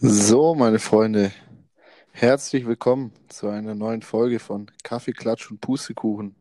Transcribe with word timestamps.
So, 0.00 0.54
meine 0.54 0.78
Freunde, 0.78 1.32
herzlich 2.12 2.64
willkommen 2.64 3.12
zu 3.28 3.48
einer 3.48 3.74
neuen 3.74 4.02
Folge 4.02 4.38
von 4.38 4.70
Kaffee, 4.84 5.10
Klatsch 5.10 5.50
und 5.50 5.60
Pustekuchen. 5.60 6.36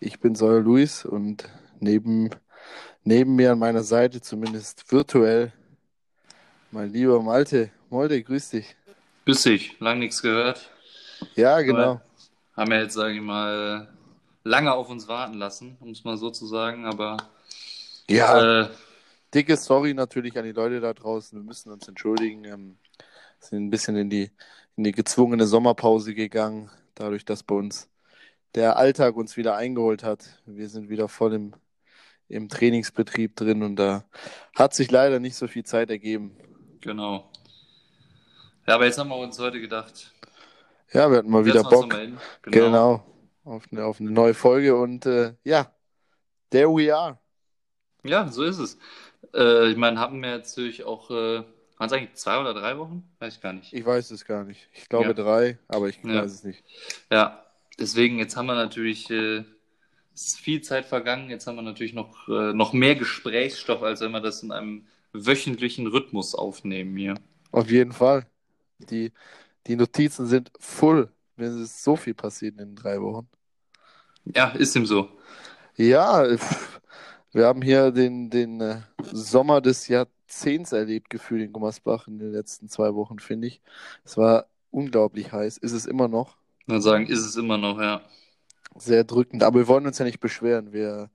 Ich 0.00 0.18
bin 0.18 0.34
Säuer 0.34 0.60
Luis 0.60 1.04
und 1.04 1.48
neben, 1.78 2.30
neben 3.04 3.36
mir 3.36 3.52
an 3.52 3.60
meiner 3.60 3.84
Seite, 3.84 4.20
zumindest 4.20 4.90
virtuell, 4.90 5.52
mein 6.72 6.90
lieber 6.90 7.22
Malte. 7.22 7.70
Malte, 7.88 8.20
grüß 8.20 8.50
dich. 8.50 8.74
Grüß 9.26 9.42
dich, 9.42 9.78
lang 9.78 10.00
nichts 10.00 10.22
gehört. 10.22 10.72
Ja, 11.36 11.60
genau. 11.60 12.00
Haben 12.58 12.72
wir 12.72 12.82
jetzt, 12.82 12.94
sage 12.94 13.14
ich 13.14 13.20
mal, 13.20 13.86
lange 14.42 14.72
auf 14.72 14.90
uns 14.90 15.06
warten 15.06 15.34
lassen, 15.34 15.76
um 15.78 15.90
es 15.90 16.02
mal 16.02 16.16
so 16.16 16.28
zu 16.30 16.44
sagen, 16.44 16.86
aber 16.86 17.16
Ja, 18.10 18.62
äh, 18.62 18.68
dicke 19.32 19.56
Sorry 19.56 19.94
natürlich 19.94 20.36
an 20.36 20.44
die 20.44 20.50
Leute 20.50 20.80
da 20.80 20.92
draußen. 20.92 21.38
Wir 21.38 21.44
müssen 21.44 21.70
uns 21.70 21.86
entschuldigen. 21.86 22.44
Ähm, 22.46 22.78
sind 23.38 23.66
ein 23.66 23.70
bisschen 23.70 23.94
in 23.96 24.10
die, 24.10 24.32
in 24.76 24.82
die 24.82 24.90
gezwungene 24.90 25.46
Sommerpause 25.46 26.14
gegangen, 26.14 26.68
dadurch, 26.96 27.24
dass 27.24 27.44
bei 27.44 27.54
uns 27.54 27.88
der 28.56 28.76
Alltag 28.76 29.14
uns 29.14 29.36
wieder 29.36 29.54
eingeholt 29.54 30.02
hat. 30.02 30.42
Wir 30.44 30.68
sind 30.68 30.88
wieder 30.88 31.08
voll 31.08 31.34
im, 31.34 31.54
im 32.28 32.48
Trainingsbetrieb 32.48 33.36
drin 33.36 33.62
und 33.62 33.76
da 33.76 34.04
hat 34.56 34.74
sich 34.74 34.90
leider 34.90 35.20
nicht 35.20 35.36
so 35.36 35.46
viel 35.46 35.64
Zeit 35.64 35.90
ergeben. 35.90 36.36
genau. 36.80 37.30
Ja, 38.66 38.74
aber 38.74 38.86
jetzt 38.86 38.98
haben 38.98 39.10
wir 39.10 39.16
uns 39.16 39.38
heute 39.38 39.60
gedacht, 39.60 40.12
Ja, 40.92 41.10
wir 41.10 41.18
hatten 41.18 41.30
mal 41.30 41.44
wieder 41.44 41.62
Bock. 41.64 41.92
hin. 41.94 42.16
Genau. 42.42 43.04
Auf 43.44 43.64
eine, 43.70 43.84
auf 43.84 44.00
eine 44.00 44.10
neue 44.10 44.34
Folge 44.34 44.76
und 44.76 45.06
äh, 45.06 45.34
ja, 45.44 45.72
there 46.50 46.68
we 46.68 46.94
are. 46.94 47.18
Ja, 48.04 48.28
so 48.28 48.42
ist 48.42 48.58
es. 48.58 48.78
Äh, 49.34 49.70
ich 49.70 49.76
meine, 49.76 49.98
haben 49.98 50.22
wir 50.22 50.36
jetzt 50.36 50.56
natürlich 50.56 50.84
auch, 50.84 51.10
äh, 51.10 51.14
waren 51.14 51.86
es 51.86 51.92
eigentlich 51.92 52.14
zwei 52.14 52.38
oder 52.40 52.54
drei 52.54 52.78
Wochen? 52.78 53.08
Weiß 53.18 53.36
ich 53.36 53.40
gar 53.40 53.52
nicht. 53.52 53.72
Ich 53.72 53.84
weiß 53.84 54.10
es 54.10 54.24
gar 54.24 54.44
nicht. 54.44 54.68
Ich 54.72 54.88
glaube 54.88 55.08
Ja. 55.08 55.12
drei, 55.14 55.58
aber 55.68 55.88
ich 55.88 55.98
Ja. 56.04 56.22
weiß 56.22 56.32
es 56.32 56.44
nicht. 56.44 56.62
Ja, 57.10 57.44
deswegen, 57.78 58.18
jetzt 58.18 58.36
haben 58.36 58.46
wir 58.46 58.54
natürlich, 58.54 59.10
äh, 59.10 59.44
es 60.14 60.28
ist 60.28 60.40
viel 60.40 60.62
Zeit 60.62 60.86
vergangen, 60.86 61.30
jetzt 61.30 61.46
haben 61.46 61.56
wir 61.56 61.62
natürlich 61.62 61.94
noch, 61.94 62.28
äh, 62.28 62.52
noch 62.52 62.72
mehr 62.72 62.94
Gesprächsstoff, 62.96 63.82
als 63.82 64.00
wenn 64.00 64.10
wir 64.10 64.20
das 64.20 64.42
in 64.42 64.52
einem 64.52 64.86
wöchentlichen 65.12 65.86
Rhythmus 65.86 66.34
aufnehmen 66.34 66.96
hier. 66.96 67.14
Auf 67.52 67.70
jeden 67.70 67.92
Fall. 67.92 68.26
Die, 68.78 69.12
die 69.68 69.76
Notizen 69.76 70.26
sind 70.26 70.50
full. 70.58 71.10
Mir 71.36 71.48
ist 71.48 71.84
so 71.84 71.94
viel 71.94 72.14
passiert 72.14 72.52
in 72.58 72.70
den 72.70 72.76
drei 72.76 73.00
Wochen. 73.00 73.28
Ja, 74.24 74.48
ist 74.48 74.74
ihm 74.74 74.86
so. 74.86 75.08
Ja, 75.76 76.26
wir 77.32 77.46
haben 77.46 77.62
hier 77.62 77.92
den, 77.92 78.30
den 78.30 78.60
äh, 78.60 78.80
Sommer 79.12 79.60
des 79.60 79.86
Jahrzehnts 79.86 80.72
erlebt, 80.72 81.10
gefühlt 81.10 81.42
in 81.42 81.52
Gummersbach 81.52 82.08
in 82.08 82.18
den 82.18 82.32
letzten 82.32 82.68
zwei 82.68 82.94
Wochen, 82.94 83.18
finde 83.18 83.46
ich. 83.46 83.60
Es 84.04 84.16
war 84.16 84.46
unglaublich 84.70 85.32
heiß. 85.32 85.58
Ist 85.58 85.72
es 85.72 85.86
immer 85.86 86.08
noch. 86.08 86.36
Würde 86.66 86.82
sagen, 86.82 87.06
ist 87.06 87.24
es 87.24 87.36
immer 87.36 87.58
noch, 87.58 87.80
ja. 87.80 88.00
Sehr 88.76 89.04
drückend. 89.04 89.42
Aber 89.42 89.60
wir 89.60 89.68
wollen 89.68 89.86
uns 89.86 89.98
ja 89.98 90.04
nicht 90.04 90.20
beschweren. 90.20 90.72
Wir, 90.72 91.10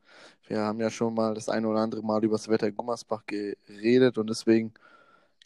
wir 0.47 0.59
haben 0.59 0.79
ja 0.79 0.89
schon 0.89 1.13
mal 1.13 1.33
das 1.33 1.49
eine 1.49 1.67
oder 1.67 1.79
andere 1.79 2.03
Mal 2.03 2.23
über 2.23 2.35
das 2.35 2.47
Wetter 2.47 2.67
in 2.67 2.75
Gummersbach 2.75 3.23
geredet 3.25 4.17
und 4.17 4.29
deswegen, 4.29 4.73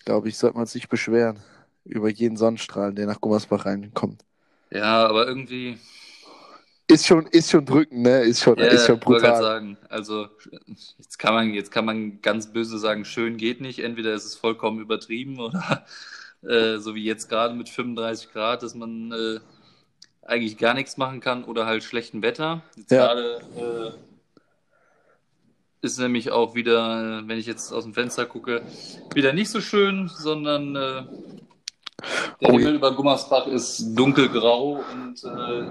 glaube 0.05 0.29
ich, 0.29 0.37
sollte 0.37 0.57
man 0.57 0.67
sich 0.67 0.89
beschweren 0.89 1.39
über 1.87 2.09
jeden 2.09 2.37
Sonnenstrahlen, 2.37 2.95
der 2.95 3.07
nach 3.07 3.21
Gummersbach 3.21 3.65
reinkommt. 3.65 4.25
Ja, 4.69 5.07
aber 5.07 5.27
irgendwie, 5.27 5.77
Ist 6.89 7.05
schon, 7.07 7.27
ist 7.27 7.49
schon 7.51 7.65
drückend, 7.65 8.01
ne? 8.01 8.21
Ist 8.23 8.41
schon, 8.43 8.57
ja, 8.57 8.65
ist 8.65 8.85
schon 8.85 8.99
ich 8.99 9.07
wollte 9.07 9.25
gerade 9.25 9.37
brutal. 9.37 9.37
sagen, 9.37 9.77
also 9.89 10.27
jetzt 10.97 11.19
kann 11.19 11.33
man, 11.33 11.53
jetzt 11.53 11.71
kann 11.71 11.85
man 11.85 12.21
ganz 12.21 12.51
böse 12.51 12.79
sagen, 12.79 13.05
schön 13.05 13.37
geht 13.37 13.61
nicht. 13.61 13.79
Entweder 13.79 14.13
ist 14.13 14.25
es 14.25 14.35
vollkommen 14.35 14.79
übertrieben 14.79 15.39
oder 15.39 15.85
äh, 16.43 16.77
so 16.79 16.95
wie 16.95 17.03
jetzt 17.03 17.29
gerade 17.29 17.53
mit 17.55 17.69
35 17.69 18.31
Grad, 18.31 18.63
dass 18.63 18.73
man 18.75 19.11
äh, 19.11 19.39
eigentlich 20.23 20.57
gar 20.57 20.73
nichts 20.75 20.97
machen 20.97 21.21
kann 21.21 21.45
oder 21.45 21.65
halt 21.67 21.83
schlechtem 21.83 22.21
Wetter. 22.23 22.63
Jetzt 22.77 22.91
Ja. 22.91 22.97
gerade 22.97 23.41
äh, 23.57 23.99
ist 25.81 25.99
nämlich 25.99 26.31
auch 26.31 26.55
wieder, 26.55 27.19
äh, 27.21 27.27
wenn 27.27 27.37
ich 27.37 27.45
jetzt 27.45 27.71
aus 27.71 27.83
dem 27.83 27.93
Fenster 27.93 28.25
gucke, 28.25 28.63
wieder 29.13 29.33
nicht 29.33 29.49
so 29.49 29.61
schön, 29.61 30.09
sondern 30.13 30.75
äh, 30.75 31.03
der 32.41 32.49
Oh, 32.49 32.51
Himmel 32.51 32.75
über 32.75 32.95
Gummersbach 32.95 33.47
ist 33.47 33.93
dunkelgrau 33.95 34.85
und 34.91 35.23
äh, 35.23 35.67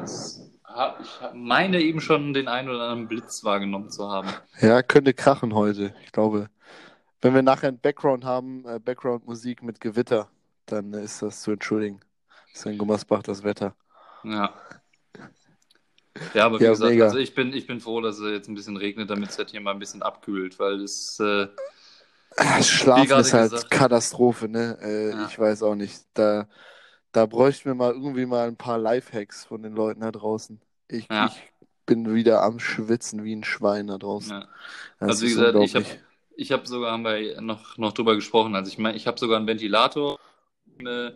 hab, 0.64 1.00
ich 1.00 1.20
meine 1.34 1.80
eben 1.80 2.00
schon 2.00 2.34
den 2.34 2.48
einen 2.48 2.68
oder 2.68 2.82
anderen 2.82 3.08
Blitz 3.08 3.44
wahrgenommen 3.44 3.90
zu 3.90 4.10
haben. 4.10 4.40
Ja, 4.60 4.82
könnte 4.82 5.14
krachen 5.14 5.54
heute. 5.54 5.94
Ich 6.04 6.12
glaube, 6.12 6.50
wenn 7.22 7.34
wir 7.34 7.42
nachher 7.42 7.68
ein 7.68 7.80
Background 7.80 8.24
haben, 8.24 8.66
äh, 8.66 8.80
Background-Musik 8.80 9.62
mit 9.62 9.80
Gewitter, 9.80 10.30
dann 10.66 10.92
ist 10.94 11.22
das 11.22 11.42
zu 11.42 11.52
entschuldigen. 11.52 12.00
Ist 12.52 12.66
in 12.66 12.78
Gummersbach 12.78 13.22
das 13.22 13.44
Wetter. 13.44 13.76
Ja. 14.22 14.54
Ja, 16.32 16.44
aber 16.46 16.62
wie 16.62 16.64
Ja, 16.64 16.68
gesagt, 16.68 16.88
mega. 16.90 17.04
also 17.04 17.18
ich 17.18 17.34
bin, 17.34 17.52
ich 17.54 17.66
bin 17.66 17.80
froh, 17.80 18.00
dass 18.00 18.18
es 18.18 18.30
jetzt 18.30 18.48
ein 18.48 18.54
bisschen 18.54 18.76
regnet, 18.76 19.08
damit 19.10 19.30
es 19.30 19.38
halt 19.38 19.50
hier 19.50 19.60
mal 19.60 19.72
ein 19.72 19.78
bisschen 19.78 20.02
abkühlt, 20.02 20.58
weil 20.58 20.82
es 20.82 21.18
äh, 21.20 21.48
Schlafen 22.62 23.08
gerade 23.08 23.20
ist 23.22 23.32
halt 23.32 23.50
gesagt. 23.52 23.70
Katastrophe, 23.70 24.48
ne? 24.48 24.78
Äh, 24.82 25.10
Ja. 25.10 25.26
Ich 25.26 25.38
weiß 25.38 25.62
auch 25.62 25.74
nicht. 25.74 26.06
Da, 26.14 26.48
da 27.12 27.26
bräuchten 27.26 27.66
wir 27.70 27.74
mal 27.74 27.92
irgendwie 27.92 28.26
mal 28.26 28.48
ein 28.48 28.56
paar 28.56 28.78
Lifehacks 28.78 29.44
von 29.44 29.62
den 29.62 29.74
Leuten 29.74 30.00
da 30.00 30.12
draußen. 30.12 30.60
Ich, 30.88 31.08
Ja. 31.10 31.26
ich 31.26 31.52
bin 31.86 32.12
wieder 32.14 32.42
am 32.42 32.58
Schwitzen 32.58 33.24
wie 33.24 33.34
ein 33.34 33.44
Schwein 33.44 33.86
da 33.88 33.98
draußen. 33.98 34.32
ja. 34.32 34.48
Also 35.00 35.24
wie 35.26 35.30
gesagt, 35.30 35.58
ich 35.60 35.74
habe 35.74 35.86
ich 36.36 36.52
hab 36.52 36.66
sogar, 36.66 36.92
haben 36.92 37.04
wir 37.04 37.40
noch, 37.40 37.78
noch 37.78 37.92
drüber 37.92 38.14
gesprochen, 38.14 38.54
also 38.54 38.70
ich 38.70 38.78
meine, 38.78 38.96
ich 38.96 39.06
habe 39.06 39.18
sogar 39.18 39.38
einen 39.38 39.46
Ventilator 39.46 40.18
äh, 40.80 41.12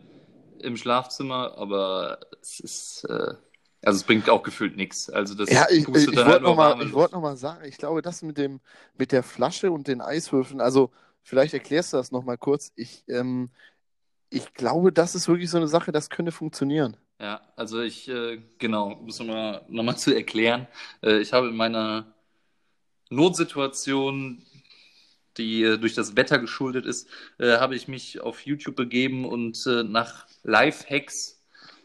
im 0.60 0.76
Schlafzimmer, 0.76 1.56
aber 1.58 2.20
es 2.42 2.60
ist, 2.60 3.04
äh, 3.04 3.34
also 3.82 3.96
es 3.98 4.04
bringt 4.04 4.30
auch 4.30 4.42
gefühlt 4.42 4.76
nichts. 4.76 5.10
Also 5.10 5.34
das 5.34 5.50
Ja, 5.50 5.66
ich, 5.70 5.84
ich, 5.84 5.84
pustet 5.84 6.14
ich 6.14 6.24
wollte 6.24 6.24
halt 6.24 6.42
noch 6.42 6.54
nur 6.54 6.54
mal, 6.54 6.70
warme 6.70 6.84
ich 6.84 6.92
Luft. 6.92 6.94
wollte 6.94 7.14
noch 7.14 7.22
mal 7.22 7.36
sagen, 7.36 7.64
ich 7.66 7.78
glaube, 7.78 8.02
das 8.02 8.22
mit 8.22 8.38
dem, 8.38 8.60
mit 8.98 9.12
der 9.12 9.22
Flasche 9.22 9.70
und 9.72 9.88
den 9.88 10.00
Eiswürfeln, 10.00 10.60
also 10.60 10.90
vielleicht 11.22 11.54
erklärst 11.54 11.92
du 11.92 11.96
das 11.96 12.12
noch 12.12 12.24
mal 12.24 12.38
kurz. 12.38 12.72
Ich, 12.76 13.04
ähm, 13.08 13.50
ich 14.30 14.54
glaube, 14.54 14.92
das 14.92 15.14
ist 15.14 15.28
wirklich 15.28 15.50
so 15.50 15.56
eine 15.56 15.68
Sache, 15.68 15.92
das 15.92 16.10
könnte 16.10 16.32
funktionieren. 16.32 16.96
Ja, 17.20 17.42
also 17.56 17.82
ich, 17.82 18.08
äh, 18.08 18.40
genau, 18.58 18.92
um 18.92 19.08
es 19.08 19.18
nochmal 19.18 19.62
noch 19.68 19.82
mal 19.82 19.96
zu 19.98 20.14
erklären, 20.14 20.66
äh, 21.02 21.18
ich 21.18 21.32
habe 21.32 21.48
in 21.48 21.56
meiner 21.56 22.14
Notsituation, 23.10 24.42
die 25.36 25.62
äh, 25.64 25.78
durch 25.78 25.94
das 25.94 26.16
Wetter 26.16 26.38
geschuldet 26.38 26.86
ist, 26.86 27.08
äh, 27.38 27.58
habe 27.58 27.74
ich 27.74 27.88
mich 27.88 28.20
auf 28.20 28.46
YouTube 28.46 28.76
begeben 28.76 29.24
und 29.24 29.66
äh, 29.66 29.82
nach 29.82 30.26
Lifehacks 30.44 31.42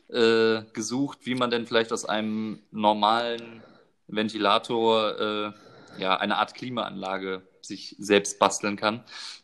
äh, 0.09 0.61
gesucht, 0.71 1.19
wie 1.23 1.35
man 1.35 1.49
denn 1.49 1.65
vielleicht 1.65 1.91
aus 1.91 2.05
einem 2.05 2.59
normalen 2.71 3.61
Ventilator 4.07 5.53
ja, 5.97 6.17
eine 6.17 6.37
Art 6.37 6.53
Klimaanlage 6.53 7.41
sich 7.67 7.95
selbst 7.99 8.39
basteln 8.39 8.75
kann. 8.75 9.03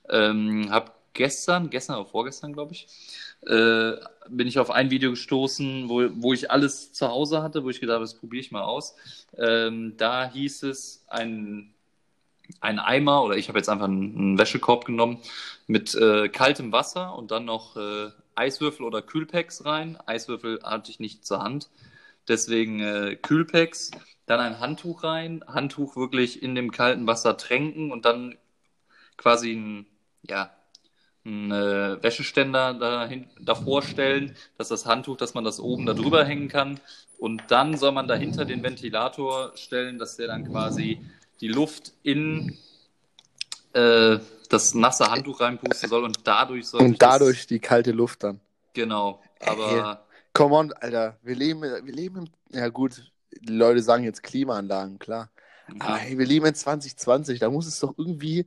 Ähm, 0.09 0.69
habe 0.71 0.91
gestern, 1.13 1.69
gestern 1.69 1.97
oder 1.97 2.09
vorgestern, 2.09 2.53
glaube 2.53 2.73
ich, 2.73 2.87
äh, 3.45 3.93
bin 4.29 4.47
ich 4.47 4.59
auf 4.59 4.71
ein 4.71 4.91
Video 4.91 5.11
gestoßen, 5.11 5.89
wo, 5.89 6.09
wo 6.15 6.33
ich 6.33 6.51
alles 6.51 6.93
zu 6.93 7.07
Hause 7.07 7.41
hatte, 7.41 7.63
wo 7.63 7.69
ich 7.69 7.79
gedacht 7.79 7.95
habe, 7.95 8.05
das 8.05 8.15
probiere 8.15 8.41
ich 8.41 8.51
mal 8.51 8.63
aus. 8.63 8.95
Ähm, 9.37 9.95
da 9.97 10.29
hieß 10.29 10.63
es, 10.63 11.05
ein, 11.07 11.73
ein 12.59 12.79
Eimer, 12.79 13.23
oder 13.23 13.35
ich 13.37 13.47
habe 13.49 13.59
jetzt 13.59 13.69
einfach 13.69 13.85
einen, 13.85 14.15
einen 14.17 14.37
Wäschekorb 14.37 14.85
genommen, 14.85 15.19
mit 15.67 15.95
äh, 15.95 16.29
kaltem 16.29 16.71
Wasser 16.71 17.15
und 17.15 17.31
dann 17.31 17.45
noch 17.45 17.77
äh, 17.77 18.09
Eiswürfel 18.35 18.85
oder 18.85 19.01
Kühlpacks 19.01 19.65
rein. 19.65 19.97
Eiswürfel 20.05 20.59
hatte 20.63 20.91
ich 20.91 20.99
nicht 20.99 21.25
zur 21.25 21.41
Hand, 21.41 21.69
deswegen 22.27 22.79
äh, 22.79 23.15
Kühlpacks. 23.15 23.91
Dann 24.25 24.39
ein 24.39 24.59
Handtuch 24.59 25.03
rein, 25.03 25.43
Handtuch 25.47 25.95
wirklich 25.95 26.41
in 26.41 26.55
dem 26.55 26.71
kalten 26.71 27.07
Wasser 27.07 27.37
tränken 27.37 27.91
und 27.91 28.05
dann 28.05 28.37
quasi 29.17 29.53
ein, 29.53 29.85
ja, 30.27 30.51
einen 31.23 31.51
äh, 31.51 32.01
Wäscheständer 32.01 32.73
dahin, 32.73 33.27
davor 33.39 33.83
stellen, 33.83 34.35
dass 34.57 34.69
das 34.69 34.85
Handtuch, 34.85 35.17
dass 35.17 35.33
man 35.33 35.43
das 35.43 35.59
oben 35.59 35.85
da 35.85 35.93
drüber 35.93 36.25
hängen 36.25 36.47
kann. 36.47 36.79
Und 37.19 37.43
dann 37.49 37.77
soll 37.77 37.91
man 37.91 38.07
dahinter 38.07 38.45
den 38.45 38.63
Ventilator 38.63 39.51
stellen, 39.55 39.99
dass 39.99 40.17
der 40.17 40.27
dann 40.27 40.49
quasi 40.49 40.99
die 41.41 41.47
Luft 41.47 41.93
in 42.01 42.57
äh, 43.73 44.17
das 44.49 44.73
nasse 44.73 45.11
Handtuch 45.11 45.39
reinpusten 45.39 45.89
soll 45.89 46.03
und 46.03 46.19
dadurch 46.23 46.67
soll 46.67 46.81
Und 46.81 47.01
dadurch 47.01 47.47
die 47.47 47.59
kalte 47.59 47.91
Luft 47.91 48.23
dann. 48.23 48.37
Das, 48.37 48.73
genau. 48.73 49.21
Aber 49.39 50.05
Come 50.33 50.55
on, 50.55 50.73
Alter, 50.73 51.17
wir 51.23 51.35
leben, 51.35 51.61
wir 51.61 51.93
leben 51.93 52.17
im, 52.17 52.57
ja 52.57 52.69
gut, 52.69 53.10
die 53.39 53.53
Leute 53.53 53.81
sagen 53.83 54.03
jetzt 54.03 54.23
Klimaanlagen, 54.23 54.99
klar. 54.99 55.31
Aber 55.79 55.95
ja, 55.95 55.95
hey, 55.97 56.17
wir 56.17 56.25
leben 56.25 56.45
in 56.45 56.55
2020, 56.55 57.39
da 57.39 57.49
muss 57.49 57.67
es 57.67 57.79
doch 57.79 57.93
irgendwie 57.97 58.45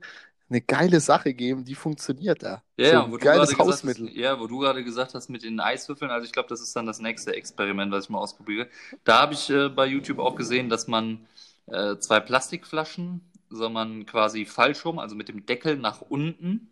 eine 0.49 0.61
geile 0.61 0.99
Sache 0.99 1.33
geben, 1.33 1.65
die 1.65 1.75
funktioniert 1.75 2.43
da. 2.43 2.63
Ja, 2.77 2.93
so 2.93 3.03
ein 3.03 3.11
wo 3.11 3.17
du 3.17 3.27
geiles 3.27 3.55
gerade 3.55 3.55
gesagt 3.55 3.83
Hausmittel. 3.83 4.07
hast, 4.07 4.15
ja, 4.15 4.39
wo 4.39 4.47
du 4.47 4.59
gerade 4.59 4.83
gesagt 4.83 5.13
hast 5.13 5.29
mit 5.29 5.43
den 5.43 5.59
Eiswürfeln, 5.61 6.11
also 6.11 6.25
ich 6.25 6.33
glaube, 6.33 6.49
das 6.49 6.61
ist 6.61 6.75
dann 6.75 6.85
das 6.85 6.99
nächste 6.99 7.33
Experiment, 7.33 7.91
was 7.91 8.05
ich 8.05 8.09
mal 8.09 8.19
ausprobiere. 8.19 8.67
Da 9.05 9.21
habe 9.21 9.33
ich 9.33 9.49
äh, 9.49 9.69
bei 9.69 9.85
YouTube 9.85 10.19
auch 10.19 10.35
gesehen, 10.35 10.69
dass 10.69 10.87
man 10.87 11.25
äh, 11.67 11.97
zwei 11.97 12.19
Plastikflaschen, 12.19 13.21
soll 13.49 13.69
man 13.69 14.05
quasi 14.05 14.45
falsch 14.45 14.83
rum, 14.85 14.99
also 14.99 15.15
mit 15.15 15.29
dem 15.29 15.45
Deckel 15.45 15.77
nach 15.77 16.01
unten, 16.01 16.69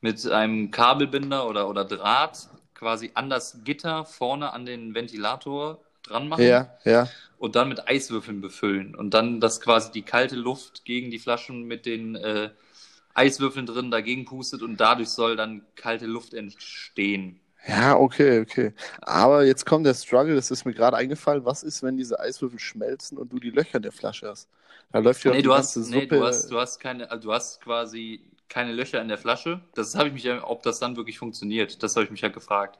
mit 0.00 0.26
einem 0.26 0.70
Kabelbinder 0.70 1.48
oder, 1.48 1.68
oder 1.68 1.84
Draht 1.86 2.50
quasi 2.74 3.12
an 3.14 3.30
das 3.30 3.64
Gitter 3.64 4.04
vorne 4.04 4.52
an 4.52 4.66
den 4.66 4.94
Ventilator 4.94 5.80
dran 6.08 6.28
machen 6.28 6.56
Ja, 6.56 6.78
ja. 6.84 7.14
und 7.38 7.56
dann 7.56 7.68
mit 7.68 7.88
Eiswürfeln 7.88 8.40
befüllen 8.40 8.94
und 8.96 9.12
dann 9.14 9.40
das 9.40 9.60
quasi 9.60 9.92
die 9.92 10.02
kalte 10.02 10.36
Luft 10.36 10.84
gegen 10.84 11.10
die 11.10 11.18
Flaschen 11.18 11.64
mit 11.64 11.86
den 11.86 12.16
äh, 12.16 12.50
Eiswürfeln 13.14 13.66
drin 13.66 13.90
dagegen 13.90 14.24
pustet 14.26 14.62
und 14.62 14.78
dadurch 14.78 15.10
soll 15.10 15.36
dann 15.36 15.66
kalte 15.76 16.06
Luft 16.06 16.34
entstehen. 16.34 17.40
Ja, 17.68 17.96
okay, 17.98 18.40
okay. 18.40 18.72
Aber 19.02 19.44
jetzt 19.44 19.66
kommt 19.66 19.86
der 19.86 19.94
Struggle, 19.94 20.34
das 20.36 20.50
ist 20.52 20.64
mir 20.64 20.72
gerade 20.74 20.96
eingefallen. 20.96 21.44
Was 21.44 21.62
ist, 21.64 21.82
wenn 21.82 21.96
diese 21.96 22.20
Eiswürfel 22.20 22.60
schmelzen 22.60 23.18
und 23.18 23.32
du 23.32 23.40
die 23.40 23.50
Löcher 23.50 23.76
in 23.78 23.82
der 23.82 23.92
Flasche 23.92 24.28
hast? 24.28 24.48
Da 24.92 25.00
läuft 25.00 25.24
ja 25.24 25.32
auch 25.32 25.36
Nee, 25.36 25.42
die 25.42 25.42
du 25.42 25.52
hast, 25.54 25.76
ganze 25.76 25.82
nee, 25.84 26.06
Suppe. 26.06 26.06
du 26.06 26.24
hast, 26.24 26.50
du 26.50 26.58
hast 26.58 26.78
keine, 26.78 27.10
also 27.10 27.28
du 27.28 27.34
hast 27.34 27.60
quasi 27.60 28.20
keine 28.48 28.72
Löcher 28.72 29.00
in 29.02 29.08
der 29.08 29.18
Flasche. 29.18 29.60
Das 29.74 29.94
habe 29.96 30.08
ich 30.08 30.14
mich, 30.14 30.24
ja- 30.24 30.44
ob 30.48 30.62
das 30.62 30.78
dann 30.78 30.96
wirklich 30.96 31.18
funktioniert. 31.18 31.82
Das 31.82 31.96
habe 31.96 32.04
ich 32.04 32.10
mich 32.10 32.20
ja 32.20 32.28
gefragt. 32.28 32.78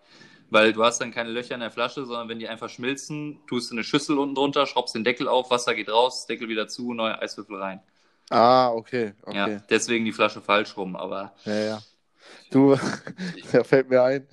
Weil 0.50 0.72
du 0.72 0.84
hast 0.84 1.00
dann 1.00 1.12
keine 1.12 1.30
Löcher 1.30 1.54
in 1.54 1.60
der 1.60 1.70
Flasche, 1.70 2.04
sondern 2.06 2.28
wenn 2.28 2.38
die 2.38 2.48
einfach 2.48 2.68
schmilzen, 2.68 3.40
tust 3.46 3.70
du 3.70 3.74
eine 3.74 3.84
Schüssel 3.84 4.18
unten 4.18 4.34
drunter, 4.34 4.66
schraubst 4.66 4.94
den 4.94 5.04
Deckel 5.04 5.28
auf, 5.28 5.50
Wasser 5.50 5.74
geht 5.74 5.88
raus, 5.90 6.26
Deckel 6.26 6.48
wieder 6.48 6.68
zu, 6.68 6.94
neue 6.94 7.20
Eiswürfel 7.20 7.56
rein. 7.60 7.80
Ah, 8.30 8.72
okay, 8.74 9.14
Ja, 9.30 9.46
okay. 9.46 9.60
deswegen 9.70 10.04
die 10.04 10.12
Flasche 10.12 10.40
falsch 10.40 10.76
rum, 10.76 10.96
aber 10.96 11.32
Ja, 11.44 11.54
ja. 11.54 11.82
Du, 12.50 12.76
da 13.52 13.64
fällt 13.64 13.88
mir 13.90 14.02
ein, 14.02 14.26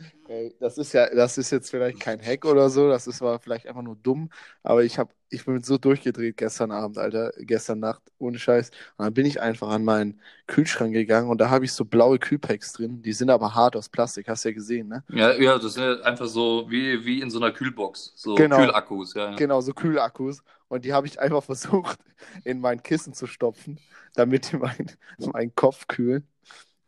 das 0.60 0.78
ist 0.78 0.94
ja, 0.94 1.14
das 1.14 1.38
ist 1.38 1.52
jetzt 1.52 1.70
vielleicht 1.70 2.00
kein 2.00 2.22
Hack 2.22 2.46
oder 2.46 2.70
so, 2.70 2.88
das 2.90 3.08
ist 3.08 3.22
war 3.22 3.40
vielleicht 3.40 3.68
einfach 3.68 3.82
nur 3.82 3.96
dumm, 3.96 4.30
aber 4.64 4.84
ich 4.84 4.98
hab, 4.98 5.14
ich 5.30 5.46
bin 5.46 5.62
so 5.64 5.78
durchgedreht 5.78 6.38
gestern 6.38 6.72
Abend, 6.72 6.98
Alter, 6.98 7.32
gestern 7.40 7.80
Nacht, 7.80 8.02
ohne 8.20 8.40
Scheiß. 8.40 8.70
Und 8.98 9.06
dann 9.06 9.14
bin 9.14 9.26
ich 9.26 9.42
einfach 9.42 9.70
an 9.70 9.84
meinen 9.84 10.22
Kühlschrank 10.48 10.94
gegangen 10.94 11.30
und 11.30 11.40
da 11.40 11.50
habe 11.50 11.66
ich 11.66 11.74
so 11.74 11.86
blaue 11.86 12.20
Kühlpacks 12.20 12.74
drin, 12.74 13.02
die 13.02 13.14
sind 13.14 13.30
aber 13.30 13.54
hart 13.54 13.76
aus 13.76 13.90
Plastik, 13.90 14.28
hast 14.28 14.46
du 14.46 14.50
ja 14.50 14.56
gesehen, 14.56 14.88
ne? 14.88 15.04
ja, 15.10 15.34
ja, 15.34 15.58
das 15.58 15.74
sind 15.74 15.84
ja 15.84 16.02
einfach 16.02 16.28
so 16.28 16.66
wie, 16.70 17.06
wie 17.06 17.22
in 17.22 17.30
so 17.30 17.40
einer 17.40 17.52
Kühlbox, 17.52 18.14
so 18.16 18.36
Genau. 18.36 18.58
Kühlakkus, 18.58 19.14
ja. 19.14 19.32
ja. 19.32 19.36
Genau, 19.36 19.62
so 19.62 19.74
Kühlakkus. 19.74 20.44
Und 20.68 20.86
die 20.86 20.94
habe 20.94 21.06
ich 21.08 21.20
einfach 21.20 21.44
versucht, 21.44 22.00
in 22.44 22.60
mein 22.60 22.82
Kissen 22.82 23.14
zu 23.14 23.28
stopfen, 23.28 23.80
damit 24.16 24.52
die 24.52 24.58
meinen 24.58 24.92
meinen 25.20 25.54
Kopf 25.56 25.88
kühlen. 25.88 26.28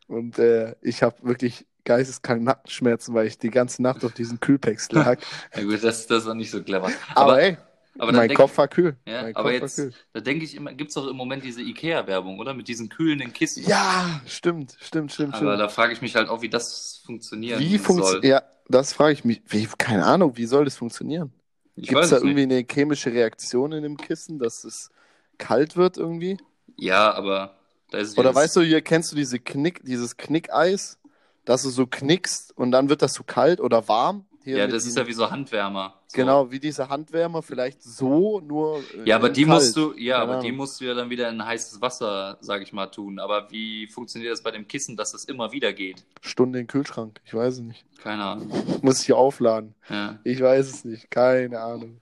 Und 0.07 0.37
äh, 0.39 0.75
ich 0.81 1.03
habe 1.03 1.15
wirklich 1.23 1.65
geisteskrank 1.83 2.43
Nackenschmerzen, 2.43 3.13
weil 3.13 3.27
ich 3.27 3.37
die 3.37 3.49
ganze 3.51 3.81
Nacht 3.81 4.03
auf 4.03 4.13
diesen 4.13 4.39
Kühlpacks 4.39 4.91
lag. 4.91 5.19
Ja, 5.55 5.63
gut, 5.63 5.83
das, 5.83 6.07
das 6.07 6.25
war 6.25 6.35
nicht 6.35 6.51
so 6.51 6.63
clever. 6.63 6.91
Aber, 7.13 7.33
Aber, 7.33 7.41
ey, 7.41 7.57
aber 7.97 8.11
mein 8.11 8.27
denk- 8.27 8.39
Kopf 8.39 8.57
war 8.57 8.67
kühl. 8.67 8.97
Ja, 9.07 9.21
mein 9.21 9.33
aber 9.33 9.51
Kopf 9.51 9.53
jetzt, 9.53 9.75
kühl. 9.75 9.93
da 10.13 10.19
denke 10.19 10.45
ich 10.45 10.55
immer, 10.55 10.73
gibt 10.73 10.89
es 10.89 10.95
doch 10.95 11.07
im 11.07 11.15
Moment 11.15 11.43
diese 11.43 11.61
IKEA-Werbung, 11.61 12.39
oder? 12.39 12.53
Mit 12.53 12.67
diesen 12.67 12.89
kühlenden 12.89 13.33
Kissen. 13.33 13.63
Ja, 13.63 14.21
stimmt, 14.25 14.77
stimmt, 14.81 15.11
stimmt, 15.11 15.33
Aber 15.33 15.35
stimmt. 15.35 15.59
da 15.59 15.69
frage 15.69 15.93
ich 15.93 16.01
mich 16.01 16.15
halt 16.15 16.29
auch, 16.29 16.41
wie 16.41 16.49
das 16.49 17.01
funktionieren 17.05 17.59
Wie 17.59 17.77
funktioniert, 17.77 18.23
ja, 18.25 18.43
das 18.67 18.93
frage 18.93 19.13
ich 19.13 19.23
mich. 19.23 19.41
Wie, 19.47 19.67
keine 19.77 20.05
Ahnung, 20.05 20.37
wie 20.37 20.45
soll 20.45 20.65
das 20.65 20.77
funktionieren? 20.77 21.33
Gibt 21.77 22.03
es 22.03 22.09
da 22.09 22.17
irgendwie 22.17 22.45
nicht. 22.45 22.55
eine 22.57 22.65
chemische 22.69 23.11
Reaktion 23.11 23.71
in 23.71 23.83
dem 23.83 23.97
Kissen, 23.97 24.39
dass 24.39 24.63
es 24.63 24.89
kalt 25.37 25.75
wird 25.77 25.97
irgendwie? 25.97 26.37
Ja, 26.77 27.13
aber 27.13 27.55
ist 27.95 28.17
Oder 28.17 28.29
dieses- 28.29 28.43
weißt 28.43 28.55
du, 28.57 28.61
hier 28.61 28.81
kennst 28.81 29.11
du 29.11 29.15
diese 29.15 29.39
Knick, 29.39 29.83
dieses 29.83 30.17
Knickeis, 30.17 30.99
dass 31.45 31.63
du 31.63 31.69
so 31.69 31.85
knickst 31.87 32.55
und 32.57 32.71
dann 32.71 32.89
wird 32.89 33.01
das 33.01 33.13
so 33.13 33.23
kalt 33.23 33.59
oder 33.59 33.87
warm? 33.87 34.25
Hier 34.43 34.57
Ja, 34.59 34.67
das 34.67 34.77
ist 34.77 34.85
diesen- 34.89 34.99
ja 34.99 35.07
wie 35.07 35.13
so 35.13 35.31
Handwärmer. 35.31 35.95
So. 36.05 36.17
Genau, 36.17 36.51
wie 36.51 36.59
diese 36.59 36.87
Handwärmer, 36.87 37.41
vielleicht 37.41 37.81
so, 37.81 38.39
nur. 38.41 38.77
äh, 38.93 39.03
Ja, 39.09 39.15
aber 39.15 39.29
die 39.29 39.43
kalt. 39.43 39.55
musst 39.55 39.75
du, 39.75 39.93
ja, 39.97 40.19
Keine 40.19 40.31
aber 40.33 40.41
die 40.43 40.51
musst 40.51 40.79
du 40.79 40.85
ja 40.85 40.93
dann 40.93 41.09
wieder 41.09 41.29
in 41.29 41.43
heißes 41.43 41.81
Wasser, 41.81 42.37
sag 42.41 42.61
ich 42.61 42.71
mal, 42.71 42.85
tun. 42.87 43.17
Aber 43.17 43.49
wie 43.49 43.87
funktioniert 43.87 44.31
das 44.31 44.43
bei 44.43 44.51
dem 44.51 44.67
Kissen, 44.67 44.95
dass 44.95 45.13
das 45.13 45.25
immer 45.25 45.51
wieder 45.51 45.73
geht? 45.73 46.05
Stunde 46.21 46.59
in 46.59 46.65
den 46.65 46.67
Kühlschrank, 46.67 47.19
ich 47.25 47.33
weiß 47.33 47.55
es 47.55 47.59
nicht. 47.61 47.85
Keine 48.03 48.23
Ahnung. 48.23 48.51
Muss 48.83 49.01
ich 49.01 49.11
aufladen. 49.13 49.73
Ja. 49.89 50.19
Ich 50.23 50.39
weiß 50.39 50.67
es 50.69 50.85
nicht, 50.85 51.09
keine 51.09 51.59
Ahnung. 51.59 51.99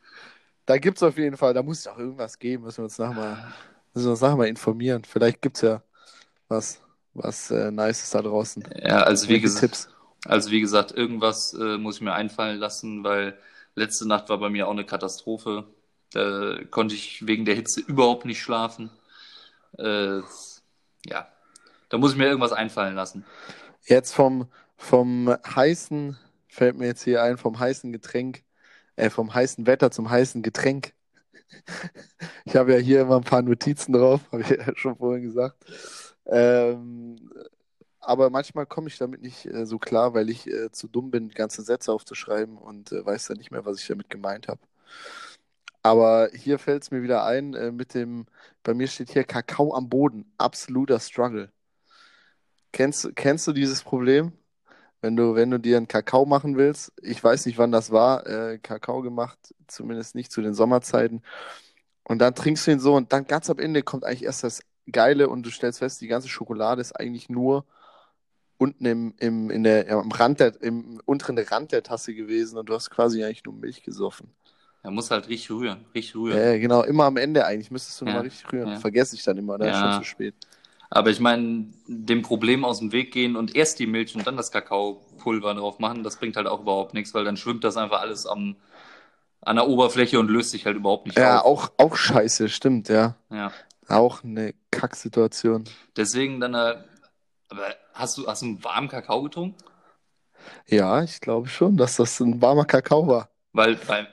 Da 0.65 0.77
gibt 0.77 0.97
es 0.97 1.03
auf 1.03 1.17
jeden 1.17 1.37
Fall, 1.37 1.53
da 1.53 1.63
muss 1.63 1.79
es 1.79 1.87
auch 1.87 1.97
irgendwas 1.97 2.39
geben, 2.39 2.63
müssen 2.63 2.79
wir 2.79 2.83
uns 2.85 2.97
nachher 2.97 3.13
mal, 3.15 3.53
müssen 3.93 4.07
wir 4.07 4.11
uns 4.11 4.21
nachher 4.21 4.35
mal 4.35 4.47
informieren. 4.47 5.03
Vielleicht 5.03 5.41
gibt 5.41 5.57
es 5.57 5.61
ja 5.61 5.81
was, 6.47 6.81
was 7.13 7.51
äh, 7.51 7.71
Nices 7.71 8.09
da 8.11 8.21
draußen. 8.21 8.63
Ja, 8.83 9.03
also 9.03 9.29
wie, 9.29 9.39
ges 9.39 9.55
Tipps. 9.55 9.89
also 10.25 10.51
wie 10.51 10.61
gesagt, 10.61 10.91
irgendwas 10.91 11.53
äh, 11.53 11.77
muss 11.77 11.97
ich 11.97 12.01
mir 12.01 12.13
einfallen 12.13 12.59
lassen, 12.59 13.03
weil 13.03 13.37
letzte 13.75 14.07
Nacht 14.07 14.29
war 14.29 14.37
bei 14.37 14.49
mir 14.49 14.67
auch 14.67 14.71
eine 14.71 14.85
Katastrophe. 14.85 15.65
Da 16.11 16.57
konnte 16.69 16.95
ich 16.95 17.25
wegen 17.25 17.45
der 17.45 17.55
Hitze 17.55 17.81
überhaupt 17.81 18.25
nicht 18.25 18.41
schlafen. 18.41 18.91
Äh, 19.77 20.19
ja, 21.05 21.27
da 21.89 21.97
muss 21.97 22.11
ich 22.11 22.17
mir 22.17 22.27
irgendwas 22.27 22.53
einfallen 22.53 22.95
lassen. 22.95 23.25
Jetzt 23.85 24.13
vom, 24.13 24.47
vom 24.77 25.35
heißen, 25.55 26.17
fällt 26.47 26.77
mir 26.77 26.85
jetzt 26.85 27.03
hier 27.03 27.23
ein, 27.23 27.37
vom 27.37 27.59
heißen 27.59 27.91
Getränk, 27.91 28.43
äh, 28.95 29.09
vom 29.09 29.33
heißen 29.33 29.65
Wetter 29.65 29.91
zum 29.91 30.09
heißen 30.09 30.43
Getränk. 30.43 30.93
Ich 32.45 32.55
habe 32.55 32.73
ja 32.73 32.79
hier 32.79 33.01
immer 33.01 33.17
ein 33.17 33.23
paar 33.23 33.41
Notizen 33.41 33.93
drauf, 33.93 34.21
habe 34.31 34.41
ich 34.41 34.49
ja 34.49 34.75
schon 34.75 34.95
vorhin 34.97 35.23
gesagt. 35.23 35.57
Ähm, 36.25 37.31
aber 37.99 38.29
manchmal 38.29 38.65
komme 38.65 38.87
ich 38.89 38.97
damit 38.97 39.21
nicht 39.21 39.45
äh, 39.45 39.65
so 39.65 39.79
klar, 39.79 40.13
weil 40.13 40.29
ich 40.29 40.47
äh, 40.47 40.71
zu 40.71 40.87
dumm 40.87 41.11
bin, 41.11 41.29
ganze 41.29 41.61
Sätze 41.63 41.91
aufzuschreiben 41.91 42.57
und 42.57 42.91
äh, 42.91 43.05
weiß 43.05 43.27
dann 43.27 43.37
nicht 43.37 43.51
mehr, 43.51 43.65
was 43.65 43.79
ich 43.79 43.87
damit 43.87 44.09
gemeint 44.09 44.47
habe. 44.47 44.61
Aber 45.81 46.29
hier 46.33 46.59
fällt 46.59 46.83
es 46.83 46.91
mir 46.91 47.03
wieder 47.03 47.25
ein, 47.25 47.53
äh, 47.53 47.71
mit 47.71 47.93
dem, 47.93 48.25
bei 48.63 48.73
mir 48.73 48.87
steht 48.87 49.11
hier 49.11 49.23
Kakao 49.25 49.73
am 49.73 49.89
Boden, 49.89 50.25
absoluter 50.37 50.99
Struggle. 50.99 51.51
Kennst, 52.73 53.15
kennst 53.15 53.47
du 53.47 53.53
dieses 53.53 53.83
Problem? 53.83 54.33
Wenn 55.03 55.17
du, 55.17 55.35
wenn 55.35 55.51
du 55.51 55.59
dir 55.59 55.75
einen 55.75 55.89
Kakao 55.89 56.25
machen 56.25 56.55
willst, 56.55 56.93
ich 57.01 57.21
weiß 57.21 57.45
nicht, 57.45 57.57
wann 57.57 57.73
das 57.73 57.91
war, 57.91 58.25
äh, 58.25 58.57
Kakao 58.57 59.01
gemacht, 59.01 59.37
zumindest 59.67 60.15
nicht 60.15 60.31
zu 60.31 60.41
den 60.41 60.53
Sommerzeiten. 60.53 61.23
Und 62.05 62.19
dann 62.19 62.35
trinkst 62.35 62.65
du 62.65 62.71
ihn 62.71 62.79
so 62.79 62.95
und 62.95 63.11
dann 63.11 63.27
ganz 63.27 63.49
am 63.49 63.59
Ende 63.59 63.83
kommt 63.83 64.05
eigentlich 64.05 64.23
erst 64.23 64.45
das 64.45 64.61
Geile 64.89 65.27
und 65.27 65.45
du 65.45 65.49
stellst 65.49 65.79
fest, 65.79 65.99
die 65.99 66.07
ganze 66.07 66.29
Schokolade 66.29 66.79
ist 66.79 66.93
eigentlich 66.93 67.27
nur 67.27 67.65
unten 68.57 68.85
im, 68.85 69.13
im, 69.19 69.49
in 69.49 69.63
der, 69.63 69.91
am 69.91 70.09
Rand 70.09 70.39
der, 70.39 70.61
im 70.61 71.01
unteren 71.03 71.37
Rand 71.37 71.73
der 71.73 71.83
Tasse 71.83 72.13
gewesen 72.13 72.57
und 72.57 72.69
du 72.69 72.73
hast 72.73 72.89
quasi 72.89 73.25
eigentlich 73.25 73.43
nur 73.43 73.55
Milch 73.55 73.83
gesoffen. 73.83 74.29
Er 74.83 74.91
muss 74.91 75.11
halt 75.11 75.27
richtig 75.27 75.51
rühren, 75.51 75.85
richtig 75.93 76.15
rühren. 76.15 76.37
Ja, 76.37 76.57
genau, 76.57 76.83
immer 76.83 77.03
am 77.03 77.17
Ende 77.17 77.45
eigentlich 77.45 77.71
müsstest 77.71 77.99
du 77.99 78.05
Ja, 78.05 78.11
nochmal 78.11 78.23
richtig 78.29 78.53
rühren. 78.53 78.69
ja. 78.69 78.79
Vergesse 78.79 79.17
ich 79.17 79.23
dann 79.23 79.37
immer, 79.37 79.57
da 79.57 79.65
ist 79.65 79.75
Ja. 79.75 79.91
schon 79.91 80.05
zu 80.05 80.09
spät. 80.09 80.33
Aber 80.95 81.09
ich 81.09 81.19
meine, 81.19 81.65
dem 81.87 82.21
Problem 82.21 82.63
aus 82.63 82.77
dem 82.79 82.91
Weg 82.91 83.11
gehen 83.11 83.35
und 83.35 83.55
erst 83.55 83.79
die 83.79 83.87
Milch 83.87 84.15
und 84.15 84.27
dann 84.27 84.37
das 84.37 84.51
Kakaopulver 84.51 85.55
drauf 85.55 85.79
machen, 85.79 86.03
das 86.03 86.17
bringt 86.17 86.35
halt 86.37 86.45
auch 86.47 86.61
überhaupt 86.61 86.93
nichts, 86.93 87.15
weil 87.15 87.23
dann 87.25 87.35
schwimmt 87.35 87.63
das 87.63 87.77
einfach 87.77 87.99
alles 88.01 88.27
am, 88.27 88.57
an 89.41 89.57
der 89.57 89.67
Oberfläche 89.67 90.19
und 90.19 90.29
löst 90.29 90.51
sich 90.51 90.65
halt 90.65 90.77
überhaupt 90.77 91.07
nicht 91.07 91.17
Ja, 91.17 91.39
auf. 91.39 91.45
auch, 91.45 91.71
auch 91.77 91.95
scheiße, 91.95 92.49
stimmt, 92.49 92.89
ja. 92.89 93.15
Ja. 93.31 93.51
Auch 93.87 94.23
eine 94.23 94.53
Kacksituation. 94.71 95.65
Deswegen 95.97 96.39
dann, 96.39 96.53
äh, 96.53 96.77
aber 97.49 97.75
hast 97.93 98.17
du, 98.17 98.27
hast 98.27 98.41
du 98.43 98.47
einen 98.47 98.63
warmen 98.63 98.89
Kakao 98.89 99.23
getrunken? 99.23 99.55
Ja, 100.67 101.03
ich 101.03 101.21
glaube 101.21 101.47
schon, 101.47 101.77
dass 101.77 101.95
das 101.97 102.19
ein 102.19 102.41
warmer 102.41 102.65
Kakao 102.65 103.07
war. 103.07 103.29
Weil 103.53 103.75
bei, 103.75 104.03
bei 104.03 104.07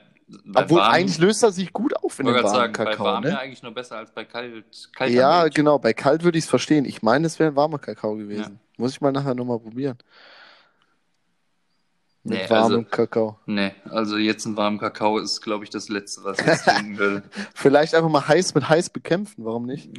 Obwohl, 0.55 0.79
warm, 0.79 0.91
eigentlich 0.93 1.17
löst 1.17 1.43
er 1.43 1.51
sich 1.51 1.73
gut 1.73 1.95
auf 1.97 2.19
in 2.19 2.25
ich 2.27 2.33
dem 2.33 2.35
wollte 2.35 2.41
gerade 2.41 2.43
warmen 2.43 2.55
sagen, 2.61 2.73
bei 2.73 2.91
Kakao, 2.91 3.05
warm 3.05 3.23
ja 3.25 3.29
ne? 3.31 3.39
eigentlich 3.39 3.63
nur 3.63 3.73
besser 3.73 3.97
als 3.97 4.11
bei 4.11 4.23
kalt, 4.25 4.89
kalter 4.95 5.13
Ja, 5.13 5.47
genau. 5.47 5.77
Bei 5.79 5.93
kalt 5.93 6.23
würde 6.23 6.37
ich 6.37 6.45
es 6.45 6.49
verstehen. 6.49 6.85
Ich 6.85 7.01
meine, 7.01 7.27
es 7.27 7.37
wäre 7.39 7.51
ein 7.51 7.55
warmer 7.55 7.79
Kakao 7.79 8.15
gewesen. 8.15 8.59
Muss 8.77 8.91
ich 8.91 9.01
mal 9.01 9.11
nachher 9.11 9.35
nochmal 9.35 9.59
probieren. 9.59 9.97
Mit 12.23 12.37
Nee, 12.37 12.49
warmem 12.49 12.79
also- 12.79 12.89
Kakao. 12.89 13.39
Nee, 13.47 13.73
also 13.89 14.17
jetzt 14.17 14.45
ein 14.45 14.55
warmen 14.55 14.77
Kakao 14.77 15.17
ist, 15.17 15.41
glaube 15.41 15.63
ich, 15.63 15.69
das 15.71 15.89
Letzte, 15.89 16.23
was 16.23 16.37
ich 16.39 16.45
trinken 16.63 16.97
will. 16.99 17.23
Vielleicht 17.55 17.95
einfach 17.95 18.09
mal 18.09 18.27
heiß 18.27 18.53
mit 18.53 18.69
heiß 18.69 18.91
bekämpfen. 18.91 19.43
Warum 19.43 19.65
nicht? 19.65 19.89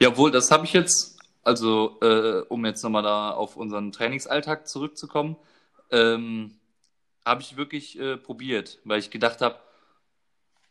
Ja, 0.00 0.08
obwohl, 0.08 0.30
das 0.30 0.50
habe 0.50 0.66
ich 0.66 0.74
jetzt, 0.74 1.18
also 1.42 1.98
äh, 2.02 2.42
um 2.48 2.66
jetzt 2.66 2.82
nochmal 2.84 3.02
da 3.02 3.30
auf 3.30 3.56
unseren 3.56 3.92
Trainingsalltag 3.92 4.68
zurückzukommen, 4.68 5.36
ähm, 5.90 6.57
habe 7.28 7.42
ich 7.42 7.56
wirklich 7.56 7.98
äh, 7.98 8.16
probiert, 8.16 8.78
weil 8.84 8.98
ich 8.98 9.10
gedacht 9.10 9.40
habe, 9.40 9.56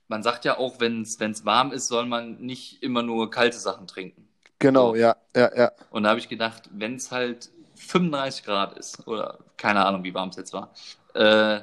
man 0.08 0.24
sagt 0.24 0.46
ja 0.46 0.58
auch, 0.58 0.80
wenn 0.80 1.02
es 1.02 1.46
warm 1.46 1.72
ist, 1.72 1.88
soll 1.88 2.06
man 2.06 2.38
nicht 2.40 2.82
immer 2.82 3.04
nur 3.04 3.30
kalte 3.30 3.58
Sachen 3.58 3.88
trinken. 3.88 4.28
Genau, 4.60 4.92
So. 4.92 4.96
ja, 4.96 5.16
ja, 5.36 5.56
ja. 5.56 5.72
Und 5.92 6.04
da 6.04 6.10
habe 6.10 6.20
ich 6.20 6.30
gedacht, 6.30 6.70
wenn 6.72 6.96
es 6.96 7.12
halt 7.12 7.50
35 7.76 8.44
Grad 8.44 8.78
ist, 8.78 9.08
oder 9.08 9.40
keine 9.58 9.86
Ahnung, 9.86 10.04
wie 10.04 10.14
warm 10.14 10.30
es 10.30 10.38
jetzt 10.38 10.54
war, 10.54 10.74
äh, 11.14 11.62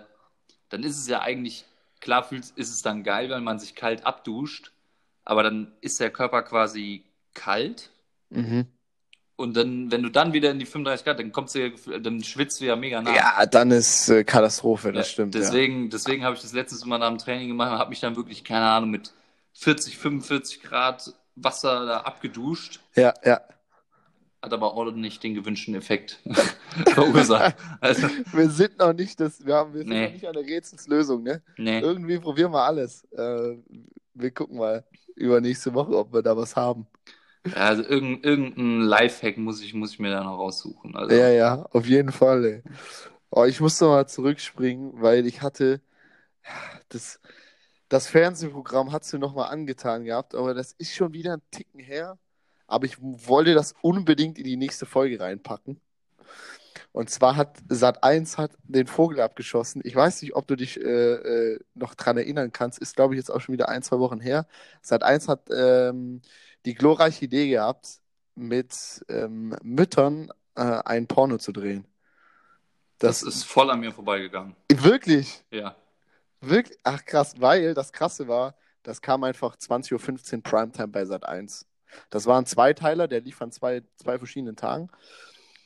dann 0.68 0.82
ist 0.82 0.98
es 0.98 1.08
ja 1.08 1.20
eigentlich, 1.20 1.64
klar 2.00 2.22
fühlt, 2.22 2.50
ist 2.56 2.70
es 2.70 2.82
dann 2.82 3.02
geil, 3.02 3.30
wenn 3.30 3.44
man 3.44 3.58
sich 3.58 3.74
kalt 3.74 4.06
abduscht, 4.06 4.72
aber 5.24 5.42
dann 5.42 5.72
ist 5.80 6.00
der 6.00 6.10
Körper 6.10 6.42
quasi 6.42 7.04
kalt 7.34 7.90
Mhm. 8.30 8.68
Und 9.36 9.56
dann, 9.56 9.90
wenn 9.90 10.02
du 10.02 10.10
dann 10.10 10.32
wieder 10.32 10.50
in 10.52 10.60
die 10.60 10.66
35 10.66 11.04
Grad, 11.04 11.18
dann 11.18 11.32
kommst 11.32 11.54
du 11.56 11.66
ja, 11.66 11.98
dann 11.98 12.22
schwitzt 12.22 12.60
du 12.60 12.66
ja 12.66 12.76
mega 12.76 13.02
nach. 13.02 13.14
Ja, 13.16 13.46
dann 13.46 13.72
ist 13.72 14.08
äh, 14.08 14.22
Katastrophe, 14.22 14.92
das 14.92 15.08
Ja, 15.08 15.12
stimmt. 15.12 15.34
Deswegen, 15.34 15.90
deswegen 15.90 16.22
habe 16.24 16.36
ich 16.36 16.42
das 16.42 16.52
letztes 16.52 16.84
Mal 16.84 16.98
nach 16.98 17.08
dem 17.08 17.18
Training 17.18 17.48
gemacht 17.48 17.72
und 17.72 17.78
habe 17.78 17.90
mich 17.90 17.98
dann 18.00 18.14
wirklich, 18.14 18.44
keine 18.44 18.66
Ahnung, 18.66 18.90
mit 18.90 19.12
40, 19.54 19.98
45 19.98 20.62
Grad 20.62 21.12
Wasser 21.36 21.84
da 21.86 22.00
abgeduscht. 22.02 22.78
Ja, 22.94 23.12
ja. 23.24 23.30
ja. 23.30 23.40
Hat 24.40 24.52
aber 24.52 24.74
ordentlich 24.74 25.18
den 25.20 25.34
gewünschten 25.34 25.74
Effekt 25.74 26.20
verursacht. 26.94 27.56
Also, 27.80 28.06
Wir 28.32 28.50
sind 28.50 28.78
noch 28.78 28.92
nicht, 28.92 29.18
das, 29.18 29.44
wir, 29.44 29.54
haben, 29.54 29.72
wir 29.72 29.80
sind 29.80 29.88
Nee. 29.88 30.04
noch 30.06 30.12
nicht 30.12 30.28
an 30.28 30.34
der 30.34 30.44
Rätselslösung, 30.44 31.22
ne? 31.24 31.42
nee. 31.56 31.80
Irgendwie 31.80 32.18
probieren 32.20 32.52
wir 32.52 32.62
alles. 32.62 33.04
Äh, 33.10 33.56
wir 34.14 34.30
gucken 34.30 34.58
mal 34.58 34.84
übernächste 35.16 35.74
Woche, 35.74 35.96
ob 35.96 36.12
wir 36.12 36.22
da 36.22 36.36
was 36.36 36.54
haben. 36.54 36.86
Also 37.52 37.82
irgendein, 37.82 38.22
irgendein 38.22 38.80
Lifehack 38.80 39.36
muss 39.36 39.62
ich, 39.62 39.74
muss 39.74 39.92
ich 39.92 39.98
mir 39.98 40.10
da 40.10 40.24
noch 40.24 40.38
raussuchen. 40.38 40.96
Also, 40.96 41.14
Ja, 41.14 41.28
ja, 41.28 41.62
auf 41.72 41.86
jeden 41.86 42.12
Fall, 42.12 42.44
ey. 42.44 42.62
Oh, 43.30 43.44
ich 43.44 43.60
muss 43.60 43.80
noch 43.80 43.88
mal 43.88 44.06
zurückspringen, 44.06 44.92
weil 45.02 45.26
ich 45.26 45.42
hatte 45.42 45.80
das, 46.88 47.20
das 47.88 48.06
Fernsehprogramm 48.08 48.92
hat 48.92 49.10
du 49.12 49.18
noch 49.18 49.34
mal 49.34 49.46
angetan 49.46 50.04
gehabt, 50.04 50.34
aber 50.34 50.54
das 50.54 50.72
ist 50.72 50.94
schon 50.94 51.12
wieder 51.12 51.34
ein 51.34 51.42
Ticken 51.50 51.80
her. 51.80 52.18
Aber 52.66 52.86
ich 52.86 52.96
wollte 53.00 53.54
das 53.54 53.74
unbedingt 53.82 54.38
in 54.38 54.44
die 54.44 54.56
nächste 54.56 54.86
Folge 54.86 55.20
reinpacken. 55.20 55.80
Und 56.92 57.10
zwar 57.10 57.36
hat 57.36 57.58
Sat1 57.68 58.36
hat 58.38 58.52
den 58.62 58.86
Vogel 58.86 59.20
abgeschossen. 59.20 59.82
Ich 59.84 59.94
weiß 59.96 60.22
nicht, 60.22 60.34
ob 60.36 60.46
du 60.46 60.56
dich 60.56 60.80
äh, 60.80 60.84
äh, 61.54 61.58
noch 61.74 61.94
dran 61.94 62.16
erinnern 62.16 62.52
kannst. 62.52 62.78
Ist, 62.78 62.96
glaube 62.96 63.14
ich, 63.14 63.18
jetzt 63.18 63.30
auch 63.30 63.40
schon 63.40 63.52
wieder 63.52 63.68
ein, 63.68 63.82
zwei 63.82 63.98
Wochen 63.98 64.20
her. 64.20 64.46
Sat1 64.82 65.28
hat 65.28 65.48
ähm, 65.54 66.22
die 66.64 66.74
glorreiche 66.74 67.24
Idee 67.24 67.48
gehabt, 67.48 68.00
mit 68.34 69.04
ähm, 69.08 69.56
Müttern 69.62 70.30
äh, 70.56 70.62
ein 70.62 71.06
Porno 71.06 71.38
zu 71.38 71.52
drehen. 71.52 71.86
das 72.98 73.22
ist 73.22 73.44
voll 73.44 73.70
an 73.70 73.80
mir 73.80 73.92
vorbeigegangen. 73.92 74.56
wirklich, 74.72 75.44
Ja. 75.50 75.76
wirklich, 76.40 76.78
ach 76.82 77.04
krass, 77.04 77.34
weil 77.38 77.74
das 77.74 77.92
Krasse 77.92 78.26
war, 78.28 78.56
das 78.82 79.00
kam 79.00 79.24
einfach 79.24 79.56
20.15 79.56 80.34
Uhr 80.36 80.42
Primetime 80.42 80.88
bei 80.88 81.02
Sat1. 81.02 81.64
Das 82.10 82.26
war 82.26 82.38
ein 82.38 82.46
Zweiteiler, 82.46 83.06
der 83.08 83.20
lief 83.20 83.40
an 83.40 83.52
zwei, 83.52 83.82
zwei 83.96 84.18
verschiedenen 84.18 84.56
Tagen. 84.56 84.88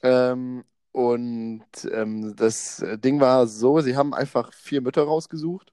Ähm, 0.03 0.65
und 0.93 1.65
ähm, 1.93 2.35
das 2.37 2.85
Ding 2.99 3.21
war 3.21 3.47
so, 3.47 3.81
sie 3.81 3.97
haben 3.97 4.15
einfach 4.15 4.53
vier 4.53 4.81
Mütter 4.81 5.05
rausgesucht 5.05 5.73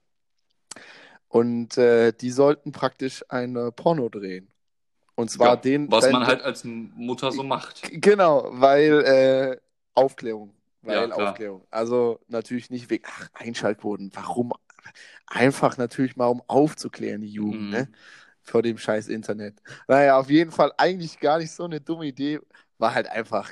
und 1.28 1.76
äh, 1.78 2.12
die 2.12 2.30
sollten 2.30 2.72
praktisch 2.72 3.24
ein 3.28 3.72
Porno 3.74 4.08
drehen. 4.08 4.48
Und 5.16 5.30
zwar 5.30 5.48
ja, 5.48 5.56
den. 5.56 5.90
Was 5.90 6.10
man 6.10 6.26
halt 6.26 6.42
als 6.42 6.62
Mutter 6.64 7.32
so 7.32 7.42
macht. 7.42 7.82
Genau, 7.90 8.48
weil 8.52 9.00
äh, 9.04 9.56
Aufklärung. 9.94 10.52
Weil 10.82 11.08
Ja. 11.08 11.14
Aufklärung. 11.14 11.66
Also 11.70 12.20
natürlich 12.28 12.70
nicht 12.70 12.88
wegen, 12.90 13.04
ach, 13.08 13.28
Einschaltquoten. 13.34 14.12
Warum? 14.14 14.52
Einfach 15.26 15.76
natürlich 15.78 16.16
mal, 16.16 16.26
um 16.26 16.42
aufzuklären, 16.46 17.22
die 17.22 17.28
Jugend, 17.32 17.62
Mhm. 17.62 17.70
ne? 17.70 17.88
Vor 18.42 18.62
dem 18.62 18.78
scheiß 18.78 19.08
Internet. 19.08 19.60
Naja, 19.88 20.18
auf 20.20 20.30
jeden 20.30 20.52
Fall 20.52 20.72
eigentlich 20.76 21.18
gar 21.18 21.38
nicht 21.38 21.50
so 21.50 21.64
eine 21.64 21.80
dumme 21.80 22.06
Idee. 22.06 22.38
War 22.78 22.94
halt 22.94 23.08
einfach 23.08 23.50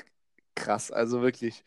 krass. 0.54 0.92
Also 0.92 1.20
wirklich. 1.22 1.64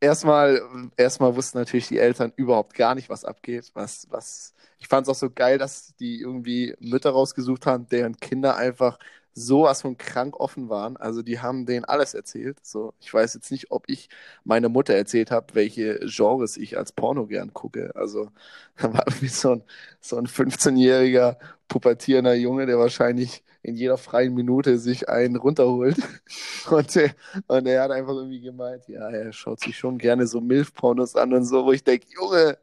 Erstmal, 0.00 0.62
erstmal 0.96 1.34
wussten 1.36 1.58
natürlich 1.58 1.88
die 1.88 1.98
Eltern 1.98 2.32
überhaupt 2.36 2.74
gar 2.74 2.94
nicht, 2.94 3.08
was 3.10 3.24
abgeht. 3.24 3.70
Was, 3.74 4.06
was. 4.10 4.54
Ich 4.78 4.88
fand 4.88 5.06
es 5.06 5.10
auch 5.10 5.18
so 5.18 5.30
geil, 5.30 5.58
dass 5.58 5.94
die 5.96 6.20
irgendwie 6.20 6.74
Mütter 6.80 7.10
rausgesucht 7.10 7.66
haben, 7.66 7.88
deren 7.88 8.16
Kinder 8.16 8.56
einfach 8.56 8.98
sowas 9.34 9.82
von 9.82 9.98
krank 9.98 10.38
offen 10.38 10.68
waren. 10.68 10.96
Also 10.96 11.22
die 11.22 11.40
haben 11.40 11.66
denen 11.66 11.84
alles 11.84 12.14
erzählt. 12.14 12.58
So, 12.62 12.94
ich 13.00 13.12
weiß 13.12 13.34
jetzt 13.34 13.50
nicht, 13.50 13.70
ob 13.70 13.88
ich 13.88 14.08
meiner 14.44 14.68
Mutter 14.68 14.94
erzählt 14.94 15.30
habe, 15.30 15.54
welche 15.54 15.98
Genres 16.06 16.56
ich 16.56 16.78
als 16.78 16.92
Porno 16.92 17.26
gern 17.26 17.52
gucke. 17.52 17.92
Also 17.94 18.30
da 18.76 18.92
war 18.92 19.04
irgendwie 19.06 19.28
so 19.28 19.52
ein, 19.52 19.62
so 20.00 20.16
ein 20.16 20.26
15-jähriger 20.26 21.36
pubertierender 21.68 22.34
Junge, 22.34 22.66
der 22.66 22.78
wahrscheinlich 22.78 23.42
in 23.62 23.76
jeder 23.76 23.96
freien 23.96 24.34
Minute 24.34 24.78
sich 24.78 25.08
einen 25.08 25.36
runterholt. 25.36 25.96
Und 26.70 26.94
der, 26.94 27.10
und 27.46 27.66
er 27.66 27.82
hat 27.82 27.90
einfach 27.90 28.14
irgendwie 28.14 28.40
gemeint, 28.40 28.88
ja, 28.88 29.10
er 29.10 29.32
schaut 29.34 29.60
sich 29.60 29.76
schon 29.76 29.98
gerne 29.98 30.26
so 30.26 30.40
Milf-Pornos 30.40 31.14
an 31.14 31.34
und 31.34 31.44
so, 31.44 31.66
wo 31.66 31.72
ich 31.72 31.84
denke, 31.84 32.06
Junge, 32.14 32.56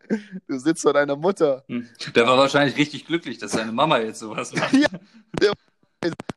du 0.48 0.58
sitzt 0.58 0.82
vor 0.82 0.94
deiner 0.94 1.16
Mutter. 1.16 1.64
Hm. 1.68 1.88
Der 2.16 2.26
war 2.26 2.36
wahrscheinlich 2.36 2.78
richtig 2.78 3.06
glücklich, 3.06 3.38
dass 3.38 3.52
seine 3.52 3.72
Mama 3.72 4.00
jetzt 4.00 4.20
sowas 4.20 4.54
macht. 4.56 4.74
Ja, 5.42 5.52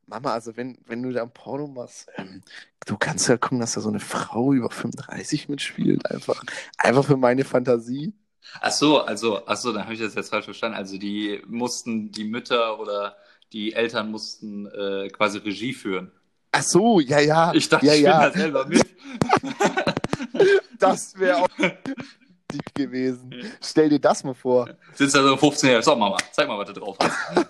Mama, 0.06 0.32
also 0.32 0.56
wenn, 0.56 0.78
wenn 0.86 1.02
du 1.02 1.12
da 1.12 1.22
ein 1.22 1.32
Porno 1.32 1.66
machst, 1.66 2.08
ähm, 2.16 2.42
du 2.86 2.96
kannst 2.96 3.28
ja 3.28 3.36
gucken, 3.36 3.60
dass 3.60 3.74
da 3.74 3.80
so 3.80 3.88
eine 3.88 4.00
Frau 4.00 4.52
über 4.52 4.70
35 4.70 5.48
mitspielt. 5.48 6.10
Einfach, 6.10 6.42
einfach 6.76 7.04
für 7.04 7.16
meine 7.16 7.44
Fantasie. 7.44 8.12
Ach 8.60 8.70
so, 8.70 9.00
also, 9.00 9.46
ach 9.46 9.56
so, 9.56 9.72
dann 9.72 9.84
habe 9.84 9.94
ich 9.94 10.00
das 10.00 10.14
jetzt 10.14 10.30
falsch 10.30 10.44
verstanden. 10.44 10.76
Also 10.76 10.98
die 10.98 11.42
mussten, 11.46 12.12
die 12.12 12.24
Mütter 12.24 12.78
oder 12.78 13.16
die 13.52 13.72
Eltern 13.72 14.10
mussten 14.10 14.66
äh, 14.66 15.08
quasi 15.08 15.38
Regie 15.38 15.72
führen. 15.72 16.12
Ach 16.52 16.62
so, 16.62 17.00
ja, 17.00 17.20
ja. 17.20 17.52
Ich 17.54 17.68
dachte, 17.68 17.86
ja, 17.86 17.94
ich 17.94 18.00
ja, 18.02 18.20
bin 18.20 18.32
da 18.32 18.38
selber 18.38 18.66
mit. 18.66 18.86
das 20.78 21.18
wäre 21.18 21.38
auch 21.38 21.48
dick 22.54 22.74
gewesen. 22.74 23.34
Stell 23.62 23.88
dir 23.88 23.98
das 23.98 24.24
mal 24.24 24.34
vor. 24.34 24.68
Sitzt 24.94 25.14
da 25.14 25.22
so 25.22 25.36
15 25.36 25.70
Jahre. 25.70 25.82
So, 25.82 25.96
Mama, 25.96 26.16
zeig 26.32 26.48
mal, 26.48 26.58
was 26.58 26.68
du 26.68 26.80
drauf 26.80 26.96
hast. 27.00 27.46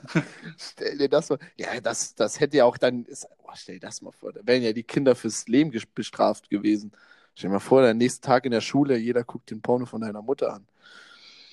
Stell 0.74 0.98
dir 0.98 1.08
das 1.08 1.28
mal. 1.28 1.38
Ja, 1.56 1.80
das, 1.80 2.14
das 2.14 2.40
hätte 2.40 2.56
ja 2.56 2.64
auch 2.64 2.76
dann. 2.76 3.04
Ist, 3.04 3.26
oh, 3.42 3.50
stell 3.54 3.76
dir 3.76 3.86
das 3.86 4.02
mal 4.02 4.12
vor. 4.12 4.32
Da 4.32 4.40
wären 4.44 4.62
ja 4.62 4.72
die 4.72 4.82
Kinder 4.82 5.14
fürs 5.14 5.46
Leben 5.48 5.72
bestraft 5.94 6.50
gewesen. 6.50 6.92
Stell 7.34 7.50
dir 7.50 7.54
mal 7.54 7.60
vor, 7.60 7.82
der 7.82 7.94
nächste 7.94 8.26
Tag 8.26 8.44
in 8.44 8.52
der 8.52 8.60
Schule, 8.60 8.96
jeder 8.96 9.24
guckt 9.24 9.50
den 9.50 9.60
Porno 9.60 9.86
von 9.86 10.00
deiner 10.00 10.22
Mutter 10.22 10.52
an. 10.54 10.66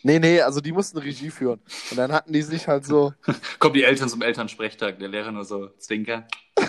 Nee, 0.03 0.19
nee, 0.19 0.41
also 0.41 0.61
die 0.61 0.71
mussten 0.71 0.97
Regie 0.97 1.29
führen. 1.29 1.59
Und 1.91 1.97
dann 1.97 2.11
hatten 2.11 2.33
die 2.33 2.41
sich 2.41 2.67
halt 2.67 2.85
so. 2.85 3.13
Kommen 3.59 3.75
die 3.75 3.83
Eltern 3.83 4.09
zum 4.09 4.21
Elternsprechtag, 4.21 4.97
der 4.99 5.09
Lehrer 5.09 5.31
nur 5.31 5.45
so 5.45 5.69
zwinker. 5.77 6.27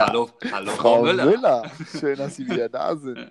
hallo, 0.00 0.30
hallo, 0.52 0.70
Frau 0.72 1.02
Müller. 1.02 1.24
Müller. 1.24 1.70
Schön, 1.98 2.16
dass 2.16 2.36
Sie 2.36 2.48
wieder 2.48 2.68
da 2.68 2.96
sind. 2.96 3.30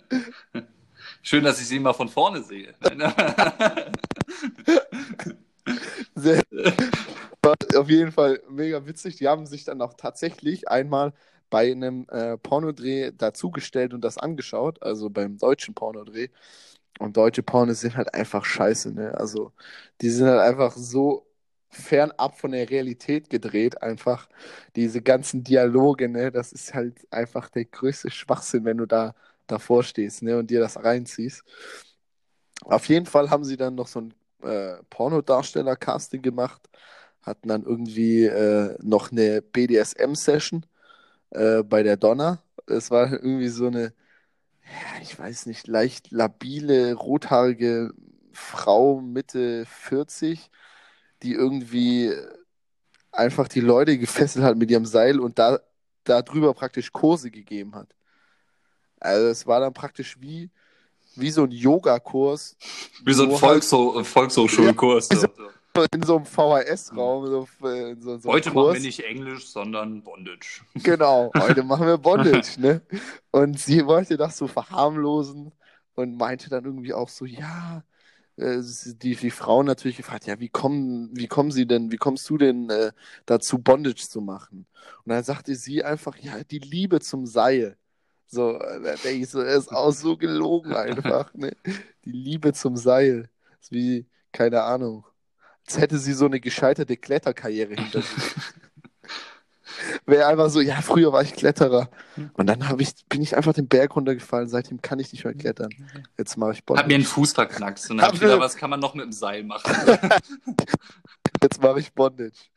Schön, 1.27 1.43
dass 1.43 1.59
ich 1.59 1.67
sie 1.67 1.77
mal 1.77 1.91
von 1.91 2.07
vorne 2.07 2.41
sehe. 2.41 2.73
Sehr, 6.15 6.41
war 7.41 7.55
auf 7.75 7.89
jeden 7.89 8.13
Fall 8.13 8.41
mega 8.49 8.85
witzig. 8.85 9.17
Die 9.17 9.27
haben 9.27 9.45
sich 9.45 9.65
dann 9.65 9.81
auch 9.81 9.93
tatsächlich 9.95 10.69
einmal 10.69 11.11
bei 11.49 11.69
einem 11.69 12.07
äh, 12.09 12.37
Pornodreh 12.37 13.11
dazugestellt 13.11 13.93
und 13.93 14.05
das 14.05 14.17
angeschaut, 14.17 14.81
also 14.81 15.09
beim 15.09 15.37
deutschen 15.37 15.73
Pornodreh. 15.75 16.29
Und 16.99 17.17
deutsche 17.17 17.43
Pornos 17.43 17.81
sind 17.81 17.97
halt 17.97 18.13
einfach 18.13 18.45
scheiße, 18.45 18.93
ne? 18.93 19.13
Also, 19.17 19.51
die 20.01 20.09
sind 20.09 20.27
halt 20.27 20.39
einfach 20.41 20.73
so 20.77 21.27
fernab 21.69 22.37
von 22.39 22.51
der 22.53 22.69
Realität 22.69 23.29
gedreht, 23.29 23.81
einfach 23.83 24.29
diese 24.75 25.01
ganzen 25.01 25.43
Dialoge, 25.43 26.07
ne? 26.09 26.31
Das 26.31 26.53
ist 26.53 26.73
halt 26.73 27.05
einfach 27.11 27.49
der 27.49 27.65
größte 27.65 28.09
Schwachsinn, 28.11 28.63
wenn 28.65 28.77
du 28.77 28.85
da 28.87 29.13
davor 29.47 29.83
stehst, 29.83 30.23
ne? 30.23 30.37
Und 30.37 30.49
dir 30.49 30.59
das 30.59 30.83
reinziehst. 30.83 31.43
Auf 32.65 32.87
jeden 32.89 33.05
Fall 33.05 33.29
haben 33.29 33.43
sie 33.43 33.57
dann 33.57 33.75
noch 33.75 33.87
so 33.87 34.01
ein 34.01 34.13
äh, 34.43 34.77
Pornodarsteller-Casting 34.89 36.21
gemacht, 36.21 36.69
hatten 37.21 37.47
dann 37.49 37.63
irgendwie 37.63 38.25
äh, 38.25 38.77
noch 38.81 39.11
eine 39.11 39.41
BDSM-Session 39.41 40.65
äh, 41.31 41.63
bei 41.63 41.83
der 41.83 41.97
Donna. 41.97 42.41
Es 42.67 42.91
war 42.91 43.11
irgendwie 43.11 43.49
so 43.49 43.67
eine, 43.67 43.93
ja, 44.63 45.01
ich 45.01 45.17
weiß 45.17 45.45
nicht, 45.47 45.67
leicht 45.67 46.11
labile, 46.11 46.93
rothaarige 46.93 47.93
Frau 48.33 49.01
Mitte 49.01 49.65
40, 49.65 50.49
die 51.23 51.33
irgendwie 51.33 52.13
einfach 53.11 53.47
die 53.47 53.61
Leute 53.61 53.97
gefesselt 53.97 54.45
hat 54.45 54.57
mit 54.57 54.71
ihrem 54.71 54.85
Seil 54.85 55.19
und 55.19 55.39
da 55.39 55.59
darüber 56.03 56.53
praktisch 56.53 56.91
Kurse 56.93 57.31
gegeben 57.31 57.75
hat. 57.75 57.96
Also 58.99 59.27
es 59.27 59.47
war 59.47 59.59
dann 59.59 59.73
praktisch 59.73 60.17
wie, 60.19 60.49
wie 61.15 61.31
so 61.31 61.43
ein 61.43 61.51
Yogakurs 61.51 62.57
Wie 63.03 63.13
so 63.13 63.23
ein 63.23 63.29
wo 63.29 63.33
halt 63.33 63.63
Volksho 63.63 64.03
Volkshochschulkurs. 64.03 65.09
Ja, 65.11 65.19
so. 65.75 65.85
in 65.91 66.03
so 66.03 66.17
einem 66.17 66.25
VHS-Raum, 66.25 67.27
so, 67.27 67.67
äh, 67.67 67.95
so, 67.99 68.17
so 68.17 68.29
einem 68.29 68.33
Heute 68.33 68.49
machen 68.49 68.53
Kurs. 68.53 68.73
wir 68.75 68.81
nicht 68.81 69.03
Englisch, 69.05 69.47
sondern 69.47 70.01
Bondage. 70.03 70.61
Genau, 70.83 71.31
heute 71.37 71.63
machen 71.63 71.85
wir 71.85 71.97
Bondage, 71.97 72.59
ne? 72.59 72.81
Und 73.31 73.59
sie 73.59 73.85
wollte 73.85 74.17
das 74.17 74.37
so 74.37 74.47
verharmlosen 74.47 75.51
und 75.95 76.17
meinte 76.17 76.49
dann 76.49 76.65
irgendwie 76.65 76.93
auch 76.93 77.09
so, 77.09 77.25
ja, 77.25 77.83
äh, 78.37 78.61
die, 79.01 79.15
die 79.15 79.31
Frau 79.31 79.63
natürlich 79.63 79.97
gefragt, 79.97 80.25
ja, 80.27 80.39
wie 80.39 80.49
kommen, 80.49 81.09
wie 81.13 81.27
kommen 81.27 81.51
sie 81.51 81.65
denn, 81.67 81.91
wie 81.91 81.97
kommst 81.97 82.29
du 82.29 82.37
denn 82.37 82.69
äh, 82.69 82.91
dazu, 83.25 83.59
Bondage 83.59 84.07
zu 84.07 84.21
machen? 84.21 84.67
Und 85.03 85.11
dann 85.11 85.23
sagte 85.23 85.55
sie 85.55 85.83
einfach, 85.83 86.15
ja, 86.17 86.43
die 86.43 86.59
Liebe 86.59 86.99
zum 86.99 87.25
Seil. 87.25 87.77
So, 88.27 88.59
äh, 88.59 88.81
da 88.81 88.95
denke 88.95 89.23
ich 89.23 89.29
so, 89.29 89.39
er 89.39 89.55
ist 89.55 89.71
auch 89.71 89.91
so 89.91 90.17
gelogen 90.17 90.73
einfach, 90.73 91.33
ne? 91.33 91.55
Die 92.05 92.11
Liebe 92.11 92.53
zum 92.53 92.75
Seil. 92.75 93.29
ist 93.61 93.71
wie, 93.71 94.05
keine 94.31 94.63
Ahnung, 94.63 95.05
als 95.65 95.77
hätte 95.77 95.97
sie 95.97 96.13
so 96.13 96.25
eine 96.25 96.39
gescheiterte 96.39 96.97
Kletterkarriere 96.97 97.75
hinter 97.75 98.01
sich. 98.01 98.23
Wäre 100.05 100.27
einfach 100.27 100.49
so, 100.49 100.59
ja, 100.59 100.81
früher 100.81 101.11
war 101.11 101.21
ich 101.21 101.33
Kletterer. 101.33 101.89
Und 102.33 102.47
dann 102.47 102.67
hab 102.67 102.79
ich, 102.79 102.93
bin 103.09 103.21
ich 103.21 103.35
einfach 103.35 103.53
den 103.53 103.67
Berg 103.67 103.95
runtergefallen. 103.95 104.47
Seitdem 104.47 104.81
kann 104.81 104.99
ich 104.99 105.11
nicht 105.11 105.23
mehr 105.23 105.33
klettern. 105.33 105.69
Jetzt 106.17 106.37
mache 106.37 106.53
ich 106.53 106.65
Bondage. 106.65 106.83
Hat 106.83 106.87
mir 106.87 106.95
einen 106.95 107.03
Fuß 107.03 107.33
verknackst 107.33 107.91
und 107.91 107.97
dann 107.97 108.07
hab 108.07 108.13
ich 108.13 108.21
gedacht, 108.21 108.39
was 108.39 108.55
kann 108.55 108.69
man 108.69 108.79
noch 108.79 108.95
mit 108.95 109.05
dem 109.05 109.11
Seil 109.11 109.43
machen? 109.43 109.71
Jetzt 111.43 111.61
mache 111.61 111.79
ich 111.79 111.93
Bondage. 111.93 112.49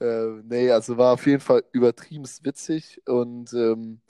Äh, 0.00 0.42
nee, 0.44 0.70
also 0.70 0.96
war 0.96 1.14
auf 1.14 1.26
jeden 1.26 1.40
Fall 1.40 1.64
übertrieben 1.72 2.24
witzig 2.42 3.00
und 3.06 3.52
ähm, 3.52 4.00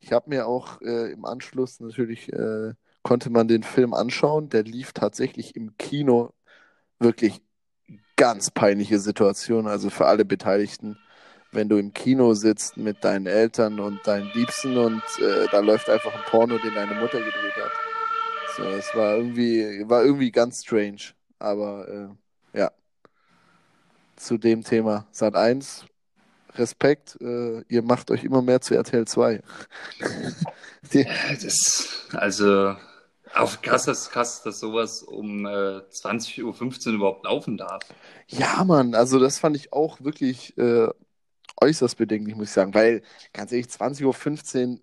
ich 0.00 0.12
habe 0.12 0.30
mir 0.30 0.46
auch 0.46 0.80
äh, 0.82 1.12
im 1.12 1.24
Anschluss 1.24 1.80
natürlich 1.80 2.32
äh, 2.32 2.74
konnte 3.02 3.30
man 3.30 3.48
den 3.48 3.62
Film 3.62 3.94
anschauen. 3.94 4.48
Der 4.48 4.62
lief 4.62 4.92
tatsächlich 4.92 5.56
im 5.56 5.76
Kino 5.78 6.32
wirklich 6.98 7.40
ganz 8.16 8.50
peinliche 8.50 8.98
Situation, 8.98 9.66
also 9.66 9.88
für 9.90 10.06
alle 10.06 10.24
Beteiligten, 10.24 10.98
wenn 11.52 11.68
du 11.68 11.78
im 11.78 11.94
Kino 11.94 12.34
sitzt 12.34 12.76
mit 12.76 13.02
deinen 13.04 13.26
Eltern 13.26 13.80
und 13.80 14.06
deinen 14.06 14.30
Liebsten 14.34 14.76
und 14.76 15.02
äh, 15.18 15.46
da 15.50 15.60
läuft 15.60 15.88
einfach 15.88 16.14
ein 16.14 16.24
Porno, 16.26 16.58
den 16.58 16.74
deine 16.74 16.94
Mutter 17.00 17.18
gedreht 17.18 17.56
hat. 17.56 17.72
So, 18.56 18.64
es 18.64 18.94
war 18.94 19.16
irgendwie, 19.16 19.88
war 19.88 20.04
irgendwie 20.04 20.30
ganz 20.30 20.62
strange. 20.62 21.14
Aber 21.38 21.88
äh, 21.88 22.58
ja. 22.58 22.70
Zu 24.16 24.36
dem 24.36 24.62
Thema. 24.62 25.06
Sat 25.12 25.34
1, 25.34 25.86
Respekt, 26.56 27.18
äh, 27.20 27.62
ihr 27.68 27.82
macht 27.82 28.10
euch 28.10 28.24
immer 28.24 28.42
mehr 28.42 28.60
zu 28.60 28.74
RTL 28.74 29.06
2. 29.06 29.42
Die, 30.92 31.06
das, 31.42 32.06
also 32.12 32.74
auch 33.34 33.62
krass, 33.62 33.84
dass, 33.84 34.10
krass, 34.10 34.42
dass 34.42 34.60
sowas 34.60 35.02
um 35.02 35.46
äh, 35.46 35.80
20.15 35.90 36.88
Uhr 36.88 36.94
überhaupt 36.94 37.24
laufen 37.24 37.56
darf. 37.56 37.82
Ja, 38.28 38.64
Mann, 38.64 38.94
also 38.94 39.18
das 39.18 39.38
fand 39.38 39.56
ich 39.56 39.72
auch 39.72 40.00
wirklich 40.00 40.56
äh, 40.58 40.88
äußerst 41.60 41.96
bedenklich, 41.96 42.34
muss 42.34 42.48
ich 42.48 42.52
sagen. 42.52 42.74
Weil, 42.74 43.02
ganz 43.32 43.52
ehrlich, 43.52 43.66
20.15 43.66 44.72
Uhr, 44.72 44.78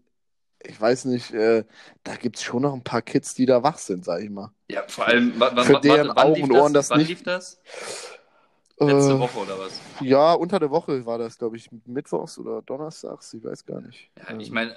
ich 0.65 0.79
weiß 0.79 1.05
nicht, 1.05 1.31
äh, 1.33 1.65
da 2.03 2.15
gibt 2.15 2.37
es 2.37 2.43
schon 2.43 2.61
noch 2.61 2.73
ein 2.73 2.83
paar 2.83 3.01
Kids, 3.01 3.33
die 3.33 3.45
da 3.45 3.63
wach 3.63 3.77
sind, 3.77 4.05
sag 4.05 4.21
ich 4.21 4.29
mal. 4.29 4.51
Ja, 4.69 4.83
vor 4.87 5.05
allem, 5.07 5.33
wann, 5.37 5.57
Für 5.63 5.79
deren 5.79 6.11
Augen 6.11 6.43
und 6.43 6.51
Ohren 6.51 6.73
das, 6.73 6.89
wann 6.89 6.99
nicht. 6.99 7.09
lief 7.09 7.23
das? 7.23 7.61
Letzte 8.79 9.13
Äh, 9.13 9.19
Woche 9.19 9.39
oder 9.39 9.57
was? 9.59 9.79
Ja, 10.01 10.33
unter 10.33 10.59
der 10.59 10.69
Woche 10.69 11.03
war 11.05 11.17
das, 11.17 11.37
glaube 11.37 11.57
ich, 11.57 11.69
mittwochs 11.85 12.37
oder 12.37 12.61
donnerstags, 12.61 13.33
ich 13.33 13.43
weiß 13.43 13.65
gar 13.65 13.81
nicht. 13.81 14.09
Ja, 14.17 14.37
ich 14.37 14.51
meine, 14.51 14.75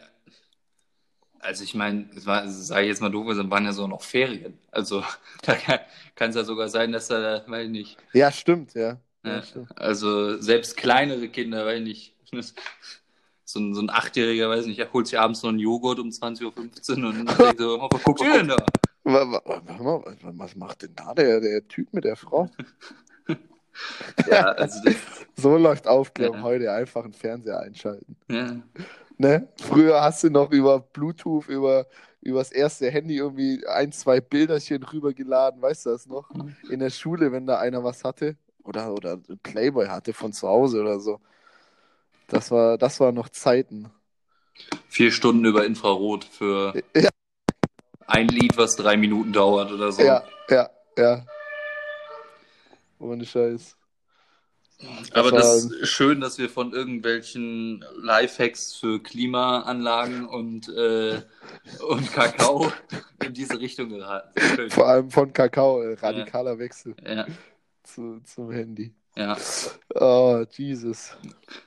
also 1.41 1.65
ich 1.65 1.75
meine, 1.75 2.09
es 2.17 2.25
war, 2.27 2.49
sage 2.49 2.83
ich 2.83 2.89
jetzt 2.89 3.01
mal 3.03 3.11
doof, 3.11 3.29
es 3.29 3.51
waren 3.51 3.65
ja 3.65 3.73
so 3.73 3.87
noch 3.87 4.03
Ferien. 4.03 4.59
Also 4.71 5.03
da 5.43 5.55
kann 6.15 6.31
es 6.31 6.37
ja 6.37 6.45
sogar 6.45 6.69
sein, 6.69 6.93
dass 6.93 7.09
da, 7.09 7.43
weiß 7.47 7.67
ich 7.67 7.71
nicht, 7.71 7.97
Ja, 8.13 8.33
stimmt, 8.33 8.75
ja. 8.75 8.99
ja 9.25 9.37
Ja, 9.37 9.43
stimmt. 9.43 9.79
also 9.79 10.41
selbst 10.41 10.77
kleinere 10.79 11.29
Kinder, 11.29 11.67
weiß 11.67 11.81
ich 11.81 11.87
nicht, 11.87 12.15
so 13.45 13.61
ein, 13.61 13.75
so 13.75 13.83
ein 13.83 13.91
Achtjähriger, 13.91 14.49
weiß 14.49 14.63
ich 14.63 14.69
nicht, 14.69 14.79
er 14.79 14.93
holt 14.95 15.09
sich 15.09 15.19
abends 15.19 15.43
noch 15.43 15.51
einen 15.51 15.59
Joghurt 15.59 15.99
um 15.99 16.09
20.15 16.09 16.45
Uhr 16.45 16.57
und 16.57 17.17
denkt 17.39 17.59
so, 17.61 17.87
was 17.91 18.03
guckt 18.03 18.21
ihr 18.23 18.33
denn 18.33 18.49
da? 18.49 18.57
Was 19.03 20.57
macht 20.57 20.83
denn 20.83 20.95
da 20.95 21.13
der, 21.15 21.41
der 21.41 21.67
Typ 21.69 21.93
mit 21.93 22.05
der 22.05 22.17
Frau? 22.17 22.51
Ja, 24.27 24.43
also 24.53 24.83
das, 24.85 24.97
So 25.37 25.57
läuft 25.57 25.87
Aufklärung 25.87 26.39
Ja. 26.39 26.43
heute, 26.43 26.73
einfach 26.73 27.05
einen 27.05 27.15
Fernseher 27.15 27.61
einschalten. 27.61 28.17
ja. 28.29 28.57
Ne? 29.19 29.49
Früher 29.61 30.01
hast 30.01 30.25
du 30.25 30.31
noch 30.31 30.51
über 30.51 30.81
Bluetooth, 30.81 31.47
über, 31.49 31.87
über 32.23 32.39
das 32.39 32.53
erste 32.53 32.91
Handy 32.91 33.17
irgendwie 33.17 33.67
ein, 33.67 33.93
zwei 33.93 34.21
Bilderchen 34.21 34.83
rübergeladen, 34.83 35.61
weißt 35.61 35.87
du 35.87 35.91
das 35.91 36.07
noch? 36.07 36.31
Mhm. 36.31 36.57
In 36.71 36.81
der 36.81 36.89
Schule, 36.91 37.31
wenn 37.31 37.47
da 37.47 37.59
einer 37.59 37.85
was 37.85 38.03
hatte 38.03 38.37
oder, 38.65 38.95
oder 38.95 39.19
ein 39.29 39.39
Playboy 39.43 39.89
hatte 39.89 40.15
von 40.15 40.33
zu 40.33 40.49
Hause 40.49 40.81
oder 40.81 41.01
so. 41.01 41.21
Das 42.29 42.51
war, 42.51 42.79
das 42.79 42.99
war 43.01 43.13
noch 43.13 43.29
Zeiten. 43.29 43.91
Vier 44.89 45.11
Stunden 45.11 45.45
über 45.45 45.67
Infrarot 45.67 46.25
für 46.25 46.75
Ja. 46.95 47.11
ein 48.07 48.29
Lied, 48.29 48.57
was 48.57 48.77
drei 48.77 48.97
Minuten 48.97 49.33
dauert 49.33 49.71
oder 49.71 49.93
so. 49.93 50.03
Ja, 50.03 50.23
ja, 50.49 50.71
ja. 50.97 51.25
Ohne 53.01 53.25
Scheiß. 53.27 53.77
Aber 55.13 55.31
Das 55.31 55.65
ist 55.65 55.89
schön, 55.89 56.21
dass 56.23 56.39
wir 56.39 56.49
von 56.49 56.73
irgendwelchen 56.73 57.85
Lifehacks 58.03 58.75
für 58.75 59.03
Klimaanlagen 59.03 60.27
und, 60.27 60.69
äh, 60.71 61.21
und 61.87 62.11
Kakao 62.13 62.73
in 63.25 63.35
diese 63.35 63.61
Richtung 63.61 63.91
geraten. 63.91 64.71
Vor 64.71 64.89
allem 64.89 65.11
von 65.11 65.33
Kakao, 65.35 65.83
äh, 65.83 65.95
radikaler 66.01 66.59
Wechsel 66.59 66.95
Ja, 67.07 67.27
zu, 67.83 68.21
zum 68.25 68.51
Handy. 68.53 68.95
ja. 69.17 69.37
Oh, 69.95 70.45
Jesus. 70.51 71.15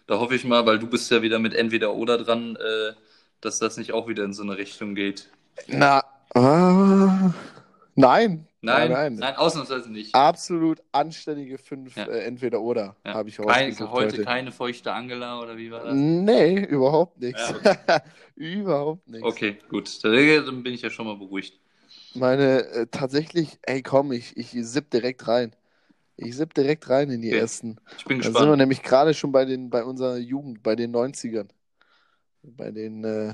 Da 0.07 0.17
hoffe 0.19 0.34
ich 0.36 0.43
mal, 0.45 0.65
weil 0.65 0.79
du 0.79 0.88
bist 0.88 1.12
ja 1.12 1.21
wieder 1.21 1.38
mit 1.38 1.53
entweder 1.53 1.93
oder 1.93 2.17
dran, 2.17 2.55
äh, 2.55 2.93
dass 3.41 3.60
das 3.60 3.77
nicht 3.77 3.91
auch 3.91 4.07
wieder 4.07 4.23
in 4.23 4.34
so 4.34 4.41
eine 4.41 4.57
Richtung 4.57 4.95
geht. 4.95 5.29
Na, 5.67 6.03
ah, 6.34 7.31
nein. 7.93 8.47
Nein, 8.63 8.91
nein. 8.91 9.15
nein, 9.15 9.36
ausnahmsweise 9.36 9.91
nicht. 9.91 10.15
Absolut 10.15 10.82
anständige 10.93 11.58
fünf 11.58 11.97
Ja. 11.97 12.06
äh, 12.06 12.23
entweder 12.23 12.62
oder 12.62 12.95
Ja. 13.06 13.13
habe 13.15 13.28
ich 13.28 13.38
Kein, 13.38 13.78
heute, 13.78 13.89
heute. 13.91 14.23
keine 14.23 14.54
feuchte 14.54 14.93
Angela 14.93 15.41
oder 15.41 15.58
wie 15.58 15.69
war 15.69 15.84
das? 15.84 15.93
Nee, 15.93 16.62
überhaupt 16.63 17.19
nichts. 17.19 17.54
Ja, 17.88 18.02
überhaupt 18.36 19.08
nichts. 19.10 19.28
Okay, 19.28 19.58
gut. 19.69 20.02
Dann 20.04 20.63
bin 20.63 20.73
ich 20.73 20.82
ja 20.82 20.89
schon 20.89 21.08
mal 21.08 21.17
beruhigt. 21.17 21.60
Meine, 22.15 22.63
äh, 22.67 22.88
tatsächlich, 22.89 23.60
ey 23.63 23.82
komm, 23.82 24.13
ich, 24.13 24.38
ich 24.38 24.52
sipp 24.52 24.89
direkt 24.91 25.28
rein. 25.28 25.54
Ich 26.15 26.38
sipp 26.38 26.54
direkt 26.54 26.89
rein 26.89 27.10
in 27.10 27.21
die 27.21 27.30
Okay. 27.30 27.39
ersten. 27.39 27.78
Ich 27.97 28.06
bin 28.06 28.19
Da 28.19 28.23
sind 28.23 28.34
wir 28.34 28.39
gespannt. 28.39 28.58
nämlich 28.60 28.82
gerade 28.82 29.13
schon 29.13 29.34
bei 29.34 29.43
den, 29.43 29.69
bei 29.69 29.84
unserer 29.84 30.17
Jugend, 30.17 30.63
bei 30.63 30.76
den 30.78 30.91
90ern. 30.91 31.49
Bei 32.43 32.71
den 32.71 33.04
äh. 33.04 33.34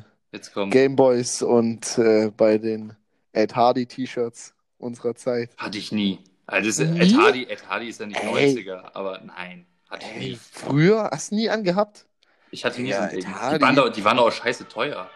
Gameboys 0.69 1.41
und 1.41 1.97
äh, 1.97 2.31
bei 2.35 2.57
den 2.57 2.93
Ed 3.33 3.55
Hardy 3.55 3.85
T-Shirts 3.85 4.53
unserer 4.79 5.15
Zeit. 5.15 5.51
Hatte 5.57 5.77
ich 5.77 5.91
nie. 5.91 6.19
Also 6.47 6.83
Nie? 6.83 6.99
Ed, 7.01 7.15
Hardy, 7.17 7.43
Ed 7.47 7.69
Hardy 7.69 7.89
ist 7.89 7.99
ja 7.99 8.07
nicht 8.07 8.23
Ey. 8.23 8.55
90er, 8.55 8.89
aber 8.95 9.19
nein, 9.23 9.67
hatte 9.87 10.05
ich 10.07 10.17
nie. 10.17 10.39
früher 10.51 11.09
hast 11.11 11.29
du 11.31 11.35
nie 11.35 11.49
angehabt? 11.49 12.05
Ich 12.49 12.65
hatte 12.65 12.81
nie 12.81 12.89
Ja, 12.89 12.97
so 12.97 13.03
ein 13.03 13.09
Ed 13.09 13.23
Ding. 13.23 13.33
Die 13.57 13.61
waren, 13.61 13.75
doch, 13.75 13.89
die 13.89 14.03
waren 14.03 14.17
doch 14.17 14.27
auch 14.27 14.31
scheiße 14.31 14.67
teuer. 14.67 15.07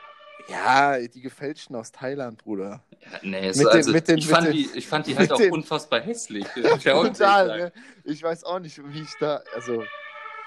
Ja, 0.48 1.00
die 1.00 1.22
gefälschten 1.22 1.76
aus 1.76 1.92
Thailand, 1.92 2.38
Bruder. 2.44 2.84
Ja, 3.00 3.20
nee, 3.24 3.48
es, 3.48 3.58
Mit 3.58 3.66
den- 3.68 3.72
also, 3.74 3.92
den- 3.94 4.18
ich, 4.18 4.28
fand 4.28 4.48
den- 4.48 4.54
die, 4.54 4.70
ich 4.76 4.88
fand 4.88 5.08
die 5.08 5.18
halt 5.18 5.32
auch 5.32 5.40
unfassbar 5.40 6.02
hässlich. 6.02 6.46
Total, 6.84 7.58
ne? 7.58 7.72
Ich 8.04 8.22
weiß 8.22 8.44
auch 8.44 8.60
nicht, 8.60 8.78
wie 8.94 9.02
ich 9.02 9.14
da, 9.20 9.42
also 9.56 9.84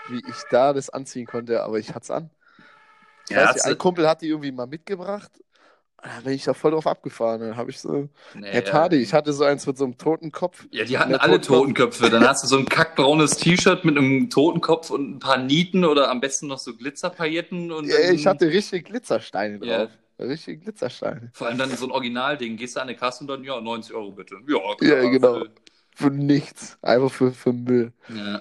wie 0.09 0.19
ich 0.19 0.43
da 0.51 0.73
das 0.73 0.91
anziehen 0.91 1.27
konnte, 1.27 1.63
aber 1.63 1.79
ich 1.79 1.89
hatte 1.89 2.01
es 2.05 2.11
an. 2.11 2.31
Ja, 3.31 3.47
hat's- 3.49 3.65
nicht, 3.65 3.67
ein 3.73 3.79
Kumpel 3.79 4.07
hat 4.09 4.21
die 4.21 4.29
irgendwie 4.29 4.53
mal 4.53 4.67
mitgebracht. 4.67 5.33
Da 6.03 6.21
bin 6.25 6.35
ich 6.35 6.45
da 6.45 6.55
voll 6.55 6.71
drauf 6.71 6.87
abgefahren. 6.87 7.41
Dann 7.41 7.57
habe 7.57 7.71
ich 7.71 7.81
so. 7.81 8.09
Nee, 8.35 8.49
Ed 8.51 8.73
Hardy, 8.73 8.97
ich 8.97 9.13
hatte 9.13 9.33
so 9.33 9.45
eins 9.45 9.67
mit 9.67 9.77
so 9.77 9.85
einem 9.85 9.99
toten 9.99 10.31
Kopf. 10.31 10.65
Ja, 10.71 10.85
die 10.85 10.99
hatten 10.99 11.15
alle 11.17 11.41
Totenkopf. 11.41 11.99
Totenköpfe. 11.99 12.11
Dann 12.11 12.29
hast 12.29 12.45
du 12.45 12.49
so 12.49 12.59
ein 12.59 12.67
kackbraunes 12.67 13.37
T-Shirt 13.39 13.85
mit 13.85 13.97
einem 13.99 14.31
Totenkopf 14.31 14.91
und 14.91 15.17
ein 15.17 15.19
paar 15.19 15.39
Nieten 15.39 15.85
oder 15.85 16.11
am 16.11 16.21
besten 16.21 16.47
noch 16.47 16.59
so 16.59 16.75
Glitzerpailletten. 16.77 17.73
Und 17.73 17.87
Ja, 17.89 18.11
ich 18.13 18.27
hatte 18.27 18.47
richtig 18.49 18.85
Glitzersteine 18.87 19.59
Ja. 19.65 19.79
drauf. 19.87 19.91
Richtig 20.19 20.63
Glitzersteine. 20.63 21.31
vor 21.35 21.47
allem 21.49 21.59
dann 21.59 21.71
so 21.77 21.87
ein 21.87 21.91
Originalding. 21.91 22.57
Gehst 22.57 22.77
du 22.77 22.81
an 22.81 22.89
eine 22.89 22.97
Kasse 22.97 23.25
und 23.25 23.29
dann, 23.29 23.43
ja, 23.45 23.61
90 23.61 23.95
Euro 23.95 24.13
bitte. 24.13 24.37
Ja, 24.49 24.57
Ja, 24.81 24.97
klar, 25.01 25.11
genau. 25.11 25.35
für- 25.41 25.51
Für 25.95 26.11
nichts. 26.11 26.79
Einfach 26.83 27.11
für, 27.11 27.33
für 27.33 27.53
Müll. 27.53 27.93
Ja. 28.15 28.41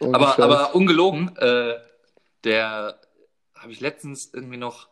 Aber, 0.00 0.38
aber 0.38 0.74
ungelogen, 0.74 1.36
äh, 1.36 1.74
der 2.44 2.98
habe 3.56 3.70
ich 3.72 3.80
letztens 3.80 4.30
irgendwie 4.32 4.56
noch, 4.56 4.88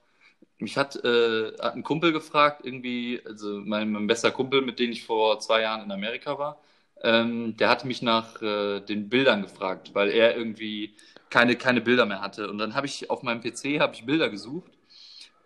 mich 0.60 0.76
hat, 0.76 0.96
äh, 1.04 1.52
hat 1.60 1.74
ein 1.74 1.82
Kumpel 1.82 2.12
gefragt, 2.12 2.62
irgendwie, 2.64 3.20
also 3.24 3.60
mein, 3.64 3.90
mein 3.92 4.06
bester 4.06 4.30
Kumpel, 4.30 4.62
mit 4.62 4.78
dem 4.78 4.90
ich 4.90 5.04
vor 5.04 5.40
zwei 5.40 5.62
Jahren 5.62 5.82
in 5.82 5.92
Amerika 5.92 6.38
war, 6.38 6.60
ähm, 7.02 7.56
der 7.56 7.68
hatte 7.68 7.86
mich 7.86 8.02
nach 8.02 8.40
äh, 8.42 8.80
den 8.80 9.08
Bildern 9.08 9.42
gefragt, 9.42 9.90
weil 9.94 10.10
er 10.10 10.36
irgendwie 10.36 10.94
keine, 11.30 11.56
keine 11.56 11.80
Bilder 11.80 12.06
mehr 12.06 12.20
hatte. 12.20 12.50
Und 12.50 12.58
dann 12.58 12.74
habe 12.74 12.86
ich 12.86 13.08
auf 13.10 13.22
meinem 13.22 13.40
PC 13.40 13.80
habe 13.80 13.94
ich 13.94 14.04
Bilder 14.04 14.28
gesucht 14.28 14.72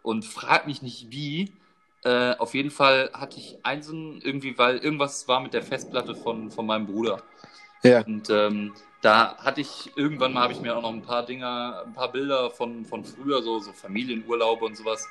und 0.03 0.25
frag 0.25 0.67
mich 0.67 0.83
nicht 0.83 1.11
wie. 1.11 1.53
Äh, 2.05 2.35
auf 2.37 2.55
jeden 2.55 2.71
Fall 2.71 3.11
hatte 3.15 3.39
ich 3.39 3.59
einen 3.63 4.21
irgendwie, 4.21 4.59
weil 4.59 4.79
irgendwas 4.79 5.27
war 5.29 5.41
mit 5.41 5.55
der 5.55 5.63
Festplatte 5.63 6.15
von, 6.15 6.51
von 6.51 6.67
meinem 6.67 6.87
Bruder. 6.87 7.23
Ja. 7.83 8.03
Und 8.03 8.29
ähm, 8.31 8.75
da 9.05 9.37
hatte 9.37 9.61
ich 9.61 9.93
irgendwann 9.97 10.33
mal 10.33 10.45
habe 10.45 10.55
ich 10.55 10.61
mir 10.61 10.75
auch 10.75 10.81
noch 10.81 10.93
ein 10.93 11.03
paar 11.03 11.27
Dinger, 11.27 11.83
ein 11.85 11.93
paar 11.93 12.11
Bilder 12.11 12.51
von, 12.51 12.87
von 12.87 13.05
früher, 13.05 13.43
so, 13.43 13.59
so 13.59 13.73
Familienurlaube 13.73 14.65
und 14.65 14.79
sowas, 14.79 15.07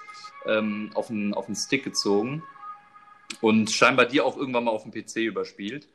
ähm, 0.47 0.89
auf 0.95 1.07
den, 1.07 1.35
auf 1.35 1.45
den 1.45 1.55
Stick 1.55 1.83
gezogen. 1.83 2.41
Und 3.39 3.69
scheinbar 3.69 4.07
die 4.07 4.21
auch 4.21 4.35
irgendwann 4.35 4.63
mal 4.63 4.71
auf 4.71 4.81
dem 4.81 4.91
PC 4.91 5.17
überspielt. 5.17 5.87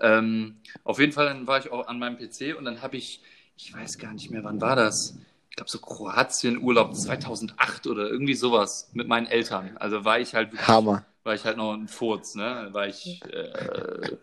Ähm, 0.00 0.56
auf 0.82 0.98
jeden 0.98 1.12
Fall 1.12 1.26
dann 1.26 1.46
war 1.46 1.60
ich 1.60 1.70
auch 1.70 1.86
an 1.86 2.00
meinem 2.00 2.16
PC 2.16 2.58
und 2.58 2.64
dann 2.64 2.82
habe 2.82 2.96
ich, 2.96 3.22
ich 3.56 3.72
weiß 3.72 3.98
gar 3.98 4.12
nicht 4.12 4.30
mehr, 4.32 4.42
wann 4.42 4.60
war 4.60 4.74
das? 4.74 5.16
Ich 5.50 5.56
glaube 5.56 5.70
so 5.70 5.78
Kroatien-Urlaub 5.78 6.96
2008 6.96 7.86
oder 7.86 8.10
irgendwie 8.10 8.34
sowas 8.34 8.90
mit 8.94 9.06
meinen 9.06 9.28
Eltern. 9.28 9.76
Also 9.76 10.04
war 10.04 10.18
ich 10.18 10.34
halt 10.34 10.50
wirklich 10.50 10.66
Hammer. 10.66 11.04
war 11.22 11.34
ich 11.36 11.44
halt 11.44 11.56
noch 11.56 11.72
ein 11.72 11.86
Furz, 11.86 12.34
ne? 12.34 12.70
War 12.72 12.88
ich. 12.88 13.22
Äh, 13.32 14.16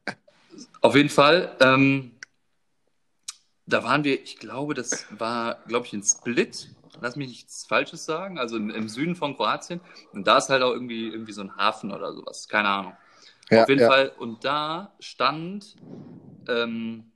auf 0.80 0.96
jeden 0.96 1.10
Fall. 1.10 1.54
Ähm, 1.60 2.10
da 3.66 3.82
waren 3.82 4.04
wir, 4.04 4.22
ich 4.22 4.38
glaube, 4.38 4.74
das 4.74 5.06
war, 5.10 5.56
glaube 5.66 5.86
ich, 5.86 5.92
in 5.92 6.02
Split. 6.02 6.68
Lass 7.00 7.16
mich 7.16 7.28
nichts 7.28 7.66
Falsches 7.66 8.06
sagen, 8.06 8.38
also 8.38 8.56
im, 8.56 8.70
im 8.70 8.88
Süden 8.88 9.16
von 9.16 9.36
Kroatien. 9.36 9.80
Und 10.12 10.26
da 10.26 10.38
ist 10.38 10.48
halt 10.48 10.62
auch 10.62 10.72
irgendwie, 10.72 11.08
irgendwie 11.08 11.32
so 11.32 11.42
ein 11.42 11.56
Hafen 11.56 11.92
oder 11.92 12.12
sowas, 12.12 12.48
keine 12.48 12.68
Ahnung. 12.68 12.96
Ja, 13.50 13.62
Auf 13.62 13.68
jeden 13.68 13.82
ja. 13.82 13.88
Fall. 13.88 14.12
Und 14.18 14.44
da 14.44 14.94
stand, 14.98 15.76
ähm, 16.48 17.12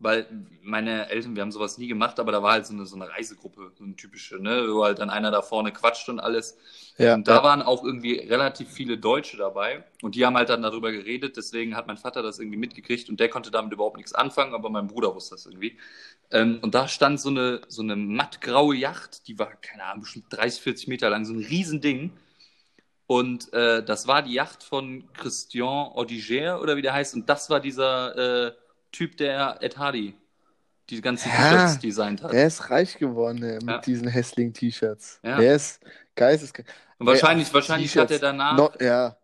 weil 0.00 0.26
meine 0.62 1.10
Eltern, 1.10 1.36
wir 1.36 1.42
haben 1.42 1.52
sowas 1.52 1.76
nie 1.76 1.86
gemacht, 1.86 2.18
aber 2.18 2.32
da 2.32 2.42
war 2.42 2.52
halt 2.52 2.66
so 2.66 2.72
eine, 2.72 2.86
so 2.86 2.96
eine 2.96 3.10
Reisegruppe, 3.10 3.70
so 3.78 3.84
eine 3.84 3.94
typische, 3.94 4.38
ne, 4.38 4.66
wo 4.68 4.82
halt 4.82 4.98
dann 4.98 5.10
einer 5.10 5.30
da 5.30 5.42
vorne 5.42 5.72
quatscht 5.72 6.08
und 6.08 6.20
alles. 6.20 6.56
Ja, 6.96 7.14
und 7.14 7.28
da 7.28 7.36
ja. 7.36 7.42
waren 7.42 7.60
auch 7.62 7.84
irgendwie 7.84 8.14
relativ 8.14 8.70
viele 8.70 8.96
Deutsche 8.96 9.36
dabei 9.36 9.84
und 10.02 10.14
die 10.14 10.24
haben 10.24 10.36
halt 10.36 10.48
dann 10.48 10.62
darüber 10.62 10.90
geredet, 10.90 11.36
deswegen 11.36 11.76
hat 11.76 11.86
mein 11.86 11.98
Vater 11.98 12.22
das 12.22 12.38
irgendwie 12.38 12.58
mitgekriegt 12.58 13.10
und 13.10 13.20
der 13.20 13.28
konnte 13.28 13.50
damit 13.50 13.72
überhaupt 13.74 13.98
nichts 13.98 14.14
anfangen, 14.14 14.54
aber 14.54 14.70
mein 14.70 14.86
Bruder 14.86 15.14
wusste 15.14 15.34
das 15.34 15.44
irgendwie. 15.44 15.76
Ähm, 16.30 16.60
und 16.62 16.74
da 16.74 16.88
stand 16.88 17.20
so 17.20 17.28
eine, 17.28 17.60
so 17.68 17.82
eine 17.82 17.94
mattgraue 17.94 18.74
Yacht, 18.76 19.28
die 19.28 19.38
war, 19.38 19.54
keine 19.56 19.84
Ahnung, 19.84 20.02
bestimmt 20.02 20.26
30, 20.30 20.62
40 20.62 20.88
Meter 20.88 21.10
lang, 21.10 21.26
so 21.26 21.34
ein 21.34 21.40
Riesending. 21.40 22.12
Und 23.06 23.52
äh, 23.52 23.82
das 23.82 24.06
war 24.06 24.22
die 24.22 24.34
Yacht 24.34 24.62
von 24.62 25.04
Christian 25.14 25.90
Odiger 25.94 26.62
oder 26.62 26.76
wie 26.76 26.82
der 26.82 26.92
heißt. 26.92 27.14
Und 27.14 27.28
das 27.28 27.50
war 27.50 27.58
dieser 27.58 28.46
äh, 28.46 28.52
Typ, 28.92 29.16
der 29.16 29.58
Ed 29.62 29.78
Hardy 29.78 30.14
die 30.88 31.00
ganzen 31.00 31.28
Ja. 31.28 31.36
T-Shirts 31.66 31.78
designt 31.80 32.22
hat. 32.22 32.32
Er 32.32 32.46
ist 32.48 32.68
reich 32.70 32.98
geworden 32.98 33.42
äh, 33.44 33.54
mit 33.54 33.68
Ja. 33.68 33.78
diesen 33.78 34.08
hässlichen 34.08 34.52
T-Shirts. 34.52 35.20
Ja. 35.22 35.40
Er 35.40 35.54
ist 35.54 35.80
geisteskrank. 36.16 36.66
Und 36.98 37.06
wahrscheinlich, 37.06 37.48
Ey, 37.48 37.54
wahrscheinlich 37.54 37.96
hat 37.96 38.10
er 38.10 38.18
danach 38.18 38.56
No, 38.56 38.70
ja, 38.80 39.16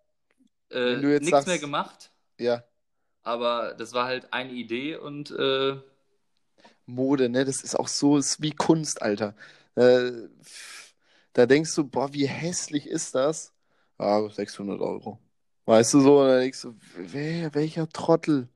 äh, 0.71 0.97
nichts 0.97 1.29
sagst- 1.31 1.49
mehr 1.49 1.59
gemacht. 1.59 2.11
ja. 2.39 2.63
Aber 3.23 3.75
das 3.75 3.93
war 3.93 4.07
halt 4.07 4.33
eine 4.33 4.53
Idee 4.53 4.95
und 4.95 5.33
äh, 5.33 5.77
Mode, 6.87 7.29
ne? 7.29 7.45
Das 7.45 7.63
ist 7.63 7.75
auch 7.75 7.89
so, 7.89 8.17
ist 8.19 8.41
wie 8.41 8.53
Kunst, 8.53 9.03
Alter. 9.03 9.35
Äh, 9.75 10.13
da 11.33 11.47
denkst 11.47 11.75
du, 11.75 11.85
boah, 11.85 12.13
wie 12.15 12.27
hässlich 12.27 12.87
ist 12.87 13.17
das? 13.17 13.53
Ah, 13.99 14.29
600 14.29 14.81
Euro. 14.81 15.19
Weißt 15.65 15.93
du 15.95 16.01
so, 16.01 16.21
und 16.21 16.29
dann 16.29 16.41
denkst 16.41 16.63
du, 16.63 16.77
wer, 16.97 17.53
welcher 17.55 17.89
Trottel? 17.89 18.49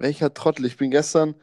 Welcher 0.00 0.32
Trottel? 0.32 0.64
Ich 0.64 0.78
bin 0.78 0.90
gestern, 0.90 1.34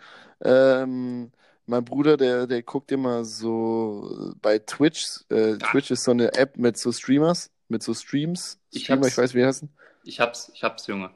ähm, 0.44 1.32
mein 1.68 1.86
Bruder, 1.86 2.18
der, 2.18 2.48
der 2.48 2.64
guckt 2.64 2.92
immer 2.92 3.24
so 3.24 4.34
bei 4.42 4.58
Twitch. 4.60 5.20
Äh, 5.30 5.58
Twitch 5.58 5.92
ist 5.92 6.04
so 6.06 6.12
eine 6.12 6.34
App 6.34 6.58
mit 6.58 6.76
so 6.78 6.92
Streamers, 6.92 7.52
mit 7.68 7.84
so 7.84 7.94
Streams. 7.94 8.60
Ich 8.72 8.84
Streamer, 8.86 9.02
hab's- 9.04 9.12
ich 9.12 9.18
weiß, 9.20 9.34
wie 9.36 9.46
heißen. 9.46 9.70
ich 10.04 10.20
hab's, 10.20 10.52
ich 10.56 10.64
hab's, 10.64 10.88
Junge. 10.88 11.12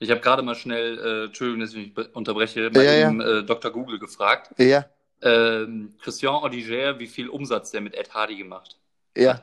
Ich 0.00 0.10
habe 0.10 0.20
gerade 0.20 0.42
mal 0.42 0.54
schnell, 0.54 0.98
äh, 0.98 1.24
Entschuldigung, 1.26 1.60
dass 1.60 1.72
ich 1.74 1.96
mich 1.96 2.14
unterbreche, 2.14 2.68
mal 2.70 2.84
Ja, 2.84 2.92
ja. 2.94 3.08
eben 3.08 3.20
äh, 3.22 3.42
Dr. 3.42 3.70
Google 3.70 3.98
gefragt. 3.98 4.50
Ja, 4.58 4.84
Ähm, 5.22 5.94
Christian 6.02 6.34
Odiger, 6.42 6.98
wie 6.98 7.06
viel 7.06 7.28
Umsatz 7.28 7.70
der 7.70 7.80
mit 7.82 7.94
Ed 7.94 8.12
Hardy 8.14 8.36
gemacht? 8.36 8.78
ja. 9.16 9.42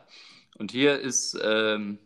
Und 0.60 0.72
hier 0.72 1.00
ist, 1.00 1.38
ähm, 1.44 2.00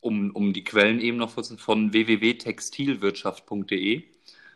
um, 0.00 0.32
um 0.34 0.52
die 0.52 0.64
Quellen 0.64 0.98
eben 1.00 1.16
noch 1.16 1.30
von 1.30 1.92
www.textilwirtschaft.de. 1.92 4.02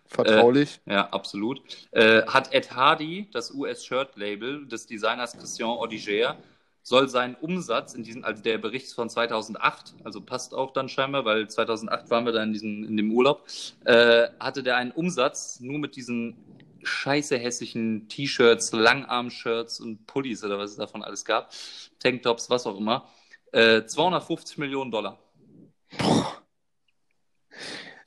Vertraulich. 0.08 0.80
Ja, 0.86 1.08
absolut. 1.10 1.60
Äh, 1.90 2.22
hat 2.26 2.52
Ed 2.52 2.72
Hardy, 2.72 3.28
das 3.32 3.52
US-Shirt-Label 3.52 4.66
des 4.66 4.86
Designers 4.86 5.36
Christian 5.36 5.70
Odiger, 5.70 6.36
soll 6.82 7.08
sein 7.08 7.34
Umsatz 7.40 7.94
in 7.94 8.04
diesem, 8.04 8.24
also 8.24 8.42
der 8.42 8.58
Bericht 8.58 8.92
von 8.92 9.10
2008, 9.10 9.94
also 10.04 10.20
passt 10.20 10.54
auch 10.54 10.72
dann 10.72 10.88
scheinbar, 10.88 11.24
weil 11.24 11.48
2008 11.48 12.10
waren 12.10 12.24
wir 12.24 12.32
da 12.32 12.44
in, 12.44 12.52
diesem, 12.52 12.84
in 12.84 12.96
dem 12.96 13.10
Urlaub, 13.10 13.44
äh, 13.84 14.28
hatte 14.38 14.62
der 14.62 14.76
einen 14.76 14.92
Umsatz 14.92 15.58
nur 15.58 15.80
mit 15.80 15.96
diesen 15.96 16.36
scheiße 16.84 17.36
hässlichen 17.36 18.08
T-Shirts, 18.08 18.72
Langarm-Shirts 18.72 19.80
und 19.80 20.06
Pullis 20.06 20.44
oder 20.44 20.58
was 20.58 20.70
es 20.70 20.76
davon 20.76 21.02
alles 21.02 21.24
gab, 21.24 21.50
Tanktops, 21.98 22.50
was 22.50 22.66
auch 22.68 22.78
immer, 22.78 23.08
äh, 23.50 23.84
250 23.84 24.58
Millionen 24.58 24.92
Dollar. 24.92 25.18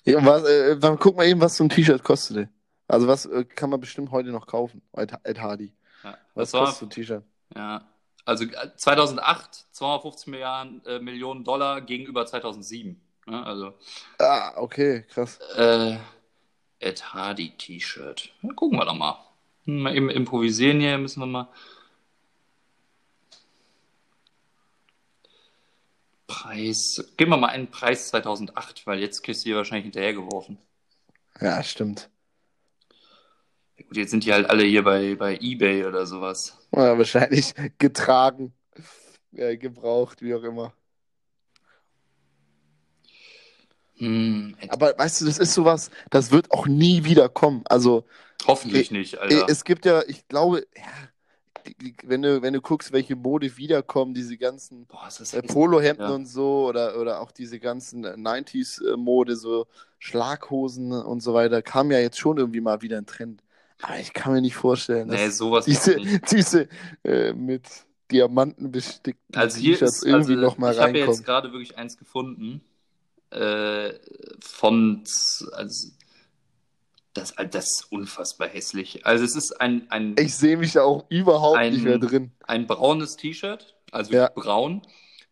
Ja, 0.05 0.25
was, 0.25 0.43
äh, 0.43 0.77
dann 0.77 0.97
guck 0.97 1.15
mal 1.17 1.25
eben, 1.27 1.41
was 1.41 1.57
so 1.57 1.63
ein 1.63 1.69
T-Shirt 1.69 2.03
kostet. 2.03 2.37
ey. 2.37 2.47
Also 2.87 3.07
was 3.07 3.25
äh, 3.25 3.43
kann 3.45 3.69
man 3.69 3.79
bestimmt 3.79 4.11
heute 4.11 4.29
noch 4.29 4.47
kaufen? 4.47 4.81
Ed, 4.93 5.39
Hardy. 5.39 5.73
Ja, 6.03 6.17
Was 6.33 6.53
war, 6.53 6.65
kostet 6.65 6.79
so 6.79 6.85
ein 6.85 6.89
T-Shirt? 6.89 7.23
Ja, 7.55 7.81
also 8.25 8.45
äh, 8.45 8.75
2008 8.75 9.67
250 9.71 10.27
Milliarden, 10.27 10.85
äh, 10.85 10.99
Millionen 10.99 11.43
Dollar 11.43 11.81
gegenüber 11.81 12.25
2007. 12.25 12.99
Ne? 13.27 13.45
Also 13.45 13.73
Ah, 14.17 14.53
okay, 14.55 15.03
krass. 15.03 15.39
äh, 15.55 15.97
Ed 16.79 17.13
Hardy 17.13 17.51
T-Shirt. 17.57 18.29
Gucken 18.55 18.79
wir 18.79 18.85
doch 18.85 18.95
mal. 18.95 19.17
Hm, 19.65 19.81
Mal 19.83 19.95
eben 19.95 20.09
improvisieren 20.09 20.79
hier, 20.79 20.97
müssen 20.97 21.19
wir 21.19 21.25
mal. 21.27 21.49
Preis. 26.29 27.03
Geben 27.17 27.31
wir 27.31 27.37
mal 27.37 27.47
einen 27.47 27.69
Preis 27.69 28.07
2008, 28.09 28.85
weil 28.87 28.99
jetzt 28.99 29.23
kriegst 29.23 29.43
du 29.43 29.49
hier 29.49 29.55
wahrscheinlich 29.57 29.85
hinterhergeworfen. 29.85 30.57
Ja, 31.41 31.61
stimmt. 31.63 32.09
Ja, 33.77 33.85
Gut, 33.85 33.97
jetzt 33.97 34.11
sind 34.11 34.23
die 34.23 34.31
halt 34.31 34.49
alle 34.49 34.63
hier 34.63 34.83
bei, 34.83 35.15
bei 35.15 35.37
Ebay 35.41 35.85
oder 35.85 36.05
sowas. 36.05 36.57
Ja, 36.71 36.97
wahrscheinlich 36.97 37.53
getragen, 37.79 38.53
äh, 39.33 39.57
gebraucht, 39.57 40.21
wie 40.21 40.33
auch 40.35 40.43
immer. 40.43 40.73
Hm, 43.97 44.55
Aber 44.69 44.97
weißt 44.97 45.21
du, 45.21 45.25
das 45.25 45.39
ist 45.39 45.53
sowas, 45.53 45.91
das 46.09 46.31
wird 46.31 46.51
auch 46.51 46.67
nie 46.67 47.03
wieder 47.03 47.27
kommen. 47.27 47.63
Also 47.65 48.05
hoffentlich 48.47 48.91
nicht, 48.91 49.17
Alter. 49.17 49.47
äh, 49.47 49.51
es 49.51 49.65
gibt 49.65 49.85
ja, 49.85 50.03
ich 50.07 50.25
glaube, 50.29 50.65
ja, 50.77 50.83
die- 50.83 50.91
die- 50.91 51.08
wenn 52.03 52.21
du, 52.21 52.41
wenn 52.41 52.53
du 52.53 52.61
guckst, 52.61 52.91
welche 52.91 53.15
Mode 53.15 53.57
wiederkommen, 53.57 54.13
diese 54.13 54.37
ganzen 54.37 54.87
äh. 55.31 55.41
Polohemden 55.43 56.05
Ja. 56.05 56.15
und 56.15 56.25
so 56.25 56.67
oder, 56.67 56.99
oder 56.99 57.21
auch 57.21 57.31
diese 57.31 57.59
ganzen 57.59 58.03
äh, 58.05 58.15
90s-Mode, 58.17 59.35
so 59.35 59.67
Schlaghosen 59.99 60.91
und 60.91 61.21
so 61.21 61.33
weiter, 61.33 61.61
kam 61.61 61.91
ja 61.91 61.99
jetzt 61.99 62.17
schon 62.19 62.37
irgendwie 62.37 62.61
mal 62.61 62.81
wieder 62.81 62.97
ein 62.97 63.05
Trend. 63.05 63.43
Aber 63.81 63.97
ich 63.99 64.13
kann 64.13 64.33
mir 64.33 64.41
nicht 64.41 64.55
vorstellen, 64.55 65.07
dass 65.07 65.19
Nee, 65.19 65.29
sowas 65.29 65.65
diese, 65.65 65.97
diese 66.31 66.67
äh, 67.03 67.33
mit 67.33 67.63
Diamanten 68.11 68.71
bestickten 68.71 69.35
Also 69.35 69.57
hier 69.59 69.73
T-Shirts 69.75 69.97
ist, 69.97 70.03
irgendwie 70.03 70.33
also 70.33 70.45
noch 70.45 70.57
mal 70.57 70.73
ich 70.73 70.79
habe 70.79 70.97
ja 70.97 71.05
jetzt 71.05 71.21
reinkommen. 71.21 71.23
gerade 71.23 71.51
wirklich 71.53 71.77
eins 71.77 71.97
gefunden 71.97 72.61
äh, 73.31 73.93
von, 74.41 75.03
also 75.53 75.89
das, 77.13 77.33
das 77.51 77.65
ist 77.65 77.91
unfassbar 77.91 78.47
hässlich. 78.47 79.05
Also 79.05 79.23
es 79.25 79.35
ist 79.35 79.59
ein, 79.59 79.89
ein, 79.89 80.15
Ich 80.19 80.35
sehe 80.35 80.57
mich 80.57 80.73
da 80.73 80.83
auch 80.83 81.05
überhaupt 81.09 81.57
Ein- 81.57 81.73
nicht 81.73 81.83
mehr 81.83 81.97
drin. 81.97 82.31
ein 82.45 82.67
braunes 82.67 83.15
T-Shirt, 83.15 83.75
also 83.91 84.13
Ja. 84.13 84.29
braun. 84.29 84.81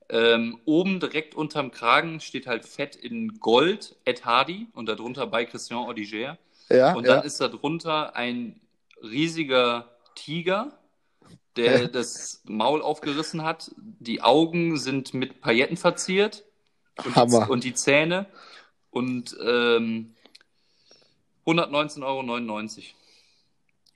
Ähm, 0.10 0.60
oben 0.66 1.00
direkt 1.02 1.36
unterm 1.36 1.70
Kragen 1.72 2.20
steht 2.22 2.48
halt 2.48 2.66
fett 2.66 2.96
in 2.96 3.40
Gold 3.40 3.98
Ed 4.06 4.24
Hardy 4.26 4.68
und 4.74 4.88
darunter 4.88 5.28
bei 5.28 5.46
Christian 5.46 5.86
Odiger. 5.88 6.38
Ja, 6.70 6.94
Und 6.96 7.06
ja. 7.06 7.18
dann 7.18 7.26
ist 7.26 7.40
darunter 7.42 8.16
ein 8.16 8.60
riesiger 9.04 9.92
Tiger, 10.16 10.80
der 11.58 11.82
Ja. 11.82 11.88
das 11.88 12.42
Maul 12.46 12.82
aufgerissen 12.82 13.44
hat. 13.44 13.72
Die 13.78 14.22
Augen 14.22 14.78
sind 14.78 15.14
mit 15.14 15.42
Pailletten 15.42 15.78
verziert. 15.78 16.44
Und, 17.06 17.16
Hammer. 17.16 17.46
Die, 17.46 17.52
und 17.52 17.64
die 17.64 17.74
Zähne. 17.74 18.26
Und 18.90 19.38
ähm, 19.46 20.16
119,99 21.48 22.04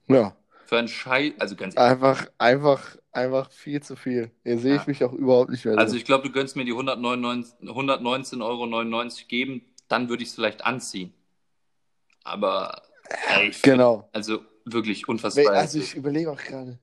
Euro. 0.08 0.20
ja. 0.22 0.36
Für 0.66 0.78
einen 0.80 0.88
Scheiß, 0.88 1.34
also 1.38 1.58
ganz 1.58 1.76
ehrlich. 1.76 1.92
Einfach, 1.92 2.28
einfach, 2.38 2.96
einfach 3.12 3.52
viel 3.52 3.84
zu 3.84 3.98
viel. 3.98 4.32
Hier 4.46 4.58
sehe 4.58 4.76
ich 4.76 4.82
Ja. 4.84 4.88
mich 4.88 5.04
auch 5.04 5.12
überhaupt 5.12 5.50
nicht 5.50 5.66
mehr 5.66 5.78
Also 5.78 5.98
ich 5.98 6.06
glaube, 6.06 6.26
du 6.26 6.32
gönnst 6.34 6.56
mir 6.56 6.64
die 6.64 6.72
199 6.72 7.56
119,99 7.70 8.42
Euro 8.42 9.28
geben, 9.28 9.66
dann 9.90 10.08
würde 10.08 10.24
ich 10.24 10.30
es 10.30 10.36
vielleicht 10.36 10.64
anziehen. 10.64 11.14
Aber 12.24 12.84
ey, 13.36 13.50
ich 13.50 13.58
find- 13.58 13.64
Genau. 13.64 14.08
also 14.14 14.46
wirklich 14.64 15.10
unfassbar. 15.10 15.50
Also 15.54 15.80
ich 15.80 15.94
überlege 15.96 16.32
auch 16.32 16.42
gerade, 16.42 16.80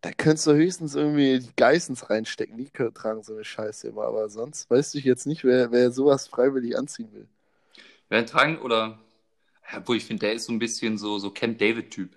da 0.00 0.12
könntest 0.12 0.46
du 0.46 0.52
höchstens 0.52 0.94
irgendwie 0.94 1.40
die 1.40 1.50
Geissens 1.56 2.08
reinstecken. 2.10 2.56
Die 2.56 2.70
tragen 2.70 3.24
so 3.24 3.34
eine 3.34 3.44
Scheiße 3.44 3.88
immer. 3.88 4.02
Aber 4.04 4.28
sonst 4.28 4.70
weiß 4.70 4.94
ich 4.94 5.02
jetzt 5.04 5.26
nicht, 5.26 5.42
wer, 5.42 5.72
wer 5.72 5.90
sowas 5.90 6.28
freiwillig 6.28 6.78
anziehen 6.78 7.12
will. 7.12 7.26
Wer 8.08 8.24
tragen 8.26 8.58
oder. 8.58 9.00
Wo 9.84 9.94
ich 9.94 10.04
finde, 10.04 10.26
der 10.26 10.34
ist 10.34 10.46
so 10.46 10.52
ein 10.52 10.58
bisschen 10.58 10.96
so, 10.98 11.18
so 11.18 11.30
Camp 11.30 11.58
David-Typ. 11.58 12.16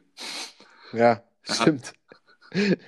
Ja, 0.93 1.23
stimmt. 1.43 1.93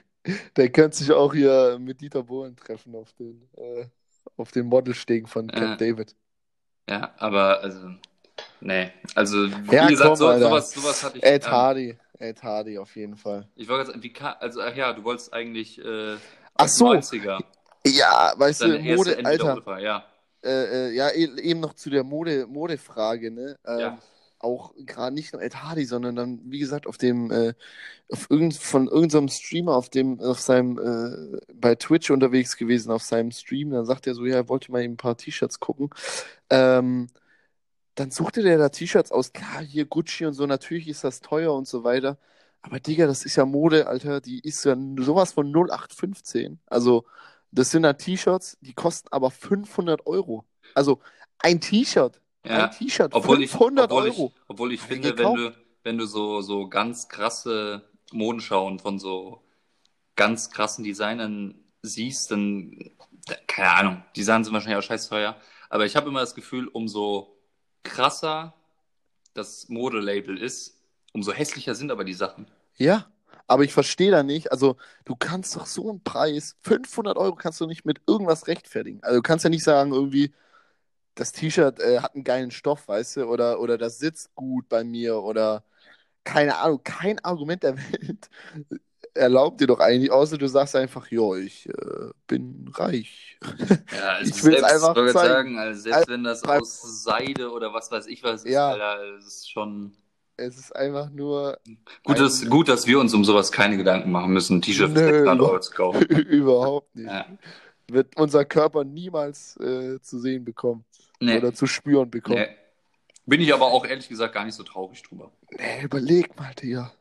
Der 0.56 0.69
könnte 0.69 0.95
sich 0.97 1.12
auch 1.12 1.34
hier 1.34 1.78
mit 1.82 1.99
Dieter 1.99 2.23
Bohlen 2.23 2.56
treffen 2.56 2.95
auf 2.95 3.12
den, 3.13 3.49
äh, 3.58 3.86
auf 4.38 4.52
den 4.54 4.67
Modelstegen 4.67 5.28
von 5.28 5.47
Camp 5.47 5.82
Ja. 5.82 5.88
David. 5.91 6.15
Ja, 6.89 7.13
aber 7.17 7.60
also. 7.62 7.89
Nee. 8.62 8.91
Also, 9.15 9.49
wie 9.49 9.76
Ja, 9.76 9.88
gesagt, 9.88 10.08
komm, 10.08 10.15
so, 10.15 10.39
sowas, 10.39 10.71
sowas 10.71 11.04
hatte 11.04 11.17
ich. 11.17 11.23
Ed 11.26 11.43
ähm, 11.45 11.52
Hardy. 11.52 11.97
Ed 12.19 12.41
Hardy 12.41 12.78
auf 12.78 12.95
jeden 12.95 13.17
Fall. 13.17 13.49
ich 13.56 13.67
wollte 13.67 13.91
gerade 13.91 14.02
sagen, 14.02 14.04
wie 14.04 14.21
also, 14.39 14.62
ach 14.62 14.76
ja, 14.76 14.93
du 14.93 15.04
wolltest 15.04 15.34
eigentlich. 15.34 15.78
Äh, 15.84 16.15
Ach 16.56 16.67
so. 16.69 16.91
90er. 16.91 17.43
Ja, 17.86 18.34
weißt 18.38 18.62
du, 18.62 18.67
Deine 18.69 18.88
erste 18.88 19.12
Mode, 19.12 19.26
Alter. 19.26 19.80
Ja. 19.82 20.06
Äh, 20.41 20.49
äh, 20.49 20.91
ja, 20.93 21.10
e- 21.10 21.41
eben 21.41 21.60
noch 21.60 21.73
zu 21.73 21.89
der 21.89 22.04
Mode, 22.06 22.47
Modefrage, 22.47 23.30
ne? 23.30 23.58
Ähm, 23.65 23.80
Ja. 23.80 23.97
Auch 24.44 24.74
gerade 24.78 25.16
nicht 25.16 25.34
nur 25.34 25.42
Ed 25.42 25.64
Hardy, 25.64 25.86
sondern 25.86 26.16
dann, 26.16 26.42
wie 26.46 26.60
gesagt, 26.60 26.88
auf 26.88 26.98
dem, 26.98 27.32
äh, 27.32 27.54
auf 28.12 28.30
irgend, 28.30 28.56
von 28.56 28.88
irgendeinem 28.88 29.30
Streamer, 29.30 29.76
auf 29.76 29.90
dem, 29.90 30.20
auf 30.20 30.40
seinem, 30.40 30.78
äh, 30.80 31.40
bei 31.54 31.76
Twitch 31.76 32.12
unterwegs 32.12 32.58
gewesen, 32.58 32.92
auf 32.92 33.04
seinem 33.04 33.32
Stream, 33.32 33.72
dann 33.72 33.86
sagt 33.86 34.08
er 34.08 34.16
so, 34.16 34.26
ja, 34.26 34.36
er 34.36 34.50
wollte 34.50 34.72
mal 34.72 34.84
eben 34.84 34.94
ein 34.94 34.98
paar 34.98 35.18
T-Shirts 35.18 35.60
gucken. 35.60 35.90
Ähm, 36.50 37.08
dann 37.96 38.12
suchte 38.12 38.42
der 38.44 38.58
da 38.58 38.70
T-Shirts 38.70 39.12
aus, 39.12 39.34
klar, 39.34 39.62
hier 39.62 39.86
Gucci 39.86 40.26
und 40.26 40.34
so, 40.34 40.46
natürlich 40.46 40.88
ist 40.88 41.04
das 41.04 41.22
teuer 41.22 41.54
und 41.54 41.68
so 41.68 41.84
weiter. 41.84 42.18
Aber 42.62 42.80
Digga, 42.80 43.08
das 43.08 43.26
ist 43.26 43.36
ja 43.36 43.46
Mode, 43.46 43.88
Alter, 43.88 44.22
die 44.22 44.40
ist 44.40 44.64
ja 44.66 44.76
sowas 44.98 45.34
von 45.34 45.52
0815. 45.52 46.60
Also, 46.68 47.06
das 47.52 47.72
sind 47.72 47.84
da 47.84 47.94
T-Shirts, 47.94 48.58
die 48.62 48.74
kosten 48.74 49.10
aber 49.12 49.32
500 49.32 50.08
Euro. 50.08 50.46
Also, 50.74 51.02
ein 51.40 51.62
T-Shirt, 51.62 52.22
Ja, 52.46 52.66
ein 52.66 52.72
T-Shirt, 52.72 53.14
obwohl 53.14 53.44
ich, 53.44 53.52
500 53.52 53.92
obwohl 53.92 54.08
Euro. 54.08 54.28
ich, 54.28 54.42
obwohl 54.50 54.74
ich 54.74 54.82
ich 54.82 54.88
finde, 54.88 55.18
wenn 55.18 55.34
du, 55.36 55.56
wenn 55.84 55.98
du 55.98 56.06
so, 56.06 56.42
so 56.42 56.68
ganz 56.68 57.08
krasse 57.10 57.90
Modenschauen 58.12 58.80
von 58.80 59.00
so 59.00 59.42
ganz 60.16 60.50
krassen 60.52 60.84
Designern 60.84 61.56
siehst, 61.82 62.32
dann, 62.32 62.92
da- 63.28 63.36
keine 63.48 63.72
Ahnung, 63.72 64.04
die 64.16 64.24
Sachen 64.24 64.44
sind 64.44 64.54
wahrscheinlich 64.54 64.78
auch 64.84 64.88
scheiß 64.88 65.10
teuer, 65.10 65.36
aber 65.70 65.86
ich 65.86 65.96
habe 65.96 66.10
immer 66.10 66.20
das 66.22 66.36
Gefühl, 66.36 66.68
umso 66.68 67.38
krasser 67.84 68.54
das 69.34 69.70
Modelabel 69.70 70.38
ist, 70.38 70.80
umso 71.14 71.34
hässlicher 71.34 71.76
sind 71.76 71.92
aber 71.92 72.04
die 72.04 72.14
Sachen. 72.14 72.48
Ja, 72.78 73.12
aber 73.48 73.64
ich 73.64 73.74
verstehe 73.74 74.12
da 74.12 74.24
nicht. 74.24 74.52
Also, 74.52 74.78
du 75.06 75.16
kannst 75.16 75.56
doch 75.56 75.66
so 75.66 75.90
einen 75.90 76.04
Preis, 76.04 76.56
500 76.62 77.18
Euro 77.18 77.36
kannst 77.36 77.60
du 77.62 77.68
nicht 77.68 77.86
mit 77.86 78.02
irgendwas 78.08 78.48
rechtfertigen. 78.48 79.00
Also, 79.04 79.18
du 79.18 79.22
kannst 79.22 79.44
ja 79.44 79.50
nicht 79.50 79.64
sagen, 79.64 79.92
irgendwie, 79.94 80.34
das 81.15 81.32
T-Shirt 81.32 81.80
äh, 81.80 81.99
hat 81.99 82.15
einen 82.15 82.23
geilen 82.23 82.52
Stoff, 82.52 82.88
weißt 82.88 83.17
du, 83.17 83.26
oder, 83.26 83.60
oder 83.60 83.78
das 83.78 83.99
sitzt 83.99 84.34
gut 84.36 84.67
bei 84.69 84.84
mir, 84.84 85.17
oder 85.21 85.63
keine 86.23 86.58
Ahnung, 86.58 86.82
kein 86.84 87.19
Argument 87.19 87.63
der 87.63 87.78
Welt 87.78 88.30
erlaubt 89.15 89.62
dir 89.62 89.67
doch 89.67 89.80
eigentlich, 89.80 90.12
außer 90.12 90.38
du 90.38 90.47
sagst 90.47 90.76
einfach, 90.76 91.08
jo, 91.08 91.36
ich 91.36 91.69
äh, 91.69 91.73
bin 92.28 92.71
reich. 92.73 93.38
Ja, 93.91 94.10
also 94.13 94.30
Ich 94.30 94.41
selbst, 94.41 94.63
einfach 94.63 94.93
zeigen. 94.95 95.12
sagen, 95.13 95.60
also 95.60 95.82
selbst 95.82 95.97
Also, 95.97 96.12
wenn 96.12 96.23
das 96.23 96.43
aus 96.43 97.04
Seide 97.04 97.52
oder 97.52 97.73
was 97.73 97.91
weiß 97.91 98.08
ich 98.08 98.23
was 98.23 98.43
ist, 98.43 98.52
Ja. 98.52 98.69
Alter, 98.71 99.17
es 99.17 99.26
ist 99.28 99.52
schon 99.52 99.93
Es 100.38 100.58
ist 100.58 100.76
einfach 100.76 101.12
nur 101.12 101.60
gut, 102.04 102.17
ein- 102.17 102.23
dass, 102.23 102.49
gut, 102.49 102.67
dass 102.69 102.88
wir 102.88 102.99
uns 102.99 103.13
um 103.13 103.23
sowas 103.23 103.52
keine 103.52 103.78
Gedanken 103.78 104.12
machen 104.12 104.34
müssen, 104.34 104.58
ein 104.58 104.62
T-Shirt 104.63 104.91
für 104.91 104.99
Nö, 104.99 105.06
600 105.17 105.39
Euro 105.41 105.60
zu 105.60 105.71
kaufen. 105.73 106.02
überhaupt 106.08 106.95
nicht. 106.95 107.08
Ja. 107.08 107.26
Wird 107.89 108.15
unser 108.17 108.45
Körper 108.45 108.84
niemals 108.84 109.58
äh, 109.58 109.99
zu 110.02 110.19
sehen 110.19 110.43
bekommen 110.45 110.86
Nee, 111.26 111.38
oder 111.38 111.54
zu 111.54 111.68
spüren 111.68 112.10
bekommen. 112.10 112.40
nee. 112.40 112.48
Bin 113.26 113.40
ich 113.40 113.54
aber 113.54 113.68
auch 113.68 113.86
ehrlich 113.86 114.10
gesagt 114.10 114.34
gar 114.34 114.44
nicht 114.44 114.56
so 114.56 114.64
traurig 114.64 115.02
drüber. 115.04 115.32
Nee, 115.52 115.84
überleg 115.84 116.38
mal, 116.38 116.54
Digga. 116.56 116.92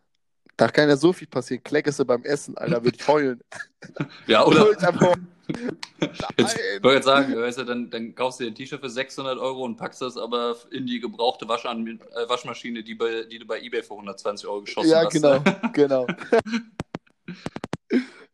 Da 0.57 0.69
kann 0.69 0.89
ja 0.89 0.97
so 0.97 1.13
viel 1.13 1.27
passieren. 1.27 1.65
Kleckest 1.65 1.99
du 1.99 2.05
beim 2.05 2.23
Essen, 2.23 2.57
Alter, 2.57 2.85
würde 2.85 2.97
ich 3.01 3.09
heulen. 3.09 3.41
Ja, 4.29 4.45
oder? 4.45 4.71
Jetzt, 6.39 6.57
ich 6.77 6.83
wollte 6.83 6.97
jetzt 6.97 7.05
sagen, 7.05 7.37
weißt 7.37 7.59
du, 7.59 7.65
dann, 7.65 7.91
dann 7.91 8.15
kaufst 8.15 8.39
du 8.41 8.45
dir 8.45 8.51
ein 8.51 8.55
T-Shirt 8.55 8.81
für 8.81 8.89
600 8.89 9.39
Euro 9.39 9.65
und 9.65 9.77
packst 9.77 10.01
das 10.01 10.17
aber 10.17 10.57
in 10.71 10.87
die 10.87 11.01
gebrauchte 11.01 11.49
Waschan 11.49 11.87
äh, 11.87 12.29
Waschmaschine, 12.29 12.83
die, 12.85 12.95
bei, 12.95 13.25
die 13.25 13.41
du 13.41 13.45
bei 13.47 13.61
eBay 13.61 13.83
für 13.83 13.95
120 13.95 14.47
Euro 14.49 14.63
geschossen 14.63 14.89
Ja, 14.91 15.05
hast. 15.05 15.13
genau, 15.13 15.43
genau. 15.73 16.07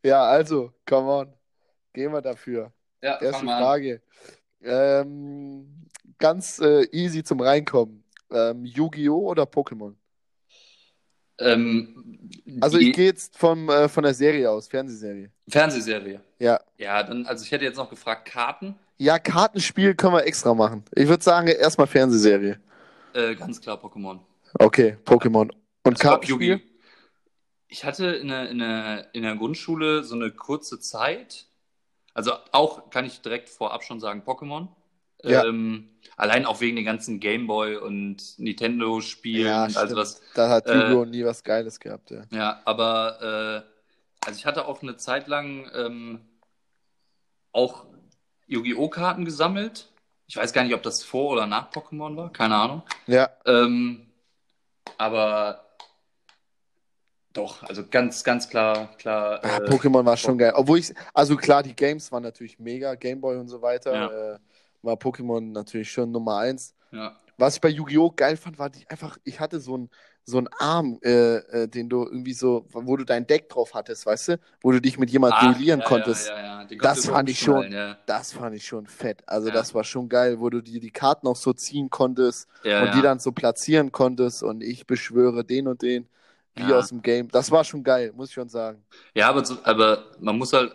ja, 0.03 0.22
also, 0.22 0.72
come 0.87 1.09
on. 1.09 1.35
Gehen 1.92 2.12
wir 2.12 2.20
dafür. 2.22 2.72
Ja, 3.03 3.20
Erste 3.20 3.44
mal 3.44 3.62
an. 3.62 4.01
Ähm, 4.62 5.87
ganz 6.18 6.59
äh, 6.59 6.85
easy 6.92 7.23
zum 7.23 7.40
Reinkommen. 7.40 8.05
Ähm, 8.31 8.64
Yu-Gi-Oh! 8.64 9.31
oder 9.31 9.44
Pokémon? 9.44 9.94
Ähm, 11.38 12.31
Also 12.61 12.79
ich 12.79 12.92
gehe 12.94 13.07
jetzt 13.07 13.37
vom, 13.38 13.68
äh, 13.68 13.88
von 13.88 14.03
der 14.03 14.14
Serie 14.14 14.51
aus, 14.51 14.66
Fernsehserie. 14.68 15.31
Fernsehserie. 15.49 16.21
Ja. 16.38 16.61
Ja, 16.77 17.03
dann, 17.03 17.27
also 17.27 17.44
ich 17.44 17.53
hätte 17.53 17.64
jetzt 17.64 17.77
noch 17.77 17.88
gefragt, 17.90 18.29
Karten. 18.29 18.75
Ja, 18.99 19.18
Kartenspiel 19.18 19.94
können 19.94 20.14
wir 20.14 20.25
extra 20.27 20.53
machen. 20.55 20.85
Ich 20.94 21.07
würde 21.09 21.23
sagen, 21.23 21.47
erstmal 21.47 21.87
Fernsehserie. 21.87 22.59
Äh, 23.14 23.35
ganz 23.37 23.61
klar 23.61 23.81
Pokémon. 23.83 24.18
Okay, 24.59 24.97
Pokémon. 25.05 25.51
Und 25.85 25.92
Ich 25.92 25.99
glaub, 26.01 26.21
Kartenspiel? 26.23 26.61
Ich 27.68 27.85
hatte 27.85 28.07
in 28.07 28.29
der, 28.29 28.49
in, 28.49 28.59
der, 28.59 29.14
in 29.14 29.23
der 29.23 29.37
Grundschule 29.37 30.03
so 30.03 30.14
eine 30.14 30.31
kurze 30.33 30.81
Zeit, 30.81 31.47
also 32.18 32.33
auch, 32.50 32.90
kann 32.90 33.04
ich 33.04 33.20
direkt 33.20 33.48
vorab 33.48 33.85
schon 33.85 34.00
sagen, 34.00 34.22
Pokémon. 34.26 34.66
Ja. 35.22 35.44
Ähm, 35.44 35.88
allein 36.16 36.46
auch 36.46 36.61
wegen 36.61 36.74
den 36.74 36.85
ganzen 36.85 37.20
Gameboy 37.20 37.76
und 37.76 38.37
Nintendo-Spielen 38.40 39.46
Ja, 39.46 39.64
und 39.66 39.76
also 39.76 39.94
was. 39.94 40.20
Da 40.35 40.48
hat 40.48 40.66
Äh, 40.66 40.74
Yu-Gi-Oh! 40.74 41.04
nie 41.04 41.24
was 41.24 41.44
Geiles 41.44 41.78
gehabt, 41.78 42.11
ja. 42.11 42.22
Ja, 42.33 42.61
aber 42.64 43.62
äh, 43.62 44.26
also 44.26 44.37
ich 44.37 44.46
hatte 44.46 44.66
auch 44.66 44.83
eine 44.83 44.96
Zeit 44.96 45.28
lang 45.28 45.70
ähm, 45.76 46.20
auch 47.52 47.87
Yu-Gi-Oh! 48.48 48.88
Karten 48.88 49.24
gesammelt. 49.24 49.88
Ich 50.26 50.37
weiß 50.37 50.52
gar 50.52 50.64
nicht, 50.64 50.74
ob 50.74 50.83
das 50.83 51.04
vor 51.04 51.31
oder 51.31 51.46
nach 51.46 51.70
Pokémon 51.70 52.16
war, 52.16 52.33
keine 52.33 52.57
Ahnung. 52.57 52.83
Ja, 53.07 53.31
Ähm, 53.46 54.09
aber 54.98 55.67
doch, 57.32 57.62
also 57.62 57.84
ganz, 57.88 58.24
ganz 58.24 58.48
klar, 58.48 58.96
klar. 58.96 59.40
Ah, 59.44 59.58
äh, 59.58 59.68
Pokémon 59.68 60.04
war 60.04 60.16
schon 60.16 60.38
geil. 60.38 60.52
Obwohl 60.54 60.78
ich, 60.78 60.92
also 61.14 61.36
klar, 61.36 61.62
die 61.62 61.74
Games 61.74 62.10
waren 62.10 62.22
natürlich 62.22 62.58
mega, 62.58 62.94
Gameboy 62.94 63.36
und 63.36 63.48
so 63.48 63.62
weiter. 63.62 63.92
Ja. 63.94 64.34
Äh, 64.34 64.38
war 64.82 64.94
Pokémon 64.96 65.40
natürlich 65.52 65.90
schon 65.90 66.10
Nummer 66.10 66.38
eins. 66.38 66.74
ja. 66.92 67.16
Was 67.40 67.54
ich 67.54 67.60
bei 67.60 67.68
Yu-Gi-Oh! 67.68 68.10
geil 68.16 68.36
fand, 68.36 68.58
war 68.58 68.68
die 68.68 68.84
einfach, 68.90 69.16
ich 69.22 69.38
hatte 69.38 69.60
so 69.60 69.74
einen 69.74 69.90
so 70.24 70.38
einen 70.38 70.48
Arm, 70.58 70.98
äh, 71.04 71.36
äh, 71.36 71.68
den 71.68 71.88
du 71.88 72.04
irgendwie 72.04 72.32
so, 72.34 72.66
wo 72.72 72.96
du 72.96 73.04
dein 73.04 73.26
Deck 73.28 73.48
drauf 73.48 73.74
hattest, 73.74 74.04
weißt 74.06 74.28
du? 74.28 74.40
Wo 74.60 74.72
du 74.72 74.80
dich 74.80 74.98
mit 74.98 75.08
jemandem 75.08 75.38
Ah, 75.38 75.52
duellieren 75.52 75.80
ja, 75.80 75.86
konntest. 75.86 76.28
Ja, 76.28 76.36
ja, 76.36 76.62
ja. 76.68 76.76
Das 76.82 77.06
fand 77.06 77.30
ich 77.30 77.38
schon. 77.38 77.70
Ja, 77.72 77.96
Das 78.06 78.32
fand 78.32 78.56
ich 78.56 78.66
schon 78.66 78.86
fett. 78.88 79.22
Also 79.26 79.48
Ja. 79.48 79.54
das 79.54 79.72
war 79.72 79.84
schon 79.84 80.08
geil, 80.08 80.40
wo 80.40 80.50
du 80.50 80.60
dir 80.60 80.80
die 80.80 80.90
Karten 80.90 81.28
auch 81.28 81.36
so 81.36 81.52
ziehen 81.52 81.88
konntest 81.90 82.48
ja, 82.64 82.80
und 82.80 82.86
ja. 82.88 82.92
die 82.92 83.02
dann 83.02 83.20
so 83.20 83.30
platzieren 83.32 83.92
konntest 83.92 84.42
und 84.42 84.62
ich 84.62 84.86
beschwöre 84.86 85.44
den 85.44 85.68
und 85.68 85.80
den, 85.82 86.08
wie 86.59 86.71
Ja. 86.71 86.79
aus 86.79 86.88
dem 86.88 87.03
Game. 87.03 87.29
Das 87.29 87.51
war 87.51 87.64
schon 87.64 87.83
geil, 87.85 88.12
muss 88.14 88.29
ich 88.29 88.35
schon 88.35 88.49
sagen. 88.49 88.85
Ja, 89.14 89.29
aber, 89.29 89.44
so, 89.44 89.59
aber 89.64 90.05
man 90.21 90.38
muss 90.38 90.53
halt, 90.53 90.75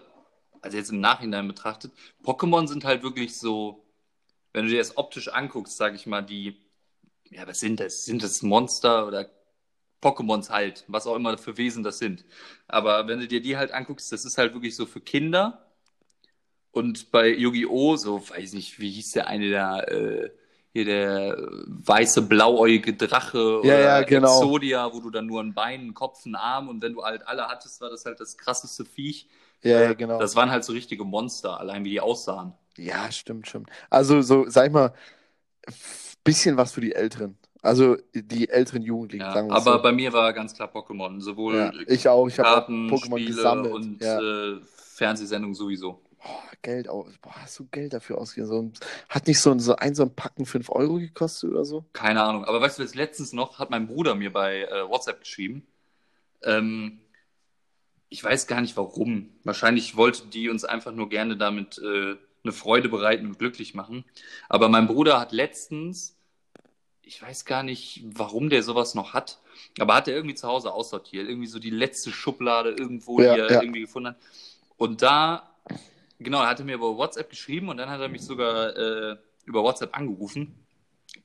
also 0.62 0.78
jetzt 0.78 0.92
im 0.92 1.00
Nachhinein 1.00 1.48
betrachtet, 1.48 1.92
Pokémon 2.24 2.68
sind 2.68 2.86
halt 2.86 3.04
wirklich 3.04 3.38
so, 3.38 3.86
wenn 4.54 4.66
du 4.66 4.72
dir 4.72 4.78
das 4.80 4.98
optisch 4.98 5.28
anguckst, 5.30 5.78
sag 5.78 5.96
ich 5.96 6.06
mal, 6.06 6.22
die, 6.22 6.58
ja, 7.30 7.48
was 7.48 7.60
sind 7.60 7.80
das? 7.80 8.06
Sind 8.06 8.24
das 8.24 8.42
Monster 8.44 9.08
oder 9.08 9.30
Pokémons 10.02 10.50
halt, 10.50 10.84
was 10.88 11.08
auch 11.08 11.16
immer 11.16 11.38
für 11.38 11.58
Wesen 11.58 11.84
das 11.84 11.98
sind. 12.00 12.26
Aber 12.68 13.08
wenn 13.08 13.20
du 13.20 13.28
dir 13.28 13.42
die 13.42 13.58
halt 13.58 13.72
anguckst, 13.72 14.12
das 14.12 14.26
ist 14.26 14.38
halt 14.38 14.54
wirklich 14.54 14.76
so 14.76 14.86
für 14.86 15.02
Kinder. 15.02 15.66
Und 16.72 17.12
bei 17.12 17.30
Yu-Gi-Oh! 17.30 17.96
so, 17.98 18.28
weiß 18.30 18.54
nicht, 18.54 18.80
wie 18.80 18.92
hieß 18.92 19.12
der 19.12 19.28
eine 19.28 19.50
da, 19.52 19.80
äh, 19.82 20.32
hier 20.74 20.86
der 20.86 21.38
weiße, 21.68 22.24
blauäugige 22.24 22.94
Drache 22.94 23.38
Ja, 23.38 23.76
oder 23.76 23.80
ja, 23.80 24.02
genau. 24.02 24.40
Exodia, 24.40 24.92
wo 24.92 25.00
du 25.00 25.10
dann 25.12 25.28
nur 25.28 25.40
ein 25.42 25.54
Bein, 25.54 25.82
einen 25.82 25.94
Kopf, 25.94 26.26
einen 26.26 26.36
Arm 26.36 26.68
und 26.68 26.82
wenn 26.82 26.94
du 26.94 27.04
halt 27.04 27.26
alle 27.28 27.48
hattest, 27.48 27.80
war 27.80 27.90
das 27.92 28.06
halt 28.06 28.20
das 28.20 28.38
krasseste 28.38 28.84
Viech. 28.84 29.28
Ja, 29.62 29.80
Äh, 29.80 29.84
ja, 29.86 29.94
genau. 29.94 30.20
Das 30.20 30.36
waren 30.36 30.52
halt 30.52 30.64
so 30.66 30.74
richtige 30.74 31.06
Monster, 31.06 31.60
allein 31.60 31.86
wie 31.86 31.92
die 31.92 32.02
aussahen. 32.02 32.54
Ja, 32.76 33.12
stimmt 33.12 33.48
schon. 33.48 33.66
Also 33.90 34.22
so, 34.24 34.50
sag 34.50 34.66
ich 34.68 34.74
mal, 34.74 34.94
bisschen 36.24 36.58
was 36.58 36.72
für 36.72 36.82
die 36.82 36.94
Älteren. 36.94 37.38
Also 37.62 37.96
die 38.14 38.50
älteren 38.50 38.82
Jugendlichen, 38.82 39.24
Ja, 39.24 39.34
sagen 39.34 39.48
wir 39.50 39.56
aber 39.56 39.78
so. 39.78 39.82
bei 39.84 39.92
mir 39.94 40.12
war 40.12 40.34
ganz 40.34 40.54
klar 40.54 40.70
Pokémon. 40.70 41.22
Sowohl 41.22 41.56
Ja, 41.56 41.72
ich 41.88 42.08
auch. 42.10 42.28
Ich 42.28 42.38
habe 42.40 42.72
Pokémon 42.74 43.26
gesammelt. 43.26 43.74
und 43.74 44.02
ja. 44.02 44.20
äh, 44.20 44.60
Fernsehsendungen 44.96 45.56
sowieso. 45.56 46.02
Boah, 46.24 46.44
Geld 46.62 46.88
aus. 46.88 47.12
Boah, 47.22 47.36
hast 47.36 47.60
du 47.60 47.66
Geld 47.66 47.92
dafür 47.94 48.18
ausgegeben? 48.18 48.48
So, 48.48 48.62
ein- 48.62 48.74
hat 49.10 49.28
nicht 49.28 49.42
so 49.42 49.52
ein, 49.52 49.60
so 49.60 49.76
ein, 49.76 49.94
so 49.94 50.04
ein 50.04 50.16
Packen 50.16 50.46
5 50.46 50.70
Euro 50.70 50.96
gekostet 50.96 51.52
oder 51.52 51.66
so? 51.66 51.84
Keine 51.94 52.24
Ahnung. 52.24 52.46
Aber 52.46 52.62
weißt 52.62 52.80
du, 52.80 52.84
jetzt 52.84 52.96
letztens 52.96 53.34
noch 53.34 53.60
hat 53.60 53.70
mein 53.70 53.88
Bruder 53.88 54.16
mir 54.16 54.32
bei 54.32 54.62
äh, 54.64 54.88
WhatsApp 54.88 55.20
geschrieben. 55.20 55.68
Ähm, 56.44 57.02
ich 58.10 58.24
weiß 58.24 58.48
gar 58.48 58.62
nicht 58.62 58.78
warum. 58.78 59.30
Wahrscheinlich 59.44 59.98
wollte 59.98 60.28
die 60.28 60.50
uns 60.50 60.64
einfach 60.64 60.92
nur 60.94 61.10
gerne 61.10 61.36
damit 61.36 61.80
äh, 61.80 62.16
eine 62.44 62.54
Freude 62.54 62.90
bereiten 62.90 63.26
und 63.26 63.40
glücklich 63.40 63.74
machen. 63.74 64.06
Aber 64.50 64.70
mein 64.70 64.88
Bruder 64.88 65.20
hat 65.20 65.32
letztens, 65.32 66.16
ich 67.02 67.22
weiß 67.22 67.46
gar 67.46 67.64
nicht, 67.64 68.04
warum 68.06 68.50
der 68.50 68.64
sowas 68.64 68.96
noch 68.96 69.14
hat, 69.14 69.40
aber 69.80 69.96
hat 69.96 70.08
er 70.08 70.16
irgendwie 70.16 70.36
zu 70.36 70.48
Hause 70.48 70.72
aussortiert. 70.74 71.28
Irgendwie 71.28 71.48
so 71.48 71.60
die 71.60 71.70
letzte 71.70 72.12
Schublade 72.12 72.70
irgendwo, 72.72 73.20
Ja, 73.20 73.34
die 73.34 73.40
er 73.42 73.52
ja. 73.52 73.62
irgendwie 73.62 73.82
gefunden 73.82 74.10
hat. 74.10 74.18
Und 74.78 75.02
da, 75.02 75.50
genau, 76.20 76.44
er 76.44 76.64
mir 76.64 76.76
über 76.76 76.98
WhatsApp 76.98 77.30
geschrieben 77.30 77.70
und 77.70 77.78
dann 77.78 77.90
hat 77.90 78.02
er 78.02 78.10
mich 78.10 78.22
sogar 78.22 78.76
äh, 78.76 79.18
über 79.46 79.64
WhatsApp 79.64 79.98
angerufen 79.98 80.64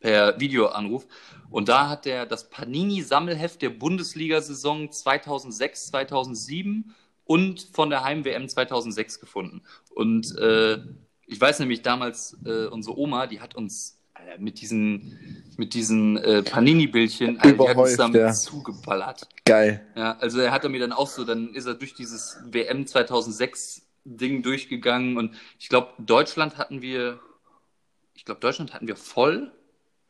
per 0.00 0.38
Videoanruf. 0.38 1.06
Und 1.50 1.68
da 1.68 1.88
hat 1.88 2.06
er 2.06 2.26
das 2.26 2.50
Panini-Sammelheft 2.50 3.62
der 3.62 3.70
Bundesliga-Saison 3.70 4.92
2006, 4.92 5.88
2007 5.88 6.94
und 7.24 7.68
von 7.72 7.90
der 7.90 8.04
Heim-WM 8.04 8.48
2006 8.48 9.20
gefunden. 9.20 9.62
Und 9.94 10.36
äh, 10.38 10.78
ich 11.26 11.40
weiß 11.40 11.60
nämlich 11.60 11.82
damals, 11.82 12.36
äh, 12.44 12.66
unsere 12.66 12.98
Oma, 12.98 13.26
die 13.26 13.40
hat 13.40 13.54
uns, 13.54 13.98
äh, 14.14 14.38
mit 14.38 14.60
diesen, 14.60 15.44
mit 15.56 15.74
diesen 15.74 16.16
äh, 16.18 16.42
Panini-Bildchen, 16.42 17.38
Alter, 17.38 17.52
die 17.52 17.68
hat 17.68 17.76
uns 17.76 17.94
Überhäuft, 17.94 17.98
damit 17.98 18.20
ja. 18.20 18.32
zugeballert. 18.32 19.28
Geil. 19.44 19.86
Ja, 19.96 20.16
also 20.18 20.40
er 20.40 20.52
hat 20.52 20.64
er 20.64 20.70
mir 20.70 20.80
dann 20.80 20.92
auch 20.92 21.08
so, 21.08 21.24
dann 21.24 21.54
ist 21.54 21.66
er 21.66 21.74
durch 21.74 21.94
dieses 21.94 22.38
WM 22.46 22.86
2006 22.86 23.87
Ding 24.16 24.42
durchgegangen 24.42 25.16
und 25.16 25.36
ich 25.58 25.68
glaube, 25.68 25.92
Deutschland 25.98 26.56
hatten 26.58 26.82
wir, 26.82 27.20
ich 28.14 28.24
glaube, 28.24 28.40
Deutschland 28.40 28.74
hatten 28.74 28.88
wir 28.88 28.96
voll. 28.96 29.52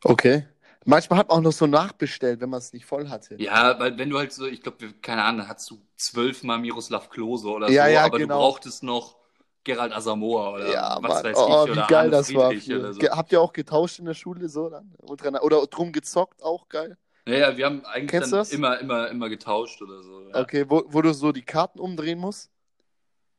Okay. 0.04 0.46
Manchmal 0.84 1.18
hat 1.18 1.28
man 1.28 1.38
auch 1.38 1.42
noch 1.42 1.52
so 1.52 1.66
nachbestellt, 1.66 2.40
wenn 2.40 2.48
man 2.48 2.58
es 2.58 2.72
nicht 2.72 2.86
voll 2.86 3.08
hatte. 3.08 3.34
Ja, 3.40 3.78
weil 3.78 3.98
wenn 3.98 4.08
du 4.08 4.18
halt 4.18 4.32
so, 4.32 4.46
ich 4.46 4.62
glaube, 4.62 4.92
keine 5.02 5.22
Ahnung, 5.24 5.46
hast 5.48 5.68
du 5.70 5.78
zwölfmal 5.96 6.58
Miroslav 6.58 7.10
Klose 7.10 7.48
oder 7.48 7.68
Ja, 7.68 7.84
so, 7.84 7.90
ja, 7.90 8.04
aber 8.04 8.18
genau. 8.18 8.36
du 8.36 8.40
brauchtest 8.40 8.82
noch 8.82 9.16
Gerald 9.64 9.92
Asamoah 9.92 10.54
oder 10.54 10.72
Ja, 10.72 10.98
was 11.02 11.22
Mann. 11.22 11.24
weiß 11.24 11.36
oh, 11.36 11.46
ich 11.46 11.66
wie 11.66 11.72
oder 11.72 11.86
geil 11.88 11.98
Arne 11.98 12.10
das 12.10 12.34
war. 12.34 12.50
Friedrich 12.50 12.94
so. 12.94 13.10
Habt 13.10 13.32
ihr 13.32 13.40
auch 13.40 13.52
getauscht 13.52 13.98
in 13.98 14.06
der 14.06 14.14
Schule 14.14 14.48
so 14.48 14.70
dann? 14.70 14.94
Oder, 15.02 15.66
drum 15.66 15.92
gezockt, 15.92 16.42
auch 16.42 16.68
geil. 16.68 16.96
Ja, 17.26 17.34
ja, 17.34 17.56
wir 17.58 17.66
haben 17.66 17.84
eigentlich 17.84 18.10
Kennst 18.10 18.32
dann 18.32 18.46
immer, 18.46 18.80
immer, 18.80 19.08
immer 19.08 19.28
getauscht 19.28 19.82
oder 19.82 20.02
so. 20.02 20.30
Ja. 20.30 20.40
Okay, 20.40 20.64
wo, 20.68 20.84
wo 20.86 21.02
du 21.02 21.12
so 21.12 21.32
die 21.32 21.42
Karten 21.42 21.80
umdrehen 21.80 22.18
musst? 22.18 22.50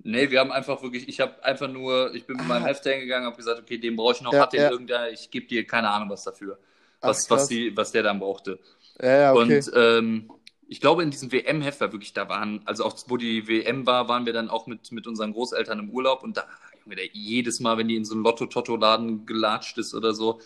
Nee, 0.02 0.32
wir 0.32 0.40
haben 0.40 0.52
einfach 0.52 0.82
wirklich, 0.82 1.08
ich 1.10 1.20
habe 1.20 1.44
einfach 1.44 1.68
nur, 1.68 2.14
ich 2.16 2.26
bin 2.26 2.38
mit 2.38 2.48
meinem 2.48 2.64
Ah. 2.64 2.68
Heft 2.68 2.84
hingegangen, 2.86 3.26
habe 3.26 3.36
gesagt, 3.36 3.60
okay, 3.60 3.78
den 3.78 3.96
brauche 3.98 4.14
ich 4.14 4.22
noch, 4.22 4.34
Ja, 4.34 4.42
hat 4.42 4.54
den 4.54 4.62
ja. 4.62 4.72
irgendeiner, 4.72 5.10
ich 5.10 5.30
gebe 5.30 5.46
dir 5.48 5.66
keine 5.68 5.90
Ahnung 5.90 6.10
was 6.10 6.24
dafür, 6.24 6.58
Ach, 7.02 7.10
was, 7.10 7.30
was, 7.30 7.40
krass. 7.40 7.48
die, 7.50 7.76
was 7.76 7.92
der 7.92 8.04
dann 8.04 8.20
brauchte. 8.20 8.60
Ja, 9.02 9.18
ja, 9.18 9.34
okay. 9.34 9.58
Und 9.58 9.72
ähm, 9.76 10.32
ich 10.68 10.80
glaube, 10.80 11.04
in 11.04 11.12
diesem 11.12 11.32
WM-Heft 11.32 11.82
war 11.82 11.92
wirklich, 11.92 12.14
da 12.14 12.30
waren, 12.30 12.62
also 12.66 12.86
auch 12.86 12.96
wo 13.08 13.18
die 13.18 13.48
WM 13.48 13.86
war, 13.86 14.08
waren 14.08 14.26
wir 14.26 14.34
dann 14.34 14.50
auch 14.50 14.68
mit, 14.68 14.92
mit 14.92 15.06
unseren 15.08 15.34
Großeltern 15.34 15.80
im 15.80 15.90
Urlaub 15.90 16.24
und 16.24 16.38
da, 16.38 16.46
Junge, 16.86 16.96
der, 16.96 17.08
jedes 17.12 17.60
Mal, 17.60 17.78
wenn 17.78 17.88
die 17.90 17.96
in 17.98 18.06
so 18.06 18.14
einen 18.14 18.24
Lotto-Totto-Laden 18.24 19.26
gelatscht 19.26 19.78
ist 19.80 19.94
oder 19.94 20.14
so, 20.14 20.40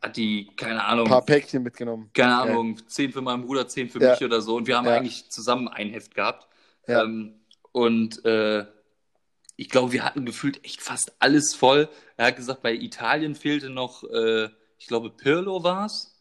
hat 0.00 0.16
die, 0.16 0.48
keine 0.56 0.84
Ahnung, 0.84 1.06
Ein 1.06 1.10
paar 1.10 1.24
Päckchen 1.24 1.62
mitgenommen. 1.62 2.10
keine 2.14 2.36
Ahnung, 2.36 2.76
zehn 2.86 3.12
für 3.12 3.20
meinen 3.22 3.42
Bruder, 3.46 3.66
zehn 3.66 3.88
für 3.88 4.00
Ja. 4.00 4.10
mich 4.12 4.22
oder 4.24 4.40
so. 4.40 4.56
Und 4.56 4.66
wir 4.68 4.76
haben 4.76 4.86
Ja. 4.86 4.94
eigentlich 4.94 5.28
zusammen 5.30 5.68
ein 5.68 5.90
Heft 5.90 6.14
gehabt. 6.14 6.46
Ja. 6.86 7.02
Ähm, 7.04 7.34
und 7.72 8.24
äh, 8.24 8.64
ich 9.62 9.68
glaube, 9.68 9.92
wir 9.92 10.04
hatten 10.04 10.26
gefühlt 10.26 10.64
echt 10.64 10.82
fast 10.82 11.12
alles 11.20 11.54
voll. 11.54 11.88
Er 12.16 12.26
hat 12.26 12.36
gesagt, 12.36 12.62
bei 12.62 12.74
Italien 12.74 13.36
fehlte 13.36 13.70
noch, 13.70 14.02
äh, 14.10 14.48
ich 14.76 14.88
glaube, 14.88 15.10
Pirlo 15.10 15.62
war 15.62 15.86
es. 15.86 16.20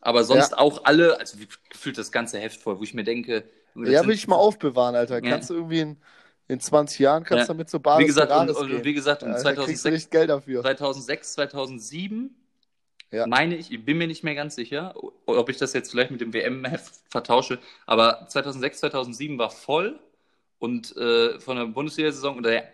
Aber 0.00 0.24
sonst 0.24 0.50
Ja. 0.50 0.58
auch 0.58 0.84
alle, 0.84 1.20
also 1.20 1.38
gefühlt 1.70 1.96
das 1.98 2.10
ganze 2.10 2.40
Heft 2.40 2.60
voll, 2.60 2.80
wo 2.80 2.82
ich 2.82 2.94
mir 2.94 3.04
denke, 3.04 3.44
Ja, 3.76 4.04
will 4.04 4.14
ich 4.14 4.26
mal 4.26 4.34
aufbewahren, 4.34 4.96
Alter. 4.96 5.22
Ja. 5.22 5.30
Kannst 5.30 5.50
du 5.50 5.54
irgendwie 5.54 5.78
in, 5.80 5.96
in 6.48 6.58
20 6.58 6.98
Jahren 6.98 7.22
kannst 7.22 7.42
Ja. 7.42 7.46
du 7.46 7.52
damit 7.56 7.70
so 7.70 7.78
Basis 7.78 8.02
Wie 8.02 8.06
gesagt, 8.08 8.32
und, 8.32 8.50
und 8.50 8.84
wie 8.84 8.92
gesagt, 8.92 9.22
um 9.22 9.28
Ja, 9.28 9.34
da 9.40 9.52
kriegst 9.52 9.84
du 9.84 9.90
2006, 9.90 9.94
nicht 9.94 10.10
Geld 10.10 10.30
dafür. 10.30 10.62
2006, 10.62 11.34
2007, 11.34 12.34
Ja. 13.12 13.28
meine 13.28 13.54
ich, 13.54 13.70
ich 13.70 13.84
bin 13.84 13.98
mir 13.98 14.08
nicht 14.08 14.24
mehr 14.24 14.34
ganz 14.34 14.56
sicher, 14.56 14.94
ob 15.26 15.48
ich 15.48 15.58
das 15.58 15.74
jetzt 15.74 15.92
vielleicht 15.92 16.10
mit 16.10 16.20
dem 16.20 16.34
WM-Heft 16.34 16.92
vertausche, 17.08 17.60
aber 17.86 18.26
2006, 18.28 18.80
2007 18.80 19.38
war 19.38 19.50
voll 19.50 20.00
und 20.62 20.96
äh, 20.96 21.40
von 21.40 21.56
der 21.56 21.66
Bundesliga-Saison 21.66 22.38
oder 22.38 22.50
der, 22.50 22.68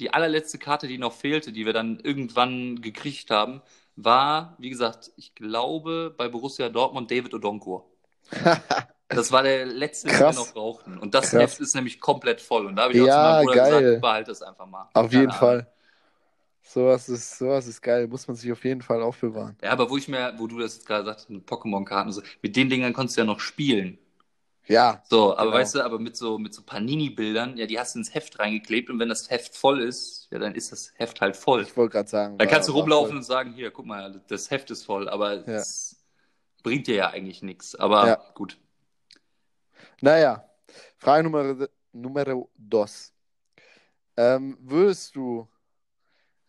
die 0.00 0.12
allerletzte 0.12 0.58
Karte, 0.58 0.88
die 0.88 0.98
noch 0.98 1.12
fehlte, 1.14 1.52
die 1.52 1.66
wir 1.66 1.72
dann 1.72 2.00
irgendwann 2.00 2.82
gekriegt 2.82 3.30
haben, 3.30 3.62
war, 3.96 4.56
wie 4.58 4.70
gesagt, 4.70 5.12
ich 5.16 5.34
glaube 5.34 6.14
bei 6.16 6.28
Borussia 6.28 6.68
Dortmund 6.68 7.10
David 7.10 7.34
Odonkor. 7.34 7.86
Das 9.10 9.30
war 9.30 9.42
der 9.42 9.66
letzte, 9.66 10.10
den 10.10 10.26
wir 10.26 10.32
Krass. 10.32 10.34
noch 10.34 10.52
brauchten. 10.52 10.96
Und 10.98 11.14
das 11.14 11.30
Krass. 11.30 11.36
Heft 11.36 11.60
ist 11.60 11.74
nämlich 11.74 12.00
komplett 12.00 12.40
voll. 12.40 12.66
Und 12.66 12.76
da 12.76 12.84
habe 12.84 12.94
ich 12.94 13.00
auch 13.02 13.08
Ja, 13.08 13.10
zu 13.10 13.20
meinem 13.20 13.36
Bruder 13.36 13.54
geil. 13.54 13.60
gesagt, 13.60 14.00
behalt 14.00 14.28
das 14.28 14.42
einfach 14.42 14.66
mal. 14.66 14.90
Auf 14.94 15.12
Keine 15.12 15.12
jeden 15.12 15.32
Ahnung. 15.32 15.38
Fall. 15.38 15.66
Sowas 16.62 17.08
ist, 17.08 17.38
sowas 17.38 17.66
ist 17.68 17.82
geil. 17.82 18.08
Muss 18.08 18.28
man 18.28 18.36
sich 18.36 18.52
auf 18.52 18.64
jeden 18.64 18.82
Fall 18.82 19.02
aufbewahren. 19.02 19.58
Ja, 19.62 19.70
aber 19.70 19.88
wo 19.90 19.96
ich 19.96 20.08
mir, 20.08 20.34
wo 20.38 20.46
du 20.48 20.58
das 20.58 20.74
jetzt 20.76 20.86
gerade 20.86 21.04
sagst, 21.04 21.30
mit 21.30 21.46
Pokémon-Karten, 21.48 22.08
und 22.08 22.12
so, 22.14 22.22
mit 22.42 22.56
den 22.56 22.68
Dingern 22.68 22.92
konntest 22.92 23.16
du 23.16 23.20
ja 23.22 23.24
noch 23.26 23.40
spielen. 23.40 23.98
Ja. 24.68 25.02
So, 25.10 25.32
aber 25.36 25.46
Genau. 25.46 25.56
weißt 25.56 25.74
du, 25.74 25.82
aber 25.84 25.98
mit 25.98 26.16
so, 26.16 26.38
mit 26.38 26.54
so 26.54 26.62
Panini-Bildern, 26.62 27.56
ja, 27.56 27.66
die 27.66 27.78
hast 27.80 27.94
du 27.94 27.98
ins 27.98 28.14
Heft 28.14 28.38
reingeklebt 28.38 28.90
und 28.90 28.98
wenn 29.00 29.08
das 29.08 29.28
Heft 29.28 29.56
voll 29.56 29.80
ist, 29.82 30.28
ja, 30.30 30.38
dann 30.38 30.54
ist 30.54 30.70
das 30.72 30.92
Heft 30.96 31.20
halt 31.20 31.36
voll. 31.36 31.62
Ich 31.62 31.76
wollte 31.76 31.92
gerade 31.92 32.08
sagen. 32.08 32.38
Dann 32.38 32.46
war- 32.46 32.52
kannst 32.52 32.68
du 32.68 32.72
rumlaufen 32.72 33.16
und 33.16 33.22
sagen, 33.24 33.52
hier, 33.52 33.70
guck 33.72 33.86
mal, 33.86 34.22
das 34.28 34.50
Heft 34.50 34.70
ist 34.70 34.84
voll, 34.84 35.08
aber 35.08 35.34
Ja. 35.48 35.56
es 35.56 35.96
bringt 36.62 36.86
dir 36.86 36.94
ja 36.94 37.10
eigentlich 37.10 37.42
nichts. 37.42 37.74
Aber 37.74 38.06
Ja. 38.06 38.14
gut. 38.34 38.58
Naja, 40.00 40.48
Frage 40.96 41.24
Nummer, 41.24 41.68
Numero 41.92 42.48
dos. 42.56 43.12
Ähm, 44.16 44.56
würdest 44.60 45.16
du 45.16 45.48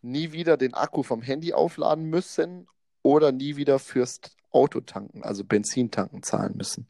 nie 0.02 0.32
wieder 0.32 0.58
den 0.58 0.74
Akku 0.74 1.02
vom 1.04 1.22
Handy 1.22 1.54
aufladen 1.54 2.06
müssen 2.06 2.68
oder 3.02 3.32
nie 3.32 3.56
wieder 3.56 3.80
fürs 3.80 4.20
Auto 4.52 4.82
tanken, 4.82 5.24
also 5.24 5.44
Benzin 5.44 5.90
tanken 5.90 6.22
zahlen 6.24 6.56
müssen? 6.58 6.88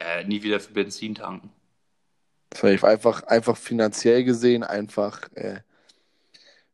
Äh, 0.00 0.24
nie 0.24 0.42
wieder 0.42 0.60
für 0.60 0.72
Benzin 0.72 1.14
tanken. 1.14 1.50
Vielleicht 2.52 2.84
einfach, 2.84 3.22
einfach 3.24 3.56
finanziell 3.56 4.24
gesehen, 4.24 4.62
einfach 4.62 5.28
äh, 5.34 5.60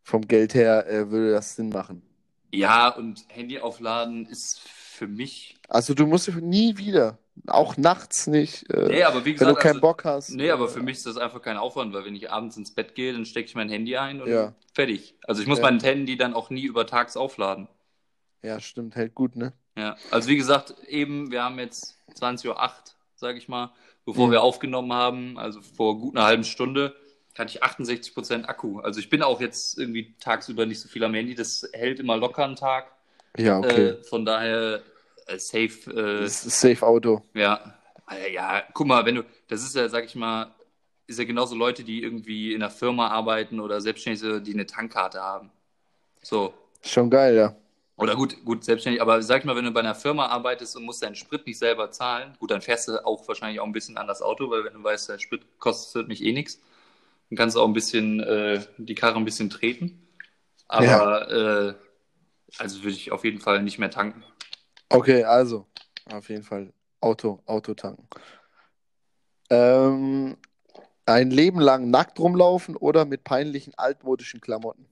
vom 0.02 0.26
Geld 0.26 0.54
her 0.54 0.87
äh, 0.88 1.11
würde 1.11 1.33
das 1.33 1.56
Sinn 1.56 1.70
machen. 1.70 2.02
Ja, 2.52 2.88
und 2.88 3.24
Handy 3.28 3.61
aufladen 3.61 4.26
ist 4.26 4.61
für 4.61 5.06
mich. 5.06 5.56
Also 5.68 5.94
du 5.94 6.06
musst 6.06 6.28
nie 6.28 6.76
wieder, 6.76 7.18
auch 7.46 7.76
nachts 7.76 8.26
nicht, 8.26 8.68
äh, 8.70 8.88
Nee, 8.88 9.02
aber 9.04 9.24
wie 9.24 9.30
wenn 9.30 9.38
gesagt, 9.38 9.56
du 9.56 9.61
keinen 9.61 9.68
also, 9.68 9.80
Bock 9.80 10.04
hast. 10.04 10.30
Nee, 10.30 10.50
aber 10.50 10.68
für 10.68 10.80
mich 10.80 10.98
ist 10.98 11.06
das 11.06 11.16
einfach 11.16 11.40
kein 11.40 11.56
Aufwand, 11.56 11.94
weil 11.94 12.04
wenn 12.04 12.16
ich 12.16 12.30
abends 12.30 12.56
ins 12.56 12.74
Bett 12.74 12.94
gehe, 12.94 13.12
dann 13.12 13.24
stecke 13.24 13.48
ich 13.48 13.54
mein 13.54 13.68
Handy 13.68 13.96
ein 13.96 14.20
und 14.20 14.28
Ja. 14.28 14.52
fertig. 14.74 15.14
Also 15.26 15.42
ich 15.42 15.48
muss 15.48 15.59
Ja. 15.59 15.64
mein 15.64 15.80
Handy 15.80 16.16
dann 16.16 16.35
auch 16.35 16.50
nie 16.50 16.64
über 16.64 16.87
tags 16.87 17.16
aufladen. 17.16 17.68
Ja, 18.42 18.59
stimmt, 18.59 18.96
hält 18.96 19.14
gut, 19.14 19.37
ne? 19.37 19.52
Ja, 19.76 19.96
also 20.11 20.28
wie 20.28 20.37
gesagt, 20.37 20.74
eben, 20.88 21.30
wir 21.30 21.44
haben 21.44 21.59
jetzt 21.59 21.96
20.08 22.14 22.48
Uhr, 22.48 22.61
sage 23.20 23.38
ich 23.38 23.48
mal, 23.48 23.72
bevor 24.04 24.28
Mhm. 24.28 24.33
wir 24.33 24.42
aufgenommen 24.42 24.92
haben, 24.92 25.38
also 25.38 25.61
vor 25.62 25.98
gut 25.98 26.16
einer 26.16 26.26
halben 26.26 26.44
Stunde, 26.44 26.94
hatte 27.38 27.50
ich 27.56 27.62
68% 27.62 28.46
Akku. 28.48 28.80
Also 28.80 29.00
ich 29.00 29.09
bin 29.09 29.22
auch 29.22 29.40
jetzt 29.40 29.78
irgendwie 29.78 30.14
tagsüber 30.20 30.66
nicht 30.66 30.80
so 30.80 30.88
viel 30.88 31.04
am 31.04 31.14
Handy, 31.14 31.35
das 31.35 31.68
hält 31.72 32.00
immer 32.00 32.16
locker 32.16 32.44
einen 32.44 32.56
Tag. 32.56 32.90
Ja, 33.38 33.59
okay. 33.59 33.88
Äh, 33.90 34.04
von 34.04 34.24
daher 34.24 34.83
äh, 35.26 35.38
safe, 35.38 35.90
äh, 36.24 36.26
Safe 36.28 36.87
Auto. 36.87 37.22
ja. 37.35 37.74
Äh, 38.11 38.33
Ja, 38.35 38.62
guck 38.74 38.87
mal, 38.88 39.04
wenn 39.06 39.14
du, 39.16 39.24
das 39.48 39.62
ist 39.62 39.76
ja, 39.76 39.88
sag 39.88 40.04
ich 40.06 40.16
mal, 40.16 40.52
ist 41.06 41.18
ja 41.18 41.24
genauso 41.24 41.54
Leute, 41.54 41.85
die 41.85 42.02
irgendwie 42.02 42.52
in 42.54 42.62
einer 42.62 42.70
Firma 42.70 43.09
arbeiten 43.09 43.61
oder 43.61 43.80
Selbstständige, 43.80 44.40
die 44.42 44.52
eine 44.54 44.66
Tankkarte 44.66 45.20
haben. 45.20 45.50
So. 46.22 46.54
Schon 46.83 47.11
geil, 47.11 47.37
ja. 47.37 47.56
Oder 48.01 48.17
gut, 48.17 48.45
gut, 48.45 48.65
selbstständig, 48.65 49.03
aber 49.03 49.23
sag 49.23 49.41
ich 49.41 49.45
mal, 49.45 49.57
wenn 49.57 49.65
du 49.65 49.73
bei 49.73 49.81
einer 49.81 49.95
Firma 49.95 50.27
arbeitest 50.27 50.75
und 50.77 50.85
musst 50.85 51.03
deinen 51.03 51.15
Sprit 51.15 51.47
nicht 51.47 51.59
selber 51.59 51.91
zahlen, 51.91 52.35
gut, 52.39 52.51
dann 52.51 52.63
fährst 52.63 52.89
du 52.89 53.05
auch 53.05 53.27
wahrscheinlich 53.29 53.61
auch 53.61 53.67
ein 53.67 53.73
bisschen 53.73 53.99
an 53.99 54.07
das 54.07 54.23
Auto, 54.23 54.51
weil 54.51 54.65
wenn 54.65 54.73
du 54.73 54.83
weißt, 54.83 55.11
der 55.11 55.19
Sprit 55.19 55.43
kostet 55.59 56.09
mich 56.09 56.25
eh 56.25 56.33
nichts, 56.33 56.61
dann 57.29 57.37
kannst 57.37 57.57
du 57.57 57.61
auch 57.61 57.67
ein 57.67 57.75
bisschen 57.75 58.21
äh, 58.21 58.65
die 58.79 58.95
Karre 58.95 59.17
ein 59.17 59.25
bisschen 59.25 59.51
treten. 59.51 60.09
Aber 60.67 61.31
äh, 61.31 61.75
also 62.59 62.83
würde 62.83 62.97
ich 62.97 63.13
auf 63.13 63.25
jeden 63.25 63.41
Fall 63.41 63.63
nicht 63.63 63.79
mehr 63.79 63.91
tanken. 63.91 64.25
Okay, 64.89 65.25
also, 65.25 65.67
auf 66.11 66.29
jeden 66.29 66.43
Fall 66.43 66.73
Auto, 67.01 67.41
Auto 67.47 67.75
tanken. 67.75 68.09
Ähm, 69.51 70.37
ein 71.07 71.31
Leben 71.31 71.61
lang 71.61 71.91
nackt 71.91 72.19
rumlaufen 72.19 72.77
oder 72.77 73.05
mit 73.05 73.25
peinlichen 73.25 73.75
altmodischen 73.77 74.41
Klamotten? 74.41 74.89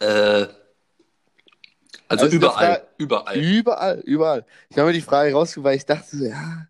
Äh, 0.00 0.46
also, 2.08 2.24
Also 2.24 2.36
überall, 2.36 2.74
Frage- 2.76 2.86
überall. 2.98 3.36
Überall, 3.38 4.00
überall. 4.00 4.46
Ich 4.70 4.76
habe 4.78 4.88
mir 4.88 4.94
die 4.94 5.00
Frage 5.00 5.32
rausgesucht, 5.32 5.64
weil 5.64 5.76
ich 5.76 5.86
dachte, 5.86 6.16
so, 6.16 6.24
ja, 6.24 6.66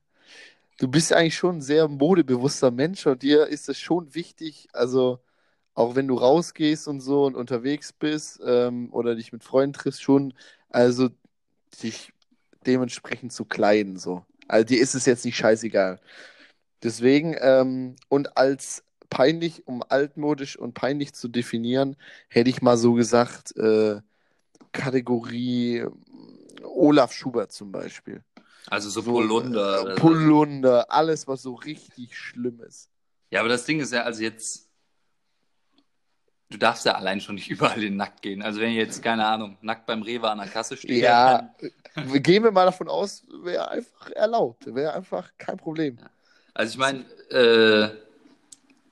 du 0.79 0.89
bist 0.89 1.13
eigentlich 1.13 1.37
schon 1.37 1.57
ein 1.57 1.63
sehr 1.63 1.89
modebewusster 1.89 2.71
Mensch 2.71 3.07
und 3.07 3.23
dir 3.23 3.47
ist 3.47 3.69
es 3.69 3.79
schon 3.79 4.15
wichtig, 4.15 4.69
also 4.73 5.21
auch 5.75 5.95
wenn 5.95 6.09
du 6.09 6.17
rausgehst 6.17 6.89
und 6.89 7.01
so 7.01 7.25
und 7.25 7.37
unterwegs 7.37 7.93
bist 7.93 8.41
ähm, 8.45 8.93
oder 8.93 9.15
dich 9.15 9.33
mit 9.33 9.45
Freunden 9.45 9.75
triffst, 9.75 10.03
schon, 10.03 10.35
also 10.71 11.09
dich 11.83 12.13
dementsprechend 12.67 13.33
zu 13.33 13.45
kleiden, 13.45 13.97
so. 13.97 14.25
Also 14.49 14.65
dir 14.65 14.81
ist 14.81 14.95
es 14.95 15.07
jetzt 15.07 15.25
nicht 15.25 15.37
scheißegal. 15.37 16.01
Deswegen, 16.83 17.37
ähm, 17.41 17.97
und 18.09 18.37
als 18.37 18.83
peinlich, 19.11 19.67
um 19.67 19.83
altmodisch 19.89 20.59
und 20.59 20.75
peinlich 20.75 21.15
zu 21.15 21.29
definieren, 21.29 21.97
hätte 22.29 22.51
ich 22.51 22.63
mal 22.63 22.77
so 22.77 22.95
gesagt, 22.95 23.57
äh, 23.57 24.01
Kategorie 24.73 25.85
Olaf 26.63 27.13
Schubert 27.13 27.53
zum 27.53 27.73
Beispiel. 27.73 28.23
Also 28.67 28.91
so 28.91 29.01
So, 29.01 29.13
Polunder. 29.13 29.93
äh. 29.93 29.95
Polunder, 29.97 30.91
alles, 30.91 31.27
was 31.27 31.43
so 31.43 31.55
richtig 31.55 32.17
schlimm 32.19 32.61
ist. 32.61 32.91
Ja, 33.31 33.41
aber 33.41 33.49
das 33.49 33.65
Ding 33.65 33.81
ist 33.81 33.93
ja, 33.93 34.03
also 34.03 34.23
jetzt, 34.23 34.69
du 36.51 36.59
darfst 36.59 36.85
ja 36.85 36.93
allein 36.95 37.21
schon 37.21 37.37
nicht 37.37 37.49
überall 37.51 37.83
in 37.83 37.97
nackt 37.97 38.23
gehen. 38.23 38.43
Also 38.43 38.61
wenn 38.61 38.71
ihr 38.73 38.83
jetzt, 38.83 39.03
keine 39.03 39.27
Ahnung, 39.27 39.57
nackt 39.63 39.87
beim 39.87 40.03
Rewe 40.03 40.31
an 40.31 40.39
der 40.39 40.49
Kasse 40.49 40.77
steht, 40.77 41.03
Ja, 41.03 41.55
gehen 41.97 42.45
wir 42.45 42.51
mal 42.53 42.67
davon 42.67 42.89
aus, 42.89 43.25
wäre 43.43 43.71
einfach 43.71 44.11
erlaubt, 44.11 44.75
wäre 44.75 44.93
einfach 44.93 45.31
kein 45.39 45.57
Problem. 45.57 45.99
Also 46.55 46.73
ich 46.73 46.79
meine, 46.79 47.05
äh, 47.31 48.08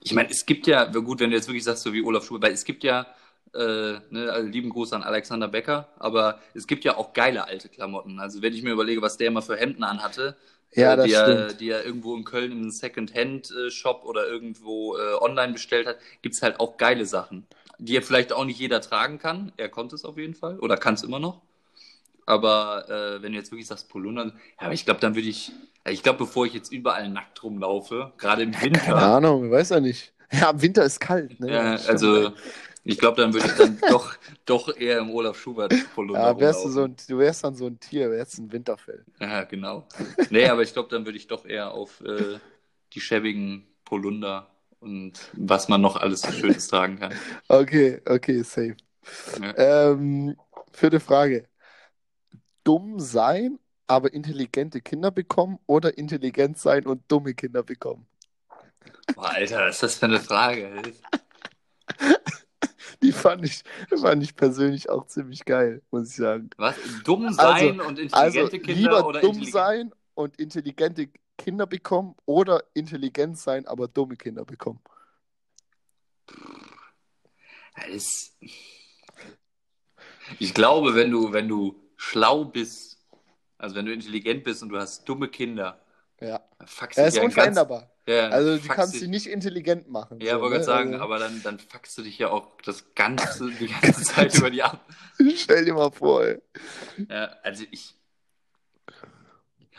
ich 0.07 0.15
meine, 0.15 0.31
es 0.31 0.47
gibt 0.47 0.67
ja, 0.67 0.85
gut, 0.87 1.21
wenn 1.21 1.31
du 1.31 1.37
jetzt 1.37 1.49
wirklich 1.49 1.65
sagst, 1.65 1.83
so 1.83 1.93
wie 1.93 2.03
Olaf 2.03 2.25
Schubert, 2.25 2.45
weil 2.45 2.53
es 2.55 2.65
gibt 2.65 2.85
ja 2.85 3.07
Äh, 3.55 4.01
ne, 4.11 4.31
also 4.33 4.49
lieben 4.49 4.71
Gruß 4.71 4.93
an 4.93 5.03
Alexander 5.03 5.49
Becker. 5.49 5.89
Aber 5.99 6.41
es 6.55 6.67
gibt 6.67 6.85
ja 6.85 6.97
auch 6.99 7.15
geile 7.15 7.47
alte 7.47 7.69
Klamotten. 7.71 8.21
Also 8.21 8.43
wenn 8.43 8.53
ich 8.55 8.63
mir 8.63 8.73
überlege, 8.73 9.03
was 9.03 9.17
der 9.17 9.29
immer 9.29 9.43
für 9.43 9.57
Hemden 9.57 9.85
anhatte, 9.85 10.37
Ja, 10.75 10.95
äh, 10.95 10.97
das 10.97 11.07
die, 11.07 11.13
er, 11.13 11.55
die 11.55 11.71
er 11.71 11.85
irgendwo 11.87 12.17
in 12.17 12.25
Köln 12.25 12.53
im 12.53 12.71
Second-Hand-Shop 12.71 14.05
oder 14.05 14.29
irgendwo 14.29 14.97
äh, 14.99 15.15
online 15.21 15.55
bestellt 15.55 15.87
hat, 15.87 15.99
gibt's 16.23 16.43
halt 16.43 16.61
auch 16.61 16.77
geile 16.77 17.07
Sachen, 17.07 17.47
die 17.79 17.95
ja 17.95 18.03
vielleicht 18.03 18.33
auch 18.33 18.45
nicht 18.45 18.61
jeder 18.61 18.81
tragen 18.83 19.19
kann. 19.19 19.53
Er 19.57 19.71
konnte 19.71 19.95
es 19.97 20.05
auf 20.05 20.19
jeden 20.19 20.35
Fall 20.35 20.59
oder 20.61 20.77
kann 20.77 20.95
es 20.95 21.03
immer 21.05 21.21
noch. 21.21 21.43
Aber 22.27 22.89
äh, 22.89 23.23
wenn 23.23 23.33
du 23.33 23.39
jetzt 23.39 23.53
wirklich 23.53 23.67
sagst 23.69 23.89
Polunder, 23.89 24.27
ja, 24.27 24.33
aber 24.59 24.75
ich 24.75 24.85
glaube, 24.85 25.01
dann 25.01 25.15
würde 25.15 25.29
ich, 25.29 25.53
ja, 25.87 25.93
ich 25.93 26.03
glaube, 26.03 26.19
bevor 26.19 26.47
ich 26.47 26.55
jetzt 26.55 26.73
überall 26.73 27.09
nackt 27.09 27.43
rumlaufe, 27.43 28.13
gerade 28.19 28.43
im 28.43 28.53
Keine 28.53 28.63
Winter, 28.63 28.97
Ahnung, 28.97 29.51
weiß 29.51 29.71
ja 29.71 29.81
nicht. 29.81 30.13
Ja, 30.33 30.51
im 30.51 30.61
Winter 30.61 30.85
ist 30.85 30.99
kalt, 31.01 31.39
ne? 31.39 31.49
ja, 31.49 31.77
also 31.87 32.33
ich 32.85 32.99
glaube, 32.99 33.21
dann 33.21 33.33
würde 33.33 33.47
ich 33.47 33.55
dann 33.55 33.79
doch, 33.89 34.15
doch 34.45 34.77
eher 34.77 34.99
im 34.99 35.11
Olaf 35.11 35.39
Schubert 35.39 35.73
Polunder 35.95 36.21
Ja, 36.21 36.41
wärst 36.41 36.65
du, 36.65 36.71
so 36.71 36.85
ein, 36.85 36.97
du 37.09 37.19
wärst 37.19 37.45
dann 37.45 37.55
so 37.55 37.67
ein 37.67 37.79
Tier, 37.79 38.11
wärst 38.11 38.39
ein 38.39 38.51
Winterfell. 38.53 39.05
Ja, 39.21 39.45
genau. 39.45 39.87
Nee, 40.31 40.49
aber 40.49 40.63
ich 40.63 40.73
glaube, 40.73 40.89
dann 40.91 41.05
würde 41.07 41.19
ich 41.19 41.27
doch 41.27 41.47
eher 41.47 41.73
auf 41.73 42.01
äh, 42.03 42.39
die 42.93 43.01
schäbigen 43.01 43.67
Polunder 43.85 44.51
und 44.81 45.31
was 45.33 45.69
man 45.69 45.81
noch 45.81 45.97
alles 45.97 46.23
so 46.23 46.33
Schönes 46.33 46.69
tragen 46.69 46.99
kann. 46.99 47.21
Okay, 47.49 48.01
okay, 48.07 48.43
safe. 48.43 48.77
Ja. 49.41 49.55
Ähm, 49.57 50.37
vierte 50.73 51.01
Frage. 51.01 51.49
Dumm 52.67 52.99
sein, 52.99 53.61
aber 53.87 54.13
intelligente 54.13 54.81
Kinder 54.81 55.13
bekommen 55.13 55.61
oder 55.67 55.97
intelligent 55.97 56.59
sein 56.59 56.85
und 56.85 57.01
dumme 57.07 57.33
Kinder 57.33 57.63
bekommen? 57.63 58.09
Boah, 59.15 59.31
Alter, 59.31 59.61
was 59.67 59.77
ist 59.77 59.83
das 59.85 59.95
für 59.99 60.07
eine 60.07 60.19
Frage? 60.19 60.83
Die 63.03 63.13
fand 63.13 63.45
ich, 63.45 63.63
fand 63.97 64.21
ich 64.25 64.35
persönlich 64.35 64.91
auch 64.91 65.07
ziemlich 65.07 65.45
geil, 65.45 65.81
muss 65.93 66.11
ich 66.11 66.17
sagen. 66.17 66.51
Was? 66.57 66.75
Dumm 67.05 67.33
sein 67.33 67.81
und 67.81 68.01
intelligente 68.01 68.17
Also 68.17 68.49
Kinder 68.49 68.73
lieber 68.75 69.07
oder 69.07 69.21
dumm 69.21 69.45
sein 69.45 69.93
und 70.15 70.37
intelligente 70.41 71.09
Kinder 71.39 71.67
bekommen 71.69 72.17
oder 72.25 72.65
intelligent 72.75 73.39
sein, 73.39 73.65
aber 73.69 73.87
dumme 73.87 74.17
Kinder 74.17 74.45
bekommen. 74.45 74.81
Das- 77.77 78.35
Ich 80.41 80.53
glaube, 80.53 80.97
wenn 80.97 81.13
du, 81.13 81.33
wenn 81.33 81.47
du 81.47 81.86
schlau 81.97 82.45
bist, 82.45 82.99
also 83.59 83.75
wenn 83.75 83.87
du 83.87 83.93
intelligent 83.93 84.45
bist 84.45 84.63
und 84.63 84.69
du 84.71 84.79
hast 84.79 85.09
dumme 85.09 85.29
Kinder, 85.29 85.81
Ja. 86.21 86.41
fuckst 86.65 86.99
Er 86.99 87.07
ist 87.07 87.15
dich 87.15 87.23
ja 87.23 87.29
ganz, 87.29 87.35
unveränderbar. 87.37 87.91
ja, 88.07 88.29
Also 88.29 88.57
du 88.59 88.69
kannst 88.69 88.95
dich- 88.95 89.01
sie 89.01 89.09
nicht 89.09 89.27
intelligent 89.27 89.89
machen. 89.91 90.21
Ja, 90.21 90.35
so, 90.35 90.41
wollte 90.43 90.59
ne? 90.59 90.65
gerade 90.65 90.65
sagen, 90.65 90.93
Also, 90.95 91.05
aber 91.05 91.19
dann, 91.19 91.43
dann 91.43 91.59
fuckst 91.59 91.97
du 91.99 92.03
dich 92.03 92.19
ja 92.19 92.29
auch 92.31 92.49
das 92.65 92.85
ganze, 92.95 93.51
die 93.61 93.67
ganze 93.69 94.03
Zeit 94.03 94.35
über 94.35 94.51
die 94.51 94.63
ab. 94.63 94.85
Stell 95.37 95.65
dir 95.65 95.75
mal 95.75 95.91
vor, 95.91 96.25
ey. 96.25 96.41
Ja, 97.09 97.31
also 97.43 97.65
ich. 97.71 97.95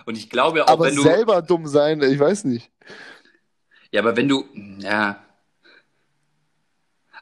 Und 0.05 0.18
ich 0.18 0.30
glaube 0.30 0.59
ja 0.59 0.63
auch, 0.65 0.70
Aber 0.70 0.86
wenn 0.86 0.95
du. 0.95 1.01
selber 1.03 1.41
dumm 1.41 1.68
sein, 1.68 2.01
ich 2.01 2.20
weiß 2.20 2.45
nicht. 2.45 2.72
Ja, 3.91 4.01
aber 4.01 4.15
wenn 4.15 4.28
du. 4.28 4.45
Ja. 4.80 5.24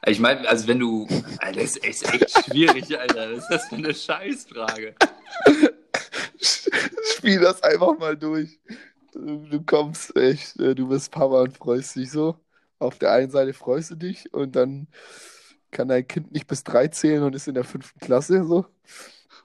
Ich 0.08 0.20
meine, 0.20 0.48
also 0.48 0.68
wenn 0.68 0.78
du. 0.78 1.06
Alter, 1.38 1.60
das 1.60 1.76
ist 1.76 2.14
echt 2.14 2.30
schwierig, 2.44 2.98
Alter. 2.98 3.32
Was 3.32 3.38
ist 3.38 3.48
das 3.50 3.68
für 3.68 3.74
eine 3.74 3.92
Scheißfrage? 3.92 4.94
Spiel 7.16 7.40
das 7.40 7.62
einfach 7.62 7.98
mal 7.98 8.16
durch. 8.16 8.60
Du, 9.12 9.38
du 9.48 9.62
kommst 9.62 10.16
echt, 10.16 10.60
äh, 10.60 10.74
du 10.76 10.88
bist 10.88 11.10
Papa 11.10 11.42
und 11.42 11.56
freust 11.56 11.96
dich 11.96 12.12
so. 12.12 12.36
Auf 12.78 12.98
der 12.98 13.12
einen 13.12 13.30
Seite 13.30 13.52
freust 13.52 13.90
du 13.90 13.94
dich 13.96 14.32
und 14.32 14.54
dann 14.54 14.86
kann 15.72 15.88
dein 15.88 16.06
Kind 16.06 16.30
nicht 16.32 16.46
bis 16.46 16.62
drei 16.62 16.86
zählen 16.88 17.24
und 17.24 17.34
ist 17.34 17.48
in 17.48 17.54
der 17.54 17.64
fünften 17.64 17.98
Klasse 17.98 18.44
so. 18.44 18.66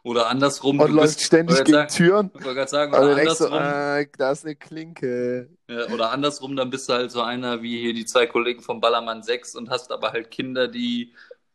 Oder 0.03 0.29
andersrum. 0.29 0.79
Und 0.79 0.89
du 0.89 0.95
läuft 0.95 1.15
bist, 1.17 1.21
ständig 1.27 1.57
gegen 1.57 1.71
sagen- 1.73 1.93
Türen. 1.93 2.31
Ich 2.33 2.41
gerade 2.41 2.67
sagen, 2.69 2.93
Und 2.93 2.99
oder 3.01 3.15
denkst 3.15 3.35
so, 3.35 3.45
andersrum, 3.45 3.59
ah, 3.63 4.03
da 4.17 4.31
ist 4.31 4.45
eine 4.45 4.55
Klinke. 4.55 5.49
ja, 5.69 5.87
oder 5.89 6.11
andersrum, 6.11 6.55
dann 6.55 6.69
bist 6.71 6.89
du 6.89 6.93
halt 6.93 7.11
so 7.11 7.21
einer 7.21 7.61
wie 7.61 7.79
hier 7.81 7.93
die 7.93 8.05
zwei 8.05 8.25
Kollegen 8.25 8.61
vom 8.63 8.81
Ballermann 8.81 9.21
6 9.21 9.55
und 9.55 9.69
hast 9.69 9.91
aber 9.91 10.11
halt 10.11 10.31
Kinder, 10.31 10.67
die 10.67 11.13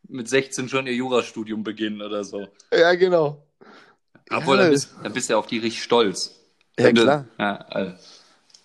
mit 0.08 0.28
16 0.28 0.68
schon 0.68 0.86
ihr 0.86 0.94
Jurastudium 0.94 1.64
beginnen 1.64 2.00
oder 2.02 2.22
so. 2.22 2.46
Ja, 2.72 2.94
genau. 2.94 3.42
Obwohl, 4.30 4.56
ja, 4.58 4.62
dann 4.62 4.70
bist, 4.72 4.94
dann 5.02 5.12
bist 5.12 5.28
du 5.28 5.32
ja 5.34 5.38
auf 5.38 5.46
die 5.48 5.58
richtig 5.58 5.82
stolz. 5.82 6.36
ja, 6.78 6.92
du- 6.92 7.02
klar. 7.02 7.24
Ja, 7.40 7.56
also. 7.70 7.92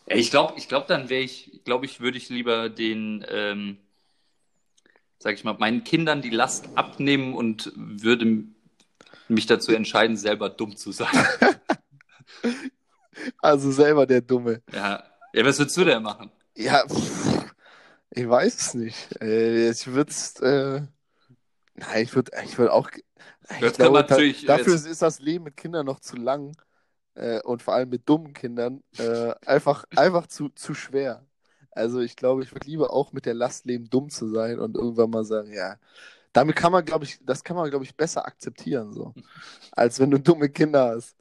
ich 0.05 0.29
glaube, 0.29 0.53
ich 0.57 0.67
glaub, 0.67 0.85
dann 0.87 1.09
wäre 1.09 1.23
ich, 1.23 1.61
glaube 1.65 1.85
ich, 1.87 1.99
würde 2.01 2.17
ich 2.19 2.29
lieber 2.29 2.69
den, 2.69 3.25
ähm, 3.29 3.77
sag 5.17 5.33
ich 5.33 5.43
mal, 5.43 5.55
meinen 5.57 5.83
Kindern 5.83 6.21
die 6.21 6.29
Last 6.29 6.69
abnehmen 6.75 7.33
und 7.33 7.71
würde 7.75 8.43
mich 9.31 9.45
dazu 9.47 9.73
entscheiden, 9.73 10.17
selber 10.17 10.49
dumm 10.49 10.75
zu 10.77 10.91
sein. 10.91 11.09
Also 13.41 13.71
selber 13.71 14.05
der 14.05 14.21
Dumme. 14.21 14.61
ja. 14.71 15.03
ja, 15.33 15.45
was 15.45 15.59
würdest 15.59 15.77
du 15.77 15.83
denn 15.83 16.01
machen? 16.03 16.31
Ja, 16.55 16.85
pff, 16.87 17.45
ich 18.11 18.27
weiß 18.27 18.55
es 18.61 18.73
nicht. 18.73 19.21
Äh, 19.21 19.69
Ich 19.71 19.87
würde 19.87 20.11
äh, 20.41 20.81
nein, 21.75 22.03
ich 22.03 22.15
würde 22.15 22.31
ich 22.45 22.57
würd 22.57 22.69
auch, 22.71 22.89
ich 23.61 23.73
glaube, 23.73 24.03
da, 24.03 24.15
dafür 24.15 24.73
jetzt- 24.73 24.87
ist 24.87 25.01
das 25.01 25.19
Leben 25.19 25.45
mit 25.45 25.57
Kindern 25.57 25.85
noch 25.85 25.99
zu 25.99 26.15
lang 26.15 26.55
äh, 27.15 27.41
und 27.41 27.61
vor 27.61 27.73
allem 27.75 27.89
mit 27.89 28.07
dummen 28.09 28.33
Kindern 28.33 28.83
äh, 28.97 29.33
einfach, 29.45 29.85
einfach 29.95 30.27
zu, 30.27 30.49
zu 30.49 30.73
schwer. 30.73 31.25
Also 31.71 31.99
ich 32.01 32.15
glaube, 32.15 32.43
ich 32.43 32.51
würde 32.53 32.67
lieber 32.67 32.91
auch 32.93 33.13
mit 33.13 33.25
der 33.25 33.33
Last 33.33 33.65
leben, 33.65 33.89
dumm 33.89 34.09
zu 34.09 34.27
sein 34.27 34.59
und 34.59 34.75
irgendwann 34.75 35.09
mal 35.09 35.23
sagen, 35.25 35.53
ja, 35.53 35.77
damit 36.33 36.55
kann 36.55 36.71
man, 36.71 36.85
glaube 36.85 37.05
ich, 37.05 37.19
das 37.25 37.43
kann 37.43 37.55
man, 37.57 37.69
glaube 37.69 37.85
ich, 37.85 37.95
besser 37.95 38.25
akzeptieren, 38.25 38.93
so, 38.93 39.15
als 39.71 39.99
wenn 39.99 40.11
du 40.11 40.19
dumme 40.19 40.49
Kinder 40.49 40.89
hast. 40.95 41.17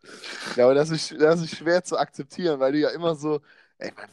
Ich 0.49 0.55
glaube, 0.55 0.75
das 0.75 0.91
ist, 0.91 1.13
das 1.21 1.43
ist 1.43 1.57
schwer 1.57 1.85
zu 1.85 1.99
akzeptieren, 1.99 2.61
weil 2.61 2.73
du 2.73 2.79
ja 2.81 2.91
immer 2.91 3.15
so, 3.17 3.41
ey, 3.79 3.93
man, 3.97 4.07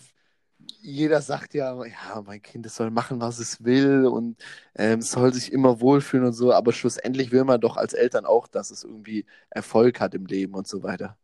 jeder 0.81 1.21
sagt 1.21 1.53
ja, 1.53 1.73
ja, 1.85 2.21
mein 2.25 2.41
Kind, 2.41 2.65
es 2.65 2.75
soll 2.75 2.91
machen, 2.91 3.19
was 3.21 3.39
es 3.39 3.63
will 3.63 4.05
und 4.07 4.37
ähm, 4.75 5.01
soll 5.01 5.33
sich 5.33 5.51
immer 5.51 5.81
wohlfühlen 5.81 6.27
und 6.27 6.33
so, 6.33 6.53
aber 6.53 6.73
schlussendlich 6.73 7.31
will 7.31 7.43
man 7.43 7.61
doch 7.61 7.77
als 7.77 7.93
Eltern 7.93 8.25
auch, 8.25 8.47
dass 8.47 8.71
es 8.71 8.83
irgendwie 8.83 9.25
Erfolg 9.49 9.99
hat 9.99 10.13
im 10.15 10.25
Leben 10.25 10.55
und 10.55 10.67
so 10.67 10.83
weiter. 10.83 11.17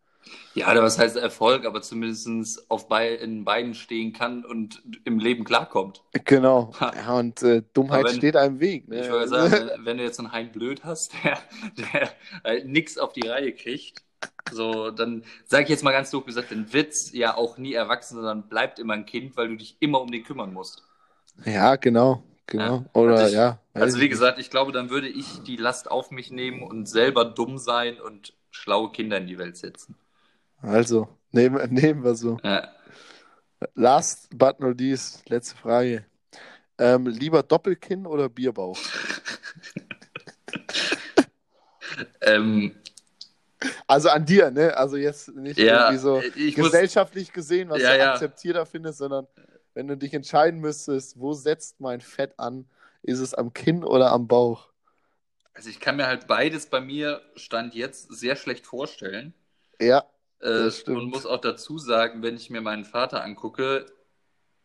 Ja, 0.55 0.73
was 0.81 0.99
heißt 0.99 1.17
Erfolg, 1.17 1.65
aber 1.65 1.81
zumindest 1.81 2.69
auf 2.69 2.87
bei, 2.87 3.09
in 3.15 3.43
beiden 3.43 3.73
stehen 3.73 4.13
kann 4.13 4.45
und 4.45 4.81
im 5.03 5.19
Leben 5.19 5.43
klarkommt. 5.43 6.03
Genau. 6.25 6.71
Ja, 6.79 7.13
und 7.17 7.41
äh, 7.43 7.63
Dummheit 7.73 8.05
wenn- 8.05 8.15
steht 8.15 8.35
einem 8.35 8.59
Weg. 8.59 8.87
Ne? 8.87 9.01
Ich 9.01 9.11
wollte 9.11 9.29
sagen, 9.29 9.69
wenn 9.83 9.97
du 9.97 10.03
jetzt 10.03 10.19
einen 10.19 10.31
Hein 10.31 10.51
Blöd 10.51 10.83
hast, 10.83 11.13
der, 11.23 11.37
der 11.77 12.09
halt 12.43 12.67
nix 12.67 12.97
auf 12.97 13.13
die 13.13 13.27
Reihe 13.27 13.51
kriegt, 13.53 14.01
so, 14.51 14.91
dann 14.91 15.23
sage 15.45 15.63
ich 15.63 15.69
jetzt 15.69 15.83
mal 15.83 15.91
ganz 15.91 16.11
doof 16.11 16.25
gesagt, 16.25 16.51
dann 16.51 16.71
wird's 16.71 17.11
ja 17.13 17.35
auch 17.35 17.57
nie 17.57 17.73
erwachsen, 17.73 18.15
sondern 18.15 18.47
bleibt 18.47 18.77
immer 18.79 18.93
ein 18.93 19.05
Kind, 19.05 19.35
weil 19.37 19.47
du 19.49 19.55
dich 19.57 19.77
immer 19.79 19.99
um 20.01 20.11
den 20.11 20.23
kümmern 20.23 20.53
musst. 20.53 20.83
ja, 21.45 21.75
genau. 21.75 22.23
Genau. 22.45 22.75
Ja. 22.75 22.85
Oder 22.93 23.13
Also 23.15 23.25
ich- 23.27 23.33
ja. 23.33 23.59
Also 23.73 23.99
wie 23.99 24.09
gesagt, 24.09 24.37
ich 24.37 24.49
glaube, 24.51 24.71
dann 24.73 24.89
würde 24.91 25.07
ich 25.07 25.41
die 25.43 25.55
Last 25.55 25.89
auf 25.89 26.11
mich 26.11 26.29
nehmen 26.29 26.61
und 26.61 26.87
selber 26.87 27.25
dumm 27.25 27.57
sein 27.57 27.99
und 27.99 28.33
schlaue 28.51 28.91
Kinder 28.91 29.17
in 29.17 29.25
die 29.27 29.37
Welt 29.39 29.57
setzen. 29.57 29.95
Also, 30.63 31.07
nehmen, 31.31 31.61
nehmen 31.73 32.03
wir 32.03 32.15
so. 32.15 32.39
Ja. 32.43 32.69
Last 33.75 34.27
but 34.37 34.59
not 34.59 34.79
least, 34.79 35.29
letzte 35.29 35.55
Frage. 35.55 36.05
Ähm, 36.77 37.07
lieber 37.07 37.43
Doppelkinn 37.43 38.05
oder 38.07 38.29
Bierbauch? 38.29 38.77
Ähm, 42.21 42.75
Also 43.87 44.09
an 44.09 44.25
dir, 44.25 44.51
ne? 44.51 44.75
Also 44.75 44.97
jetzt 44.97 45.29
nicht 45.35 45.57
Ja, 45.59 45.89
irgendwie 45.89 46.01
so 46.01 46.21
ich 46.21 46.57
muss- 46.57 46.71
gesellschaftlich 46.71 47.31
gesehen, 47.31 47.69
was 47.69 47.81
Ja, 47.81 47.91
du 47.93 47.99
ja. 47.99 48.11
akzeptierter 48.13 48.65
findest, 48.65 48.97
sondern 48.97 49.27
wenn 49.73 49.87
du 49.87 49.95
dich 49.97 50.13
entscheiden 50.13 50.59
müsstest, 50.59 51.19
wo 51.19 51.33
setzt 51.33 51.79
mein 51.79 52.01
Fett 52.01 52.37
an? 52.39 52.65
Ist 53.03 53.19
es 53.19 53.33
am 53.33 53.53
Kinn 53.53 53.83
oder 53.83 54.11
am 54.11 54.27
Bauch? 54.27 54.69
also 55.53 55.69
ich 55.69 55.79
kann 55.79 55.97
mir 55.97 56.07
halt 56.07 56.25
beides 56.27 56.65
bei 56.65 56.81
mir 56.81 57.21
Stand 57.35 57.75
jetzt 57.75 58.11
sehr 58.11 58.35
schlecht 58.35 58.65
vorstellen. 58.65 59.33
Ja, 59.79 60.03
Äh, 60.43 60.69
und 60.87 61.09
muss 61.09 61.25
auch 61.25 61.39
dazu 61.39 61.77
sagen, 61.77 62.21
wenn 62.21 62.35
ich 62.35 62.49
mir 62.49 62.61
meinen 62.61 62.83
Vater 62.83 63.23
angucke, 63.23 63.85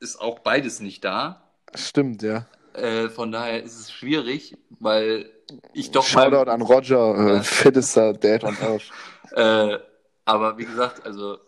ist 0.00 0.20
auch 0.20 0.40
beides 0.40 0.80
nicht 0.80 1.04
da. 1.04 1.52
stimmt, 1.74 2.22
ja. 2.22 2.46
Äh, 2.72 3.08
von 3.08 3.32
daher 3.32 3.62
ist 3.62 3.78
es 3.78 3.92
schwierig, 3.92 4.56
weil 4.80 5.30
ich 5.72 5.90
doch 5.90 6.04
Shoutout 6.04 6.46
mal, 6.46 6.48
an 6.48 6.62
Roger, 6.62 7.36
äh, 7.36 7.42
fittester 7.42 8.12
Dad 8.12 8.44
on 8.44 8.56
Earth. 8.60 8.90
äh, 9.32 9.78
aber 10.24 10.58
wie 10.58 10.64
gesagt, 10.64 11.06
also 11.06 11.38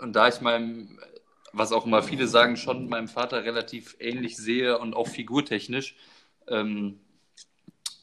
und 0.00 0.14
da 0.14 0.28
ich 0.28 0.40
meinem, 0.40 0.98
was 1.52 1.72
auch 1.72 1.84
immer 1.84 2.02
viele 2.02 2.28
sagen, 2.28 2.56
schon 2.56 2.88
meinem 2.88 3.08
Vater 3.08 3.44
relativ 3.44 3.96
ähnlich 3.98 4.36
sehe 4.36 4.78
und 4.78 4.94
auch 4.94 5.08
figurtechnisch, 5.08 5.96
ähm, 6.46 7.00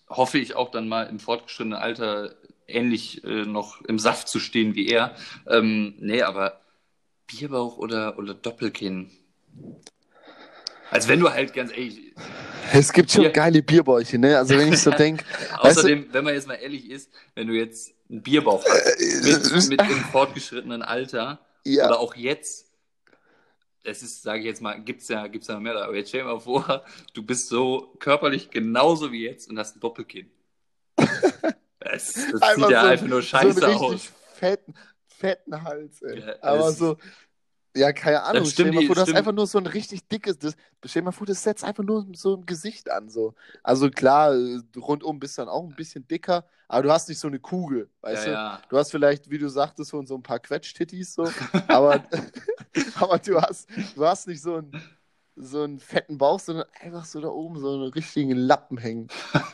hoffe 0.09 0.37
ich 0.37 0.55
auch 0.55 0.69
dann 0.69 0.87
mal 0.87 1.03
im 1.03 1.19
fortgeschrittenen 1.19 1.79
Alter 1.79 2.35
ähnlich 2.67 3.23
äh, 3.23 3.45
noch 3.45 3.81
im 3.81 3.99
Saft 3.99 4.27
zu 4.27 4.39
stehen 4.39 4.75
wie 4.75 4.87
er. 4.87 5.15
Ähm, 5.47 5.95
nee, 5.99 6.21
aber 6.21 6.59
Bierbauch 7.27 7.77
oder, 7.77 8.17
oder 8.17 8.33
Doppelkinn. 8.33 9.11
Also 10.91 11.09
wenn 11.09 11.19
du 11.19 11.29
halt 11.31 11.53
ganz 11.53 11.71
ehrlich, 11.71 12.13
Es 12.71 12.93
gibt 12.93 13.11
schon 13.11 13.23
Bier- 13.23 13.31
geile 13.31 13.61
Bierbäuche, 13.63 14.17
ne? 14.17 14.37
Also 14.37 14.57
wenn 14.57 14.71
ich 14.71 14.79
so 14.79 14.91
denke, 14.97 15.25
weißt 15.25 15.77
du, 15.77 15.79
Außerdem, 15.81 16.07
wenn 16.11 16.23
man 16.23 16.33
jetzt 16.33 16.47
mal 16.47 16.55
ehrlich 16.55 16.89
ist, 16.89 17.11
wenn 17.33 17.47
du 17.47 17.53
jetzt 17.53 17.93
einen 18.09 18.21
Bierbauch 18.21 18.63
hast, 18.63 19.69
mit, 19.69 19.69
mit 19.69 19.81
im 19.81 20.03
fortgeschrittenen 20.11 20.81
Alter 20.83 21.39
ja, 21.65 21.87
oder 21.87 21.99
auch 21.99 22.15
jetzt, 22.15 22.71
es 23.83 24.03
ist, 24.03 24.21
sage 24.21 24.39
ich 24.39 24.45
jetzt 24.45 24.61
mal, 24.61 24.79
gibt's 24.79 25.07
ja, 25.07 25.25
gibt's 25.27 25.47
ja 25.47 25.59
mehr, 25.59 25.75
aber 25.75 25.95
jetzt 25.95 26.09
stell 26.09 26.21
dir 26.21 26.27
mal 26.27 26.39
vor, 26.39 26.83
du 27.13 27.23
bist 27.23 27.49
so 27.49 27.95
körperlich 27.99 28.49
genauso 28.51 29.11
wie 29.11 29.23
jetzt 29.23 29.49
und 29.49 29.57
hast 29.57 29.75
ein 29.75 29.79
Doppelkinn. 29.79 30.29
Das, 31.91 32.13
das 32.13 32.15
sieht 32.15 32.41
Einfach 32.41 32.69
ja 32.69 32.81
so- 32.81 32.87
einfach 32.87 33.07
nur 33.07 33.21
so 33.21 33.37
einen 33.37 33.53
scheiße 33.53 33.67
richtig 33.67 33.75
aus. 33.93 34.11
fetten, 34.33 34.73
fetten 35.07 35.63
Hals, 35.63 36.01
ey. 36.01 36.19
Ja, 36.19 36.35
Aber 36.41 36.71
so, 36.71 36.97
ja, 37.75 37.91
keine 37.93 38.23
Ahnung. 38.23 38.45
Stell 38.45 38.65
dir 38.65 38.73
mal 38.73 38.85
vor, 38.85 38.95
du 38.95 39.01
hast 39.01 39.13
einfach 39.13 39.31
nur 39.33 39.47
so 39.47 39.57
ein 39.57 39.65
richtig 39.67 40.07
dickes, 40.07 40.37
das, 40.39 40.55
stell 40.85 41.01
dir 41.01 41.05
mal 41.05 41.11
vor, 41.11 41.27
das 41.27 41.43
setzt 41.43 41.63
einfach 41.63 41.83
nur 41.83 42.07
so 42.13 42.37
ein 42.37 42.45
Gesicht 42.45 42.89
an, 42.89 43.09
so. 43.09 43.35
Also 43.63 43.89
klar, 43.89 44.33
äh, 44.33 44.59
rundum 44.77 45.19
bist 45.19 45.37
du 45.37 45.41
dann 45.43 45.49
auch 45.49 45.63
ein 45.63 45.75
bisschen 45.75 46.07
dicker, 46.07 46.45
aber 46.67 46.83
du 46.83 46.91
hast 46.91 47.07
nicht 47.09 47.19
so 47.19 47.27
eine 47.27 47.39
Kugel, 47.39 47.89
weißt 48.01 48.27
ja, 48.27 48.31
du? 48.31 48.37
ja. 48.37 48.61
Du 48.69 48.77
hast 48.77 48.91
vielleicht, 48.91 49.29
wie 49.29 49.37
du 49.37 49.49
sagtest, 49.49 49.91
so, 49.91 50.03
so 50.05 50.15
ein 50.15 50.23
paar 50.23 50.39
Quetschtittis, 50.39 51.13
so, 51.13 51.31
aber, 51.67 52.01
aber 52.95 53.19
du 53.19 53.39
hast, 53.39 53.69
du 53.95 54.05
hast 54.05 54.27
nicht 54.27 54.41
so 54.41 54.55
einen, 54.55 54.71
so 55.35 55.63
einen 55.63 55.79
fetten 55.79 56.17
Bauch, 56.17 56.39
sondern 56.39 56.65
einfach 56.79 57.05
so 57.05 57.19
da 57.21 57.27
oben 57.27 57.59
so 57.59 57.73
einen 57.73 57.89
richtigen 57.91 58.31
Lappen 58.37 58.77
hängen. 58.77 59.07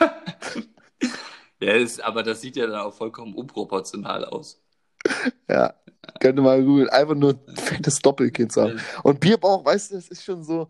ja 1.62 1.74
ist, 1.74 2.04
aber 2.04 2.24
das 2.24 2.42
sieht 2.42 2.56
ja 2.56 2.68
dann 2.68 2.82
auch 2.82 2.94
vollkommen 2.94 3.36
unproportional 3.36 4.26
aus. 4.26 4.62
Ja, 5.50 5.74
könnte 6.20 6.42
mal 6.42 6.64
googeln. 6.64 6.90
Einfach 6.90 7.16
nur 7.16 7.40
ein 7.48 7.56
fettes 7.56 8.00
Doppelkind 8.00 8.56
haben. 8.56 8.80
Und 9.04 9.20
Bierbauch, 9.20 9.66
weißt 9.66 9.92
du, 9.92 9.96
das 9.96 10.08
ist 10.10 10.24
schon 10.24 10.44
so, 10.44 10.68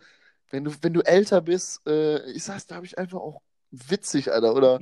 wenn 0.50 0.64
du, 0.64 0.72
wenn 0.82 0.94
du 0.94 1.02
älter 1.02 1.42
bist, 1.42 1.86
äh, 1.88 2.30
ich 2.32 2.44
sag's, 2.44 2.68
da 2.68 2.76
habe 2.76 2.86
ich 2.86 2.98
einfach 2.98 3.20
auch 3.20 3.42
witzig, 3.72 4.32
Alter. 4.32 4.54
Oder, 4.54 4.80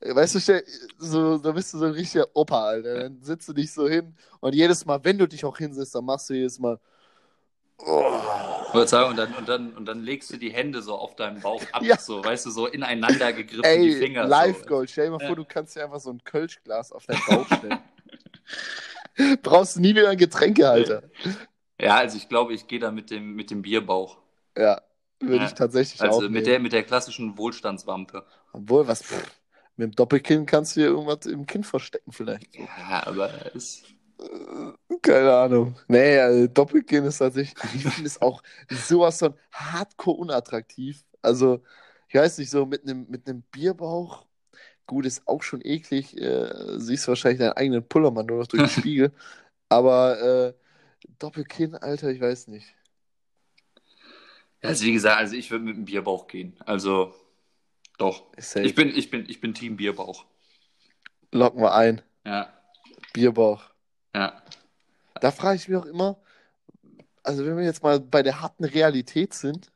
äh, 0.00 0.14
weißt 0.14 0.34
du, 0.34 0.62
so, 0.98 1.38
da 1.38 1.52
bist 1.52 1.74
du 1.74 1.78
so 1.78 1.86
ein 1.86 1.92
richtiger 1.92 2.26
Opa, 2.34 2.64
Alter. 2.64 3.00
Dann 3.00 3.22
sitzt 3.22 3.48
du 3.48 3.52
dich 3.52 3.72
so 3.72 3.88
hin 3.88 4.14
und 4.40 4.54
jedes 4.54 4.84
Mal, 4.86 5.02
wenn 5.04 5.18
du 5.18 5.26
dich 5.26 5.44
auch 5.44 5.58
hinsetzt, 5.58 5.94
dann 5.94 6.04
machst 6.04 6.30
du 6.30 6.34
jedes 6.34 6.58
Mal. 6.58 6.78
Oh. 7.86 8.84
Sagen, 8.86 9.10
und 9.10 9.16
dann, 9.16 9.34
und, 9.34 9.48
dann, 9.48 9.72
und 9.76 9.86
dann 9.86 10.00
legst 10.02 10.30
du 10.32 10.36
die 10.36 10.50
Hände 10.52 10.82
so 10.82 10.94
auf 10.96 11.16
deinen 11.16 11.40
Bauch 11.40 11.62
ab, 11.72 11.82
Ja. 11.84 11.96
so, 11.98 12.22
weißt 12.24 12.46
du, 12.46 12.50
so 12.50 12.66
ineinander 12.66 13.32
gegriffen, 13.32 13.62
die 13.62 13.92
Ey, 13.92 13.96
Finger. 13.98 14.24
Live 14.26 14.60
so. 14.60 14.66
Goal. 14.66 14.88
Stell 14.88 15.06
dir 15.06 15.10
mal 15.12 15.20
Ja. 15.20 15.26
vor, 15.28 15.36
du 15.36 15.44
kannst 15.44 15.76
dir 15.76 15.84
einfach 15.84 16.00
so 16.00 16.10
ein 16.10 16.22
Kölschglas 16.22 16.92
auf 16.92 17.06
deinen 17.06 17.22
Bauch 17.26 17.46
stellen. 17.46 17.78
Brauchst 19.42 19.76
du 19.76 19.80
nie 19.80 19.90
wieder 19.94 20.08
einen 20.10 20.18
Getränkehalter. 20.18 21.02
Ja, 21.80 21.96
also 21.96 22.16
ich 22.16 22.28
glaube, 22.28 22.52
ich 22.54 22.66
gehe 22.66 22.78
da 22.78 22.90
mit 22.90 23.10
dem, 23.10 23.34
mit 23.34 23.50
dem 23.50 23.62
Bierbauch. 23.62 24.18
Ja, 24.56 24.80
würde 25.20 25.36
Ja. 25.36 25.46
ich 25.46 25.54
tatsächlich 25.54 26.00
Also 26.00 26.18
auch 26.18 26.20
mit 26.22 26.32
nehmen. 26.32 26.44
der, 26.44 26.58
mit 26.60 26.72
der 26.72 26.82
klassischen 26.84 27.36
Wohlstandswampe. 27.38 28.24
Obwohl, 28.52 28.86
was, 28.86 29.02
pff, 29.02 29.24
mit 29.76 29.88
dem 29.92 29.96
Doppelkinn 29.96 30.46
kannst 30.46 30.76
du 30.76 30.80
dir 30.80 30.86
irgendwas 30.86 31.26
im 31.26 31.46
Kinn 31.46 31.64
verstecken 31.64 32.12
vielleicht. 32.12 32.52
So. 32.54 32.60
Ja, 32.62 33.06
aber 33.06 33.30
es, 33.54 33.82
Keine 35.02 35.32
Ahnung. 35.34 35.76
Nee, 35.88 36.18
also 36.18 36.46
Doppelkinn 36.46 37.04
ist 37.04 37.18
tatsächlich, 37.18 37.56
ich 37.74 37.82
finde 37.84 38.06
es 38.06 38.20
auch 38.20 38.42
sowas 38.70 39.18
von 39.18 39.34
hardcore 39.52 40.18
unattraktiv. 40.18 41.04
Also, 41.22 41.62
ich 42.08 42.14
weiß 42.14 42.38
nicht, 42.38 42.50
so 42.50 42.66
mit 42.66 42.82
einem 42.82 43.06
mit 43.08 43.24
Bierbauch, 43.50 44.26
gut, 44.86 45.06
ist 45.06 45.26
auch 45.26 45.42
schon 45.42 45.60
eklig, 45.64 46.16
äh, 46.20 46.78
siehst 46.78 47.08
wahrscheinlich 47.08 47.38
deinen 47.40 47.52
eigenen 47.52 47.86
Pullermann 47.86 48.26
nur 48.26 48.38
noch 48.38 48.46
durch 48.46 48.62
den 48.62 48.68
Spiegel. 48.80 49.12
Aber 49.68 50.20
äh, 50.20 50.54
Doppelkinn, 51.18 51.76
Alter, 51.76 52.10
ich 52.10 52.20
weiß 52.20 52.48
nicht. 52.48 52.74
also 54.62 54.84
wie 54.84 54.92
gesagt, 54.92 55.18
also 55.18 55.36
ich 55.36 55.50
würde 55.50 55.64
mit 55.64 55.76
dem 55.76 55.84
Bierbauch 55.84 56.26
gehen. 56.26 56.56
Also 56.66 57.14
doch. 57.98 58.24
Safe. 58.38 58.66
Ich 58.66 58.74
bin, 58.74 58.88
ich 58.88 59.10
bin, 59.10 59.28
ich 59.28 59.40
bin 59.40 59.54
Team 59.54 59.76
Bierbauch. 59.76 60.24
Locken 61.32 61.60
wir 61.62 61.74
ein. 61.74 62.02
Ja, 62.26 62.52
Bierbauch. 63.12 63.69
Ja. 64.14 64.42
Da 65.20 65.30
frage 65.30 65.56
ich 65.56 65.68
mich 65.68 65.76
auch 65.76 65.86
immer, 65.86 66.18
also 67.22 67.44
wenn 67.44 67.56
wir 67.56 67.64
jetzt 67.64 67.82
mal 67.82 68.00
bei 68.00 68.22
der 68.22 68.40
harten 68.40 68.64
Realität 68.64 69.34
sind, 69.34 69.70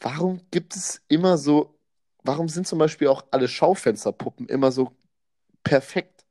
warum 0.00 0.40
gibt 0.50 0.76
es 0.76 1.00
immer 1.08 1.38
so, 1.38 1.78
warum 2.22 2.48
sind 2.48 2.66
zum 2.66 2.78
Beispiel 2.78 3.08
auch 3.08 3.24
alle 3.30 3.48
Schaufensterpuppen 3.48 4.48
immer 4.48 4.72
so 4.72 4.92
perfekt? 5.64 6.24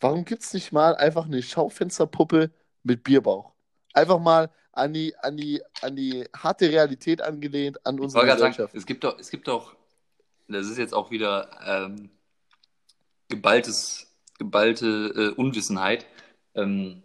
Warum 0.00 0.24
gibt 0.24 0.42
es 0.42 0.54
nicht 0.54 0.72
mal 0.72 0.94
einfach 0.96 1.26
eine 1.26 1.42
Schaufensterpuppe 1.42 2.50
mit 2.84 3.02
Bierbauch? 3.02 3.52
Einfach 3.92 4.20
mal 4.20 4.50
an 4.72 4.92
die, 4.92 5.16
an 5.18 5.36
die, 5.36 5.60
an 5.82 5.96
die 5.96 6.24
harte 6.36 6.70
Realität 6.70 7.20
angelehnt, 7.20 7.84
an 7.84 7.98
unsere 7.98 8.24
gerade 8.24 8.38
sagen, 8.38 8.52
Gesellschaft. 8.52 8.74
es 8.74 8.86
gibt 8.86 9.04
doch, 9.04 9.18
es 9.18 9.30
gibt 9.30 9.48
doch, 9.48 9.74
das 10.46 10.68
ist 10.68 10.78
jetzt 10.78 10.94
auch 10.94 11.10
wieder 11.10 11.50
ähm, 11.66 12.10
geballtes, 13.28 14.07
geballte 14.38 14.86
äh, 15.16 15.28
Unwissenheit 15.34 16.06
ähm, 16.54 17.02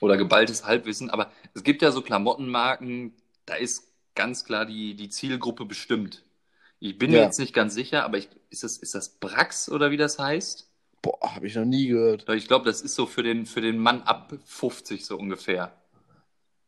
oder 0.00 0.16
geballtes 0.16 0.64
Halbwissen, 0.64 1.10
aber 1.10 1.30
es 1.54 1.62
gibt 1.62 1.82
ja 1.82 1.92
so 1.92 2.02
Klamottenmarken, 2.02 3.14
da 3.46 3.54
ist 3.54 3.92
ganz 4.14 4.44
klar 4.44 4.66
die, 4.66 4.94
die 4.94 5.08
Zielgruppe 5.08 5.64
bestimmt. 5.64 6.24
Ich 6.78 6.98
bin 6.98 7.10
mir 7.10 7.18
Ja. 7.18 7.24
jetzt 7.24 7.38
nicht 7.38 7.54
ganz 7.54 7.74
sicher, 7.74 8.04
aber 8.04 8.18
ich, 8.18 8.28
ist, 8.50 8.64
das, 8.64 8.78
ist 8.78 8.94
das 8.94 9.10
Brax 9.20 9.68
oder 9.70 9.90
wie 9.90 9.96
das 9.96 10.18
heißt? 10.18 10.68
Boah, 11.02 11.34
habe 11.34 11.46
ich 11.46 11.54
noch 11.54 11.64
nie 11.64 11.88
gehört. 11.88 12.28
Ich 12.30 12.46
glaube, 12.48 12.64
das 12.66 12.82
ist 12.82 12.94
so 12.94 13.06
für 13.06 13.22
den, 13.22 13.46
für 13.46 13.60
den 13.60 13.78
Mann 13.78 14.02
ab 14.02 14.32
50 14.44 15.04
so 15.06 15.16
ungefähr. 15.16 15.72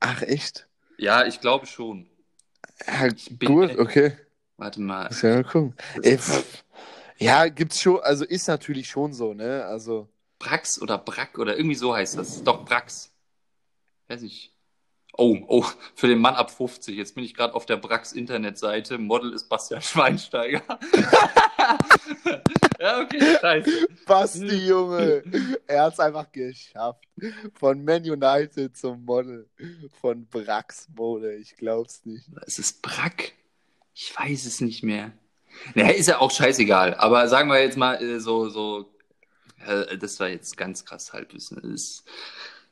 Ach, 0.01 0.23
echt? 0.23 0.67
Ja, 0.99 1.27
ich 1.27 1.41
glaube 1.41 1.67
schon. 1.67 2.07
Ja, 2.87 3.09
bin- 3.31 3.49
gut, 3.49 3.79
okay. 3.79 4.13
Warte 4.57 4.81
mal. 4.81 5.09
Muss 5.09 5.23
ja 5.23 5.35
mal 5.35 5.45
gucken. 5.45 5.75
Ey. 6.03 6.19
Ja, 7.23 7.49
gibt's 7.49 7.81
schon, 7.81 8.01
also 8.01 8.25
ist 8.25 8.49
natürlich 8.49 8.89
schon 8.89 9.13
so, 9.13 9.35
ne? 9.35 9.65
Also. 9.65 10.09
Brax 10.39 10.81
oder 10.81 10.99
Brack 10.99 11.39
oder 11.39 11.57
irgendwie 11.57 11.77
so 11.77 11.95
heißt 11.95 12.19
das. 12.19 12.43
Doch, 12.43 12.65
Brax. 12.65 13.13
Weiß 14.09 14.23
ich. 14.23 14.53
Oh, 15.15 15.37
oh, 15.47 15.67
für 15.95 16.09
den 16.09 16.19
Mann 16.19 16.35
ab 16.35 16.51
50. 16.51 16.97
Jetzt 16.97 17.15
bin 17.15 17.23
ich 17.23 17.35
gerade 17.35 17.55
auf 17.55 17.67
der 17.67 17.77
Brax 17.77 18.13
Internetseite. 18.13 18.97
Model 18.97 19.35
ist 19.35 19.49
Bastian 19.49 19.83
Schweinsteiger. 19.83 20.63
ja, 22.81 23.01
okay, 23.01 23.37
scheiße. 23.41 23.89
Basti, 24.07 24.67
Junge. 24.67 25.23
Er 25.67 25.85
hat's 25.85 26.01
einfach 26.01 26.33
geschafft. 26.33 27.05
Von 27.55 27.85
Man 27.85 28.03
United 28.03 28.75
zum 28.75 29.05
Model. 29.05 29.51
Von 30.01 30.27
Brax 30.27 30.89
Mode. 30.97 31.35
Ich 31.37 31.57
glaub's 31.57 32.07
nicht. 32.07 32.25
Es 32.47 32.59
ist 32.59 32.81
Brack. 32.81 33.35
Ich 33.95 34.17
weiß 34.19 34.47
es 34.47 34.63
nicht 34.63 34.83
mehr. 34.83 35.13
Naja, 35.75 35.91
ist 35.91 36.09
ja 36.09 36.19
auch 36.19 36.31
scheißegal. 36.31 36.95
Aber 36.95 37.29
sagen 37.29 37.49
wir 37.49 37.61
jetzt 37.61 37.77
mal 37.77 38.03
äh, 38.03 38.21
so, 38.21 38.49
so, 38.49 38.93
äh, 39.67 39.97
das 39.99 40.19
war 40.21 40.29
jetzt 40.29 40.57
ganz 40.57 40.85
krass 40.85 41.13
Halbwissen. 41.13 41.61
Das, 41.63 42.05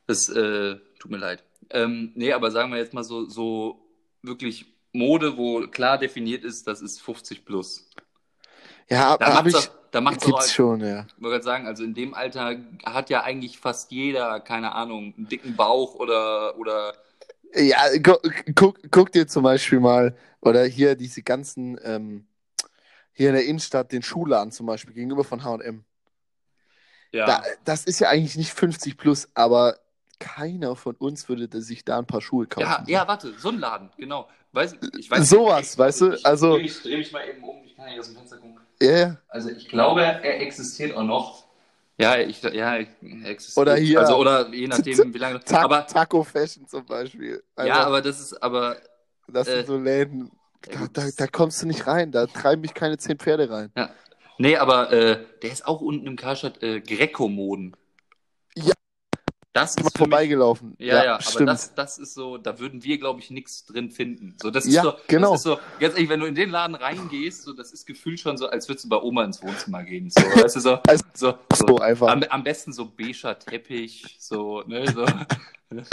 das 0.07 0.29
äh, 0.29 0.75
tut 0.99 1.11
mir 1.11 1.17
leid. 1.17 1.43
Ähm, 1.69 2.11
nee, 2.15 2.33
aber 2.33 2.51
sagen 2.51 2.71
wir 2.71 2.79
jetzt 2.79 2.93
mal 2.93 3.03
so, 3.03 3.25
so 3.25 3.79
wirklich 4.21 4.65
Mode, 4.93 5.37
wo 5.37 5.67
klar 5.67 5.97
definiert 5.97 6.43
ist, 6.43 6.67
das 6.67 6.81
ist 6.81 7.01
50 7.01 7.45
plus. 7.45 7.89
Ja, 8.89 9.17
Da 9.17 9.33
hab 9.35 9.47
ich. 9.47 9.55
auch, 9.55 9.69
da 9.91 10.01
macht's 10.01 10.23
auch, 10.23 10.27
Gibt's 10.27 10.47
ich 10.47 10.53
schon, 10.53 10.81
ja. 10.81 11.05
wollte 11.17 11.35
gerade 11.35 11.43
sagen, 11.43 11.67
also 11.67 11.83
in 11.83 11.93
dem 11.93 12.13
Alter 12.13 12.57
hat 12.85 13.09
ja 13.09 13.23
eigentlich 13.23 13.57
fast 13.57 13.91
jeder, 13.91 14.39
keine 14.41 14.73
Ahnung, 14.73 15.13
einen 15.17 15.27
dicken 15.27 15.55
Bauch 15.55 15.95
oder, 15.95 16.57
oder 16.57 16.93
Ja, 17.53 17.77
gu 18.01 18.15
guck, 18.55 18.79
guck 18.91 19.11
dir 19.11 19.27
zum 19.27 19.43
Beispiel 19.43 19.79
mal, 19.79 20.15
oder 20.41 20.63
hier 20.65 20.95
diese 20.95 21.23
ganzen, 21.23 21.79
ähm, 21.83 22.25
hier 23.21 23.29
in 23.29 23.35
der 23.35 23.45
Innenstadt, 23.45 23.91
den 23.91 24.01
Schuhladen 24.01 24.51
zum 24.51 24.65
Beispiel, 24.65 24.95
gegenüber 24.95 25.23
von 25.23 25.43
HM. 25.43 25.83
ja. 27.11 27.25
Da, 27.27 27.43
das 27.65 27.85
ist 27.85 27.99
ja 27.99 28.09
eigentlich 28.09 28.35
nicht 28.35 28.51
50 28.51 28.97
plus, 28.97 29.29
aber 29.35 29.77
keiner 30.19 30.75
von 30.75 30.95
uns 30.95 31.29
würde 31.29 31.61
sich 31.61 31.85
da 31.85 31.99
ein 31.99 32.07
paar 32.07 32.21
Schuhe 32.21 32.47
kaufen. 32.47 32.67
Ja, 32.87 33.01
ja, 33.01 33.07
warte, 33.07 33.37
so 33.37 33.49
ein 33.49 33.59
Laden, 33.59 33.89
genau. 33.97 34.27
Weiß, 34.53 34.75
ich 34.97 35.09
weiß 35.09 35.29
Sowas, 35.29 35.77
weißt 35.77 36.01
du, 36.01 36.13
Ich, 36.13 36.25
also- 36.25 36.57
Ich 36.57 36.81
dreh 36.81 36.97
mich 36.97 37.11
mal 37.11 37.27
eben 37.27 37.43
um, 37.43 37.63
ich 37.63 37.75
kann 37.75 37.85
nicht 37.85 37.99
aus 37.99 38.07
dem 38.07 38.15
Fenster 38.17 38.37
gucken. 38.37 38.59
Ja, 38.81 38.91
ja. 38.97 39.17
Also 39.29 39.49
ich 39.49 39.67
glaube, 39.69 40.01
er 40.01 40.41
existiert 40.41 40.95
auch 40.97 41.03
noch. 41.03 41.45
Ja, 41.97 42.17
ich, 42.17 42.41
ja, 42.41 42.77
er 42.77 42.87
existiert. 43.29 43.57
Oder 43.57 43.75
hier- 43.75 43.99
Also, 43.99 44.17
oder 44.17 44.49
je 44.49 44.67
nachdem, 44.67 44.97
wie 45.13 45.17
lange. 45.19 45.39
Ta 45.41 45.61
Aber, 45.61 45.85
Taco 45.85 46.23
Fashion 46.23 46.67
zum 46.67 46.83
Beispiel. 46.85 47.43
ja, 47.57 47.63
Einfach, 47.63 47.85
aber 47.85 48.01
das 48.01 48.19
ist, 48.19 48.33
aber, 48.41 48.77
Das 49.27 49.47
äh, 49.47 49.57
sind 49.57 49.67
so 49.67 49.77
Läden. 49.77 50.31
Ja, 50.69 50.87
Da, 50.87 50.87
da, 50.91 51.09
da 51.15 51.27
kommst 51.27 51.61
du 51.61 51.67
nicht 51.67 51.87
rein. 51.87 52.11
Da 52.11 52.27
treiben 52.27 52.61
mich 52.61 52.73
keine 52.73 52.97
zehn 52.97 53.17
Pferde 53.17 53.49
rein. 53.49 53.71
ja. 53.75 53.89
Nee, 54.37 54.57
aber 54.57 54.91
äh, 54.91 55.23
der 55.43 55.51
ist 55.51 55.67
auch 55.67 55.81
unten 55.81 56.07
im 56.07 56.15
Karstadt 56.15 56.63
äh, 56.63 56.81
Greco-Moden. 56.81 57.75
Ja. 58.55 58.73
Das 59.53 59.75
ist 59.75 59.97
für 59.97 60.07
mich, 60.07 60.09
vorbeigelaufen. 60.09 60.75
Ja, 60.79 61.03
ja, 61.03 61.21
aber 61.23 61.23
stimmt. 61.23 61.49
das, 61.49 61.75
das 61.75 61.97
ist 61.99 62.13
so, 62.13 62.37
da 62.37 62.57
würden 62.57 62.83
wir, 62.83 62.97
glaube 62.97 63.19
ich, 63.19 63.29
nichts 63.31 63.65
drin 63.65 63.91
finden. 63.91 64.35
So, 64.41 64.49
das 64.49 64.65
ist 64.65 64.73
Ja, 64.73 64.83
so, 64.83 64.93
genau. 65.07 65.31
Das 65.31 65.41
ist 65.41 65.43
so, 65.43 65.59
ganz 65.79 65.93
ehrlich, 65.95 66.09
wenn 66.09 66.21
du 66.21 66.25
in 66.25 66.35
den 66.35 66.49
Laden 66.49 66.73
reingehst, 66.75 67.43
so, 67.43 67.53
das 67.53 67.73
ist 67.73 67.85
gefühlt 67.85 68.19
schon 68.19 68.37
so, 68.37 68.47
als 68.47 68.69
würdest 68.69 68.85
du 68.85 68.89
bei 68.89 68.97
Oma 68.97 69.25
ins 69.25 69.43
Wohnzimmer 69.43 69.83
gehen. 69.83 70.09
So, 70.09 70.21
weißt 70.21 70.55
du, 70.55 70.59
so, 70.61 70.79
Also, 70.87 71.03
so, 71.13 71.33
so 71.53 71.67
so 71.67 71.77
einfach. 71.79 72.07
am, 72.07 72.23
am 72.23 72.43
besten 72.43 72.71
so 72.73 72.85
beiger 72.85 73.37
Teppich, 73.37 74.15
so, 74.19 74.63
ne, 74.63 74.87
so. 74.91 75.05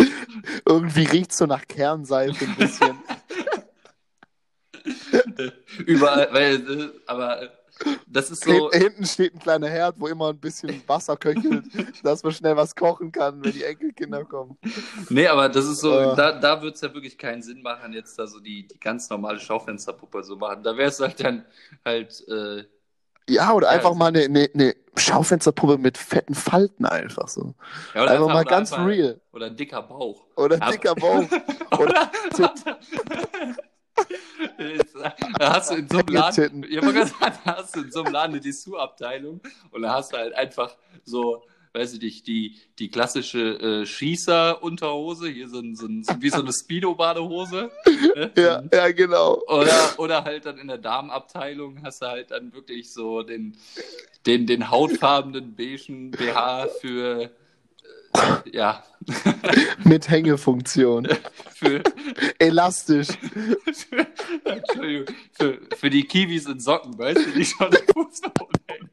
Irgendwie 0.64 1.04
riecht 1.04 1.32
so 1.32 1.46
nach 1.46 1.66
Kernseife 1.66 2.44
ein 2.44 2.56
bisschen. 2.56 2.98
Überall, 5.86 6.28
weil, 6.32 6.54
äh, 6.80 6.88
aber 7.06 7.50
das 8.08 8.30
ist 8.30 8.42
so. 8.44 8.70
Hinten 8.72 9.04
steht 9.06 9.34
ein 9.34 9.38
kleiner 9.38 9.68
Herd, 9.68 9.94
wo 9.98 10.08
immer 10.08 10.30
ein 10.30 10.38
bisschen 10.38 10.82
Wasser 10.88 11.16
köchelt, 11.16 11.64
dass 12.02 12.22
man 12.24 12.32
schnell 12.32 12.56
was 12.56 12.74
kochen 12.74 13.12
kann, 13.12 13.42
wenn 13.44 13.52
die 13.52 13.62
Enkelkinder 13.62 14.24
kommen. 14.24 14.58
Nee, 15.10 15.28
aber 15.28 15.48
das 15.48 15.64
ist 15.66 15.80
so, 15.80 15.96
Äh. 15.96 16.16
da, 16.16 16.32
da 16.32 16.60
wird 16.60 16.74
es 16.74 16.80
ja 16.80 16.92
wirklich 16.92 17.16
keinen 17.16 17.40
Sinn 17.42 17.62
machen, 17.62 17.92
jetzt 17.92 18.18
da 18.18 18.26
so 18.26 18.40
die, 18.40 18.66
die 18.66 18.80
ganz 18.80 19.08
normale 19.10 19.38
Schaufensterpuppe 19.38 20.24
so 20.24 20.36
machen. 20.36 20.62
Da 20.64 20.76
wäre 20.76 20.88
es 20.88 20.98
halt 20.98 21.22
dann 21.22 21.44
halt, 21.84 22.24
äh, 22.28 22.64
Ja, 23.28 23.52
oder 23.52 23.68
Ja, 23.68 23.72
einfach 23.74 23.90
also- 23.90 23.98
mal 23.98 24.06
eine, 24.08 24.22
eine, 24.24 24.48
eine 24.52 24.74
Schaufensterpuppe 24.96 25.78
mit 25.78 25.96
fetten 25.98 26.34
Falten 26.34 26.84
einfach 26.84 27.28
so. 27.28 27.54
ja, 27.94 28.02
oder 28.02 28.10
Einfach 28.10 28.26
mal 28.26 28.34
oder 28.40 28.44
ganz 28.44 28.72
einfach- 28.72 28.86
real. 28.88 29.20
Oder 29.32 29.46
ein 29.46 29.56
dicker 29.56 29.82
Bauch. 29.82 30.24
Oder 30.34 30.58
Ja. 30.58 30.70
dicker 30.72 30.94
Bauch. 30.96 31.24
Oder? 31.78 32.10
da 35.38 35.54
hast 35.54 35.70
du 35.70 35.76
in 35.76 35.88
so 35.88 35.98
einem 35.98 36.08
Laden, 36.08 36.62
ganz 36.62 37.12
da 37.44 37.56
hast 37.56 37.76
du 37.76 37.80
in 37.80 37.92
so 37.92 38.02
einem 38.02 38.12
Laden 38.12 38.32
eine 38.34 38.40
Dessous-Abteilung 38.40 39.40
und 39.70 39.82
da 39.82 39.94
hast 39.94 40.12
du 40.12 40.16
halt 40.16 40.34
einfach 40.34 40.76
so, 41.04 41.42
weiß 41.72 41.94
ich 41.94 42.00
nicht, 42.00 42.26
die, 42.26 42.56
die 42.78 42.90
klassische 42.90 43.58
äh, 43.60 43.86
Schießer-Unterhose, 43.86 45.28
hier 45.28 45.48
so, 45.48 45.60
ein, 45.60 45.76
so, 45.76 45.86
ein, 45.86 46.04
wie 46.20 46.30
so 46.30 46.40
eine 46.40 46.52
Speedo-Badehose. 46.52 47.70
ne? 48.14 48.30
Ja, 48.36 48.62
ja, 48.72 48.92
genau. 48.92 49.42
Oder, 49.46 49.98
oder 49.98 50.24
halt 50.24 50.46
dann 50.46 50.58
in 50.58 50.68
der 50.68 50.78
Damenabteilung 50.78 51.82
hast 51.82 52.02
du 52.02 52.06
halt 52.06 52.30
dann 52.30 52.52
wirklich 52.52 52.92
so 52.92 53.22
den, 53.22 53.56
den, 54.26 54.46
den 54.46 54.70
hautfarbenen 54.70 55.54
beigen 55.54 56.10
BH 56.10 56.68
für, 56.80 57.22
äh, 57.22 57.28
ja, 58.52 58.84
Mit 59.84 60.08
Hängefunktion. 60.08 61.08
für, 61.54 61.82
Elastisch. 62.38 63.08
für, 63.08 64.06
Entschuldigung, 64.44 65.14
für, 65.32 65.60
für 65.76 65.90
die 65.90 66.04
Kiwis 66.04 66.46
in 66.46 66.60
Socken, 66.60 66.98
weißt 66.98 67.26
du, 67.26 67.30
die 67.30 67.44
schon 67.44 67.70
den 67.70 67.86
Fuß 67.92 68.22
nach 68.22 68.32
unten 68.40 68.64
hängen. 68.68 68.90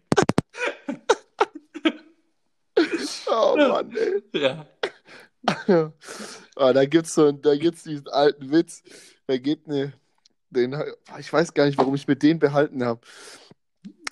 Oh 3.27 3.55
Mann, 3.57 3.95
ey. 3.95 4.23
Ja. 4.39 4.65
Ah, 6.55 6.73
da 6.73 6.85
gibt's 6.85 7.13
so, 7.13 7.31
da 7.31 7.55
gibt's 7.55 7.83
diesen 7.83 8.07
alten 8.07 8.51
Witz. 8.51 8.81
Da 9.27 9.37
geht 9.37 9.67
eine, 9.67 9.93
den, 10.49 10.75
ich 11.19 11.31
weiß 11.31 11.53
gar 11.53 11.65
nicht, 11.65 11.77
warum 11.77 11.95
ich 11.95 12.07
mir 12.07 12.15
den 12.15 12.39
behalten 12.39 12.83
habe. 12.83 13.01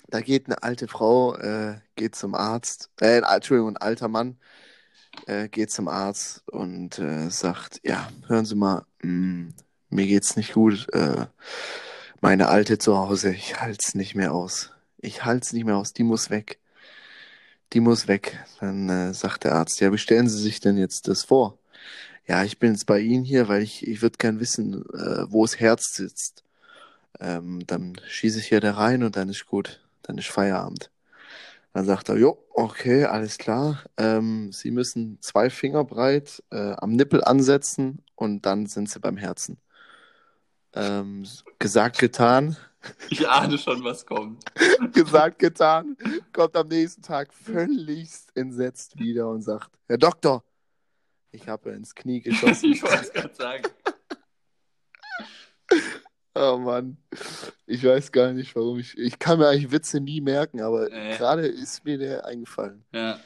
Da 0.08 0.20
geht 0.20 0.46
eine 0.46 0.62
alte 0.62 0.86
Frau, 0.86 1.34
äh, 1.36 1.80
geht 1.96 2.14
zum 2.14 2.34
Arzt, 2.34 2.90
äh, 3.00 3.20
Entschuldigung, 3.20 3.70
ein 3.70 3.76
alter 3.78 4.08
Mann, 4.08 4.38
äh, 5.26 5.48
geht 5.48 5.70
zum 5.70 5.88
Arzt 5.88 6.42
und 6.48 6.98
äh, 6.98 7.30
sagt, 7.30 7.80
ja, 7.84 8.08
hören 8.26 8.44
Sie 8.44 8.54
mal, 8.54 8.84
mh, 9.02 9.52
mir 9.90 10.06
geht's 10.06 10.36
nicht 10.36 10.54
gut. 10.54 10.86
Äh, 10.92 11.26
meine 12.20 12.48
Alte 12.48 12.78
zu 12.78 12.96
Hause, 12.96 13.32
ich 13.34 13.60
halt's 13.60 13.94
nicht 13.94 14.14
mehr 14.14 14.32
aus. 14.32 14.70
Ich 14.98 15.24
halt's 15.24 15.52
nicht 15.52 15.64
mehr 15.64 15.76
aus, 15.76 15.92
die 15.92 16.04
muss 16.04 16.30
weg. 16.30 16.58
Die 17.72 17.80
muss 17.80 18.08
weg. 18.08 18.38
Dann 18.60 18.88
äh, 18.88 19.14
sagt 19.14 19.44
der 19.44 19.54
Arzt, 19.54 19.80
ja, 19.80 19.92
wie 19.92 19.98
stellen 19.98 20.28
Sie 20.28 20.38
sich 20.40 20.60
denn 20.60 20.78
jetzt 20.78 21.08
das 21.08 21.24
vor? 21.24 21.58
Ja, 22.26 22.44
ich 22.44 22.58
bin 22.58 22.72
jetzt 22.72 22.86
bei 22.86 23.00
Ihnen 23.00 23.24
hier, 23.24 23.48
weil 23.48 23.62
ich, 23.62 23.86
ich 23.86 24.00
würde 24.02 24.16
gern 24.18 24.40
wissen, 24.40 24.84
äh, 24.94 25.30
wo 25.30 25.44
das 25.44 25.60
Herz 25.60 25.94
sitzt. 25.94 26.44
Ähm, 27.20 27.64
dann 27.66 28.00
schieße 28.08 28.38
ich 28.40 28.48
hier 28.48 28.60
da 28.60 28.72
rein 28.74 29.02
und 29.02 29.16
dann 29.16 29.28
ist 29.28 29.46
gut. 29.46 29.80
Dann 30.02 30.18
ist 30.18 30.28
Feierabend. 30.28 30.90
Dann 31.74 31.86
sagt 31.86 32.08
er, 32.08 32.16
jo, 32.16 32.38
okay, 32.50 33.04
alles 33.04 33.36
klar. 33.36 33.82
Ähm, 33.96 34.52
Sie 34.52 34.70
müssen 34.70 35.20
zwei 35.20 35.50
Finger 35.50 35.82
breit 35.84 36.40
äh, 36.50 36.72
am 36.76 36.92
Nippel 36.92 37.22
ansetzen 37.24 38.04
und 38.14 38.46
dann 38.46 38.66
sind 38.66 38.88
Sie 38.88 39.00
beim 39.00 39.16
Herzen. 39.16 39.60
Ähm, 40.72 41.26
gesagt, 41.58 41.98
getan. 41.98 42.56
Ich 43.10 43.28
ahne 43.28 43.58
schon, 43.58 43.82
was 43.82 44.06
kommt. 44.06 44.44
gesagt, 44.92 45.40
getan, 45.40 45.96
kommt 46.32 46.54
am 46.54 46.68
nächsten 46.68 47.02
Tag 47.02 47.34
völligst 47.34 48.30
entsetzt 48.36 48.96
wieder 49.00 49.28
und 49.28 49.42
sagt, 49.42 49.70
Herr 49.88 49.98
Doktor, 49.98 50.44
ich 51.32 51.48
habe 51.48 51.72
ins 51.72 51.92
Knie 51.92 52.20
geschossen. 52.22 52.72
Ich 52.72 52.84
wollte 52.84 53.02
es 53.02 53.12
gerade 53.12 53.34
sagen. 53.34 53.64
oh 56.34 56.58
Mann, 56.58 56.96
ich 57.66 57.84
weiß 57.84 58.12
gar 58.12 58.32
nicht, 58.32 58.54
warum 58.56 58.78
ich, 58.78 58.96
ich 58.98 59.18
kann 59.18 59.38
mir 59.38 59.48
eigentlich 59.48 59.70
Witze 59.72 60.00
nie 60.00 60.20
merken, 60.20 60.60
aber 60.60 60.88
Nee. 60.88 61.16
gerade 61.16 61.46
ist 61.46 61.84
mir 61.84 61.98
der 61.98 62.24
eingefallen, 62.24 62.84
Ja. 62.92 63.18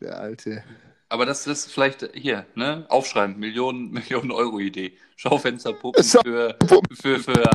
der 0.00 0.18
alte. 0.18 0.62
Aber 1.08 1.26
das 1.26 1.46
ist 1.46 1.72
vielleicht 1.72 2.08
hier, 2.14 2.46
ne? 2.54 2.86
Aufschreiben, 2.88 3.36
Millionen, 3.38 3.90
Millionen 3.92 4.30
Euro 4.30 4.58
Idee. 4.60 4.96
Schaufensterpuppen 5.16 6.02
Schau- 6.04 6.22
für, 6.22 6.56
für, 7.00 7.18
für 7.18 7.50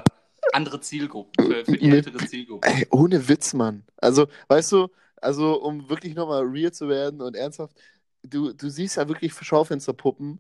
andere 0.54 0.80
Zielgruppen, 0.82 1.46
für, 1.46 1.66
für 1.66 1.78
die 1.78 1.90
ältere 1.90 2.18
Zielgruppe. 2.18 2.68
Ey, 2.68 2.86
ohne 2.92 3.28
Witz, 3.28 3.54
Mann. 3.54 3.84
Also, 3.98 4.28
weißt 4.50 4.72
du, 4.74 4.90
also 5.22 5.62
um 5.62 5.90
wirklich 5.90 6.14
nochmal 6.16 6.44
real 6.44 6.72
zu 6.72 6.88
werden 6.90 7.22
und 7.22 7.36
ernsthaft, 7.36 7.76
du, 8.24 8.54
du 8.54 8.70
siehst 8.70 8.98
ja 8.98 9.08
wirklich 9.08 9.34
Schaufensterpuppen 9.34 10.40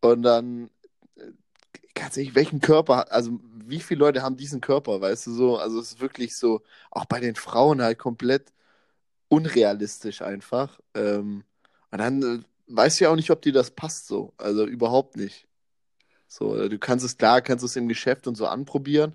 und 0.00 0.22
dann, 0.22 0.64
äh, 0.64 0.68
ganz 1.98 2.16
ehrlich, 2.16 2.34
welchen 2.34 2.60
Körper, 2.60 3.12
also 3.12 3.38
wie 3.66 3.80
viele 3.80 4.00
Leute 4.00 4.22
haben 4.22 4.36
diesen 4.36 4.60
Körper, 4.60 5.00
weißt 5.00 5.26
du 5.28 5.32
so, 5.32 5.58
also 5.58 5.80
es 5.80 5.92
ist 5.92 6.00
wirklich 6.00 6.36
so, 6.36 6.62
auch 6.90 7.04
bei 7.06 7.20
den 7.20 7.34
Frauen 7.36 7.82
halt 7.82 7.98
komplett 7.98 8.52
unrealistisch 9.28 10.22
einfach. 10.22 10.80
Ähm, 10.94 11.44
und 11.90 11.98
dann 11.98 12.22
äh, 12.22 12.44
weißt 12.68 13.00
du 13.00 13.04
ja 13.04 13.10
auch 13.10 13.16
nicht, 13.16 13.30
ob 13.30 13.42
dir 13.42 13.52
das 13.52 13.70
passt 13.72 14.08
so, 14.08 14.32
also 14.38 14.66
überhaupt 14.66 15.16
nicht. 15.16 15.46
So, 16.28 16.68
du 16.68 16.78
kannst 16.78 17.04
es, 17.04 17.18
klar, 17.18 17.42
kannst 17.42 17.64
es 17.64 17.76
im 17.76 17.88
Geschäft 17.88 18.26
und 18.26 18.36
so 18.36 18.46
anprobieren. 18.46 19.14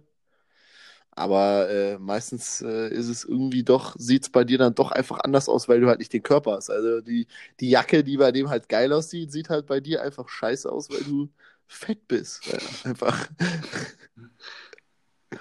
Aber 1.15 1.69
äh, 1.69 1.99
meistens 1.99 2.61
äh, 2.61 2.89
ist 2.89 3.07
es 3.07 3.23
irgendwie 3.23 3.63
doch, 3.63 3.95
sieht 3.99 4.23
es 4.23 4.29
bei 4.29 4.43
dir 4.43 4.57
dann 4.57 4.73
doch 4.73 4.91
einfach 4.91 5.19
anders 5.23 5.47
aus, 5.47 5.67
weil 5.69 5.79
du 5.79 5.87
halt 5.87 5.99
nicht 5.99 6.11
den 6.13 6.23
Körper 6.23 6.53
hast. 6.53 6.71
Also 6.71 7.01
die, 7.01 7.27
die 7.59 7.69
Jacke, 7.69 8.03
die 8.03 8.17
bei 8.17 8.31
dem 8.31 8.49
halt 8.49 8.67
geil 8.67 8.91
aussieht, 8.91 9.31
sieht 9.31 9.49
halt 9.49 9.67
bei 9.67 9.79
dir 9.79 10.01
einfach 10.01 10.27
scheiße 10.27 10.71
aus, 10.71 10.89
weil 10.89 11.03
du 11.03 11.29
fett 11.67 12.07
bist. 12.07 12.45
Ja, 12.45 12.57
einfach. 12.89 13.27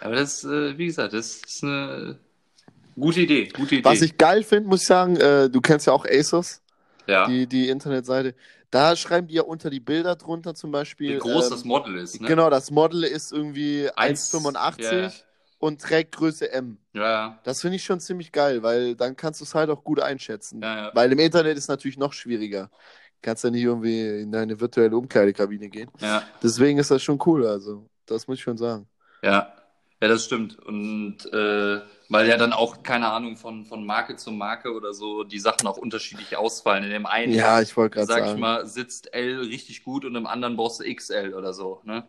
Aber 0.00 0.14
das, 0.14 0.44
äh, 0.44 0.76
wie 0.78 0.86
gesagt, 0.86 1.12
das 1.12 1.36
ist 1.36 1.62
eine 1.62 2.18
gute 2.98 3.20
Idee. 3.20 3.48
Gute 3.48 3.76
Idee. 3.76 3.84
Was 3.84 4.02
ich 4.02 4.16
geil 4.16 4.42
finde, 4.42 4.68
muss 4.68 4.82
ich 4.82 4.86
sagen, 4.86 5.16
äh, 5.16 5.50
du 5.50 5.60
kennst 5.60 5.86
ja 5.86 5.92
auch 5.92 6.06
ASOS, 6.06 6.62
ja. 7.06 7.26
die, 7.26 7.46
die 7.46 7.68
Internetseite. 7.68 8.34
Da 8.70 8.96
schreiben 8.96 9.26
die 9.26 9.34
ja 9.34 9.42
unter 9.42 9.68
die 9.68 9.80
Bilder 9.80 10.16
drunter 10.16 10.54
zum 10.54 10.70
Beispiel. 10.70 11.16
wie 11.16 11.18
groß 11.18 11.44
ähm, 11.44 11.50
das 11.50 11.64
Model 11.64 11.96
ist, 11.98 12.20
ne? 12.20 12.26
Genau, 12.26 12.48
das 12.48 12.70
Model 12.70 13.04
ist 13.04 13.32
irgendwie 13.32 13.90
Eins- 13.96 14.32
1,85 14.32 14.82
Ja, 14.82 14.98
ja. 14.98 15.12
und 15.58 15.82
trägt 15.82 16.16
Größe 16.16 16.50
M. 16.50 16.78
Ja, 16.94 17.02
ja. 17.02 17.40
Das 17.44 17.60
finde 17.60 17.76
ich 17.76 17.84
schon 17.84 18.00
ziemlich 18.00 18.32
geil, 18.32 18.62
weil 18.62 18.96
dann 18.96 19.14
kannst 19.14 19.40
du 19.40 19.44
es 19.44 19.54
halt 19.54 19.68
auch 19.68 19.84
gut 19.84 20.00
einschätzen. 20.00 20.62
Ja, 20.62 20.86
ja. 20.86 20.90
Weil 20.94 21.12
im 21.12 21.18
Internet 21.18 21.58
ist 21.58 21.68
natürlich 21.68 21.98
noch 21.98 22.14
schwieriger. 22.14 22.70
Kannst 23.22 23.44
ja 23.44 23.50
nicht 23.50 23.62
irgendwie 23.62 24.22
in 24.22 24.32
deine 24.32 24.60
virtuelle 24.60 24.96
Umkleidekabine 24.96 25.68
gehen. 25.70 25.90
ja. 26.00 26.22
Deswegen 26.42 26.78
ist 26.78 26.90
das 26.90 27.02
schon 27.02 27.18
cool, 27.26 27.46
also. 27.46 27.88
Das 28.06 28.26
muss 28.28 28.38
ich 28.38 28.42
schon 28.42 28.58
sagen. 28.58 28.88
Ja, 29.22 29.52
ja, 30.00 30.08
das 30.08 30.24
stimmt. 30.24 30.58
Und 30.58 31.18
äh, 31.32 31.80
weil 32.08 32.28
ja 32.28 32.36
dann 32.36 32.52
auch, 32.52 32.82
keine 32.82 33.08
Ahnung, 33.10 33.36
von, 33.36 33.64
von 33.64 33.86
Marke 33.86 34.16
zu 34.16 34.32
Marke 34.32 34.72
oder 34.72 34.92
so 34.94 35.22
die 35.24 35.38
Sachen 35.38 35.66
auch 35.66 35.76
unterschiedlich 35.78 36.36
ausfallen. 36.36 36.84
In 36.84 36.90
dem 36.90 37.06
einen, 37.06 37.32
Ja, 37.34 37.60
ich 37.62 37.76
sag 37.94 37.96
sagen. 37.96 38.26
ich 38.26 38.36
mal, 38.36 38.66
sitzt 38.66 39.14
L 39.14 39.40
richtig 39.40 39.84
gut 39.84 40.04
und 40.04 40.16
im 40.16 40.26
anderen 40.26 40.56
brauchst 40.56 40.80
du 40.80 40.84
XL 40.84 41.34
oder 41.34 41.52
so. 41.54 41.80
Ne? 41.84 42.04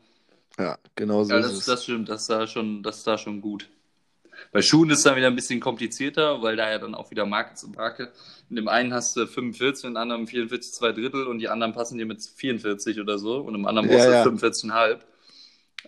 Ja, 0.57 0.78
genau 0.95 1.24
so 1.24 1.34
Ja, 1.34 1.39
ist 1.39 1.51
das, 1.51 1.53
es. 1.59 1.66
das 1.66 1.84
stimmt, 1.84 2.09
das 2.09 2.22
ist 2.22 2.30
da 2.30 2.47
schon, 2.47 2.82
das 2.84 2.97
ist 2.99 3.07
da 3.07 3.18
schon 3.18 3.41
gut. 3.41 3.70
Bei 4.54 4.62
Schuhen 4.62 4.89
ist 4.91 4.99
es 4.99 5.04
dann 5.04 5.16
wieder 5.16 5.28
ein 5.28 5.36
bisschen 5.36 5.60
komplizierter, 5.60 6.41
weil 6.41 6.56
da 6.56 6.70
ja 6.70 6.80
dann 6.80 6.95
auch 6.95 7.12
wieder 7.12 7.26
Marke 7.26 7.56
zu 7.56 7.70
Marke. 7.70 8.12
In 8.49 8.56
dem 8.56 8.68
einen 8.68 8.93
hast 8.93 9.18
du 9.18 9.26
45, 9.28 9.86
in 9.86 9.91
dem 9.93 9.97
anderen 9.97 10.28
44, 10.28 10.74
zwei 10.74 10.91
Drittel 10.91 11.28
und 11.28 11.39
die 11.39 11.49
anderen 11.49 11.74
passen 11.74 11.97
dir 11.97 12.06
mit 12.06 12.22
44 12.24 12.99
oder 12.99 13.18
so 13.18 13.38
und 13.41 13.56
im 13.56 13.66
anderen 13.66 13.88
brauchst 13.89 14.06
Ja, 14.06 14.12
du 14.12 14.12
ja. 14.12 14.24
45,5. 14.24 14.99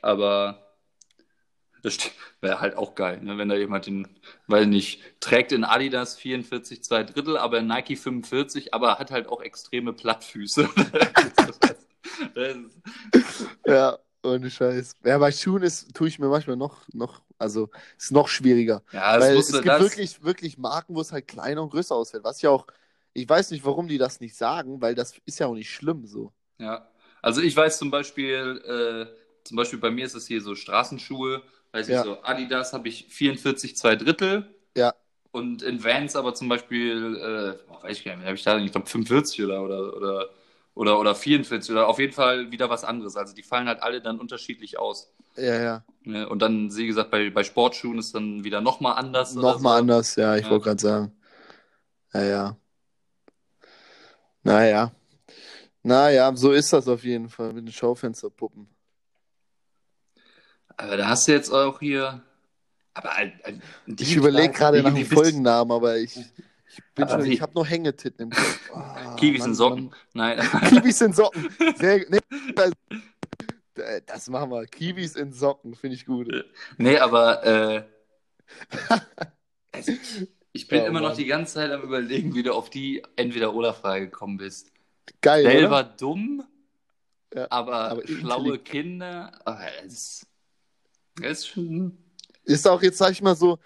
Aber 0.02 0.60
das 1.84 2.00
wäre 2.42 2.60
halt 2.62 2.78
auch 2.78 2.96
geil, 2.96 3.22
ne? 3.22 3.38
wenn 3.38 3.50
da 3.50 3.56
jemand 3.56 3.86
den, 3.86 4.08
weil 4.48 4.66
nicht, 4.66 5.02
trägt 5.20 5.52
in 5.52 5.64
Adidas 5.64 6.16
44, 6.18 6.84
zwei 6.84 7.04
Drittel, 7.04 7.38
aber 7.38 7.60
in 7.60 7.68
Nike 7.68 7.96
45, 7.96 8.74
aber 8.74 8.98
hat 8.98 9.12
halt 9.12 9.28
auch 9.28 9.42
extreme 9.42 9.94
Plattfüße. 9.94 10.68
das 12.34 12.56
ist, 12.56 13.50
Ja, 13.66 13.98
ohne 14.26 14.50
Scheiß. 14.50 14.96
Ja, 15.04 15.18
bei 15.18 15.32
Schuhen 15.32 15.64
ist, 15.64 15.94
tue 15.96 16.08
ich 16.08 16.20
mir 16.20 16.28
manchmal 16.28 16.58
noch, 16.58 16.88
noch, 16.94 17.22
also 17.38 17.70
ist 17.98 18.12
noch 18.12 18.28
schwieriger. 18.28 18.84
ja, 18.92 19.18
das 19.18 19.24
Weil 19.24 19.38
es 19.38 19.48
gibt 19.62 19.66
das, 19.68 19.80
wirklich, 19.80 20.24
wirklich 20.24 20.58
Marken, 20.58 20.96
wo 20.96 21.02
es 21.02 21.12
halt 21.12 21.28
kleiner 21.28 21.64
und 21.64 21.70
größer 21.72 21.96
ausfällt. 21.96 22.24
Was 22.24 22.42
ja 22.42 22.50
auch, 22.50 22.68
ich 23.14 23.28
weiß 23.28 23.52
nicht, 23.52 23.66
warum 23.66 23.88
die 23.88 23.98
das 23.98 24.20
nicht 24.20 24.36
sagen, 24.36 24.82
weil 24.82 24.96
das 24.96 25.14
ist 25.26 25.40
ja 25.40 25.48
auch 25.48 25.54
nicht 25.56 25.72
schlimm 25.72 26.06
so. 26.06 26.34
Ja, 26.60 26.88
also 27.22 27.42
ich 27.42 27.56
weiß 27.56 27.78
zum 27.78 27.92
Beispiel, 27.92 28.62
äh, 28.66 29.44
zum 29.44 29.58
Beispiel 29.58 29.80
bei 29.80 29.92
mir 29.92 30.06
ist 30.06 30.16
es 30.16 30.28
hier 30.28 30.42
so 30.42 30.56
Straßenschuhe, 30.56 31.42
weiß 31.72 31.88
Ja. 31.88 32.00
ich 32.00 32.04
so, 32.06 32.24
Adidas 32.24 32.74
habe 32.74 32.88
ich 32.88 33.08
44, 33.10 33.76
zwei 33.76 33.96
Drittel. 33.96 34.56
Ja. 34.76 34.94
Und 35.32 35.62
in 35.64 35.84
Vans 35.84 36.16
aber 36.16 36.34
zum 36.34 36.50
Beispiel, 36.50 37.18
äh, 37.18 37.72
oh, 37.72 37.84
weiß 37.84 37.98
ich 38.00 38.06
gar 38.06 38.16
nicht, 38.16 38.26
habe 38.26 38.36
ich 38.36 38.44
da, 38.44 38.58
ich 38.60 38.72
glaube 38.72 38.88
45 38.88 39.44
oder, 39.44 39.64
oder, 39.64 39.96
oder, 39.98 40.30
Oder, 40.76 41.00
oder 41.00 41.16
44 41.16 41.72
oder 41.72 41.88
auf 41.88 42.00
jeden 42.00 42.14
Fall 42.14 42.52
wieder 42.52 42.70
was 42.70 42.84
anderes. 42.84 43.16
Also 43.16 43.34
die 43.34 43.44
fallen 43.44 43.68
halt 43.68 43.82
alle 43.82 44.02
dann 44.02 44.20
unterschiedlich 44.20 44.78
aus. 44.78 45.10
Ja, 45.38 45.60
ja. 45.62 45.84
Ne? 46.04 46.28
Und 46.28 46.40
dann, 46.42 46.76
wie 46.76 46.86
gesagt, 46.86 47.12
bei, 47.12 47.30
bei 47.30 47.44
Sportschuhen 47.44 47.98
ist 47.98 48.14
dann 48.14 48.44
wieder 48.44 48.60
nochmal 48.62 48.98
anders. 48.98 49.34
Nochmal 49.36 49.78
so. 49.78 49.80
anders, 49.80 50.16
ja, 50.18 50.36
ich 50.36 50.44
Ja. 50.44 50.50
wollte 50.52 50.66
gerade 50.66 50.82
sagen. 50.82 51.12
Ja, 52.14 52.24
ja. 52.24 52.58
Naja. 54.44 54.92
Naja, 55.82 56.36
so 56.36 56.52
ist 56.52 56.74
das 56.74 56.88
auf 56.88 57.04
jeden 57.04 57.30
Fall 57.30 57.54
mit 57.54 57.68
den 57.68 57.72
Schaufensterpuppen. 57.72 58.68
Aber 60.78 60.98
da 60.98 61.08
hast 61.08 61.28
du 61.28 61.32
jetzt 61.32 61.52
auch 61.52 61.80
hier. 61.80 62.22
Aber 62.94 63.18
äh, 63.20 63.32
äh, 63.44 63.60
Ich 63.98 64.16
überlege 64.16 64.54
gerade 64.54 64.82
nach 64.84 64.94
dem 64.94 65.06
Folgennamen, 65.06 65.72
aber 65.72 65.98
ich, 65.98 66.18
ich 66.78 66.84
bin 66.94 67.06
Aber 67.06 67.22
schon, 67.24 67.32
ich 67.32 67.42
habe 67.42 67.54
noch 67.54 67.68
Hängetitten 67.70 68.24
im 68.26 68.30
Kopf. 68.32 68.72
Ah, 68.74 69.16
Kiwis 69.16 69.40
Mann, 69.42 69.50
in 69.50 69.56
Socken. 69.56 69.96
Nein. 70.14 70.38
Mann. 70.38 70.62
Kiwis 70.70 71.02
in 71.02 71.14
Socken. 71.14 71.50
Sehr, 71.78 72.06
nee, 72.10 72.20
das, 72.56 72.72
das 74.06 74.30
machen 74.30 74.50
wir. 74.52 74.66
Kiwis 74.68 75.16
in 75.16 75.32
Socken, 75.34 75.76
finde 75.76 75.96
ich 75.96 76.06
gut. 76.06 76.28
nee, 76.78 76.98
aber 76.98 77.44
äh, 77.46 77.84
also 79.72 79.92
ich, 80.54 80.68
bin 80.68 80.82
Oh, 80.82 80.86
immer 80.86 81.02
noch 81.02 81.10
Mann. 81.10 81.18
die 81.18 81.26
ganze 81.26 81.56
Zeit 81.56 81.72
am 81.72 81.82
überlegen, 81.82 82.34
wie 82.36 82.44
du 82.44 82.54
auf 82.54 82.70
die 82.70 83.04
Entweder-Oder-Frage 83.16 84.06
gekommen 84.06 84.38
bist. 84.38 84.72
Geil, 85.22 85.44
Selber 85.44 85.80
oder? 85.80 85.84
dumm, 85.84 86.44
Ja, 87.34 87.48
aber, 87.50 87.76
aber 87.92 88.08
schlaue. 88.08 88.60
Kinder. 88.60 89.32
ah, 89.46 89.60
Das 89.84 89.94
ist, 89.94 90.28
das 91.22 91.40
ist 91.40 91.48
schon. 91.48 91.98
Ist 92.44 92.68
auch 92.68 92.82
jetzt, 92.82 92.98
sag 92.98 93.12
ich 93.12 93.22
mal 93.22 93.36
so, 93.36 93.60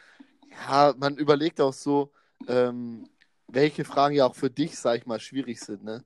ja, 0.68 0.94
man 0.98 1.18
überlegt 1.18 1.60
auch 1.62 1.74
so, 1.74 2.12
ähm, 2.48 3.08
welche 3.48 3.86
Fragen 3.86 4.16
ja 4.16 4.26
auch 4.26 4.36
für 4.36 4.50
dich, 4.50 4.78
sag 4.78 4.98
ich 4.98 5.06
mal, 5.06 5.20
schwierig 5.20 5.60
sind, 5.60 5.84
ne? 5.84 6.04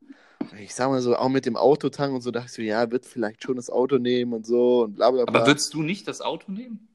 Ich 0.59 0.75
sag 0.75 0.89
mal 0.89 1.01
so, 1.01 1.15
auch 1.15 1.29
mit 1.29 1.45
dem 1.45 1.55
Autotank 1.55 2.13
und 2.13 2.21
so, 2.21 2.31
dachte 2.31 2.47
ich 2.47 2.51
so, 2.53 2.61
ja, 2.61 2.91
wird 2.91 3.05
vielleicht 3.05 3.43
schon 3.43 3.55
das 3.55 3.69
Auto 3.69 3.97
nehmen 3.97 4.34
und 4.34 4.45
so 4.45 4.84
und 4.84 4.95
bla 4.95 5.09
bla 5.11 5.25
bla. 5.25 5.39
Aber 5.39 5.47
würdest 5.47 5.73
du 5.73 5.81
nicht 5.81 6.07
das 6.07 6.21
Auto 6.21 6.51
nehmen? 6.51 6.88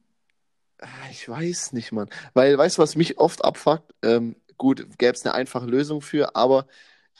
Ah, 0.81 0.87
Ich 1.11 1.27
weiß 1.27 1.73
nicht, 1.73 1.91
Mann. 1.91 2.09
Weil, 2.33 2.57
weißt 2.57 2.77
du, 2.77 2.81
was 2.81 2.95
mich 2.95 3.17
oft 3.17 3.43
abfuckt? 3.43 3.93
Ähm, 4.01 4.35
gut, 4.57 4.97
gäbe 4.97 5.13
es 5.13 5.25
eine 5.25 5.33
einfache 5.33 5.65
Lösung 5.65 6.01
für, 6.01 6.35
aber 6.35 6.67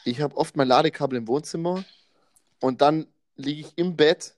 ich 0.04 0.20
habe 0.20 0.36
oft 0.36 0.56
mein 0.56 0.68
Ladekabel 0.68 1.18
im 1.18 1.28
Wohnzimmer 1.28 1.84
und 2.60 2.80
dann 2.80 3.06
liege 3.36 3.60
ich 3.62 3.72
im 3.76 3.96
Bett 3.96 4.34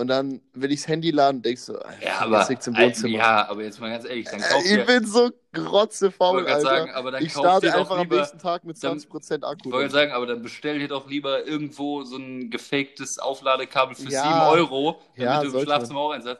und 0.00 0.08
dann 0.08 0.40
will 0.54 0.72
ich 0.72 0.80
das 0.80 0.88
Handy 0.88 1.10
laden 1.10 1.36
und 1.36 1.46
denkst 1.46 1.62
so, 1.62 1.74
Ja, 2.00 2.20
aber, 2.20 2.40
äh, 2.50 2.56
Wohnzimmer. 2.66 3.08
ja, 3.16 3.48
aber 3.48 3.62
jetzt 3.62 3.80
mal 3.80 3.90
ganz 3.90 4.04
ehrlich, 4.04 4.26
dann 4.30 4.40
kauf 4.40 4.62
dir, 4.62 4.80
ich 4.80 4.86
bin 4.86 5.06
so 5.06 5.30
grotzefaul, 5.52 6.46
Alter. 6.46 6.60
sagen, 6.60 6.90
aber 6.92 7.10
dann 7.12 7.24
ich 7.24 7.32
starte 7.32 7.66
dir 7.66 7.76
einfach 7.76 7.96
am 7.96 8.02
lieber, 8.02 8.16
nächsten 8.16 8.38
Tag 8.38 8.64
mit 8.64 8.82
dann- 8.82 8.98
20% 8.98 9.44
Akku. 9.44 9.68
Ich 9.68 9.72
wollte 9.72 9.90
sagen, 9.92 10.12
aber 10.12 10.26
dann 10.26 10.42
bestell 10.42 10.78
dir 10.78 10.88
doch 10.88 11.08
lieber 11.08 11.46
irgendwo 11.46 12.02
so 12.02 12.16
ein 12.16 12.50
gefaktes 12.50 13.18
Aufladekabel 13.18 13.94
für 13.94 14.10
Ja. 14.10 14.22
7 14.22 14.40
Euro, 14.58 15.00
damit 15.16 15.22
Ja, 15.32 15.42
du 15.44 15.58
im 15.58 15.64
Schlafzimmer 15.64 16.00
auch 16.00 16.10
eins 16.12 16.24
hast, 16.26 16.38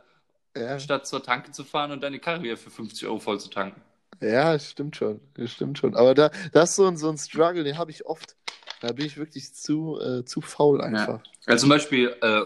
ja. 0.56 0.78
statt 0.80 1.06
zur 1.06 1.22
Tanke 1.22 1.52
zu 1.52 1.64
fahren 1.64 1.92
und 1.92 2.02
deine 2.02 2.18
Karre 2.18 2.42
wieder 2.42 2.56
für 2.56 2.70
50 2.70 3.06
Euro 3.06 3.18
voll 3.20 3.38
zu 3.40 3.48
tanken. 3.50 3.80
ja, 4.20 4.52
das 4.52 4.70
stimmt 4.70 4.96
schon. 4.96 5.20
Das 5.34 5.50
stimmt 5.50 5.78
schon. 5.78 5.96
Aber 5.96 6.14
da, 6.14 6.30
das 6.52 6.70
ist 6.70 6.76
so 6.76 6.86
ein, 6.86 6.96
so 6.96 7.08
ein 7.08 7.16
Struggle, 7.18 7.64
den 7.64 7.78
habe 7.78 7.90
ich 7.90 8.04
oft. 8.06 8.36
Da 8.82 8.92
bin 8.92 9.04
ich 9.06 9.16
wirklich 9.18 9.52
zu, 9.54 9.98
äh, 10.00 10.24
zu 10.24 10.40
faul 10.40 10.80
einfach. 10.80 11.20
Also 11.46 11.62
zum 11.62 11.68
Beispiel, 11.70 12.14
äh, 12.22 12.42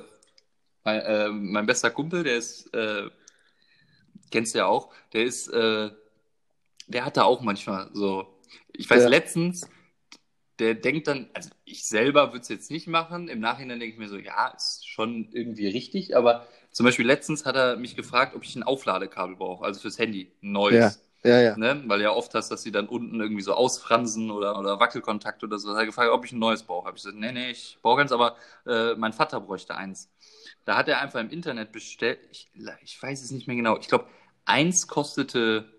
mein, 0.85 1.01
äh, 1.01 1.28
mein 1.30 1.66
bester 1.66 1.91
Kumpel, 1.91 2.24
der 2.24 2.37
ist, 2.37 2.72
äh, 2.74 3.11
kennst 4.30 4.55
du 4.55 4.59
ja 4.59 4.66
auch, 4.66 4.93
der 5.12 5.24
ist, 5.24 5.49
äh, 5.49 5.91
der 6.89 7.05
hat 7.05 7.16
da 7.16 7.24
auch 7.24 7.41
manchmal 7.43 7.91
so, 7.93 8.26
ich 8.72 8.89
weiß 8.89 9.05
Ja. 9.05 9.09
letztens, 9.11 9.68
der 10.59 10.74
denkt 10.74 11.09
dann, 11.09 11.30
also 11.35 11.51
ich 11.64 11.87
selber 11.87 12.28
würde 12.28 12.41
es 12.43 12.49
jetzt 12.49 12.70
nicht 12.70 12.87
machen, 12.87 13.28
im 13.28 13.41
Nachhinein 13.41 13.80
denke 13.80 13.95
ich 13.95 13.99
mir 13.99 14.09
so, 14.09 14.18
ja, 14.18 14.49
ist 14.49 14.89
schon 14.89 15.28
irgendwie 15.32 15.68
richtig, 15.68 16.16
aber 16.16 16.47
zum 16.70 16.85
Beispiel 16.87 17.07
letztens 17.07 17.47
hat 17.47 17.57
er 17.57 17.76
mich 17.76 17.97
gefragt, 17.97 18.35
ob 18.37 18.45
ich 18.45 18.57
ein 18.57 18.62
Aufladekabel 18.62 19.37
brauche, 19.37 19.64
also 19.64 19.80
fürs 19.80 19.99
Handy, 19.99 20.32
ein 20.43 20.53
neues. 20.53 21.01
Ja, 21.24 21.41
ja. 21.41 21.57
Ne? 21.57 21.82
Weil 21.87 22.03
ja 22.03 22.11
oft 22.12 22.35
hast, 22.35 22.51
dass 22.51 22.62
sie 22.62 22.72
dann 22.72 22.89
unten 22.89 23.20
irgendwie 23.20 23.43
so 23.43 23.55
ausfransen 23.55 24.30
oder, 24.30 24.59
oder 24.59 24.80
Wackelkontakt 24.80 25.43
oder 25.45 25.59
so. 25.59 25.70
Hat 25.70 25.78
er 25.78 25.87
gefragt, 25.87 26.11
ob 26.12 26.24
ich 26.24 26.32
ein 26.32 26.39
neues 26.39 26.64
brauche. 26.64 26.87
Habe 26.89 26.97
ich 26.99 27.03
gesagt, 27.05 27.18
nee, 27.18 27.32
nee, 27.32 27.51
ich 27.51 27.78
brauche 27.82 28.01
eins, 28.03 28.12
aber 28.12 28.37
äh, 28.66 28.95
mein 28.97 29.12
Vater 29.12 29.41
bräuchte 29.41 29.74
eins. 29.76 30.11
Da 30.65 30.77
hat 30.77 30.89
er 30.89 31.01
einfach 31.01 31.21
im 31.21 31.31
Internet 31.31 31.73
bestellt, 31.73 32.19
ich, 32.31 32.51
ich 32.83 33.03
weiß 33.03 33.23
es 33.23 33.31
nicht 33.31 33.47
mehr 33.47 33.57
genau, 33.57 33.79
ich 33.79 33.89
glaube, 33.89 34.07
eins 34.47 34.87
kostete, 34.87 35.71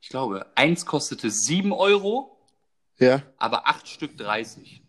ich 0.00 0.08
glaube, 0.08 0.46
eins 0.54 0.84
kostete 0.84 1.30
7 1.30 1.72
Euro, 1.72 2.38
Ja. 2.98 3.22
aber 3.38 3.66
acht 3.66 3.88
Stück 3.88 4.16
30. 4.18 4.82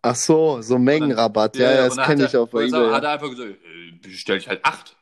Ach 0.00 0.14
so, 0.14 0.62
so 0.62 0.78
Mengenrabatt. 0.78 1.56
Ja, 1.56 1.72
ja, 1.72 1.82
und 1.82 1.88
das 1.88 1.96
dann 1.96 2.06
kenne 2.06 2.24
ich 2.26 2.36
auch 2.36 2.48
bei 2.48 2.68
dann 2.68 2.68
eBay. 2.82 2.92
hat 2.92 3.02
Ja. 3.02 3.08
er 3.08 3.12
einfach 3.14 3.30
gesagt, 3.30 3.50
äh, 3.50 3.90
bestell 4.00 4.38
ich 4.38 4.48
halt 4.48 4.64
acht. 4.64 4.96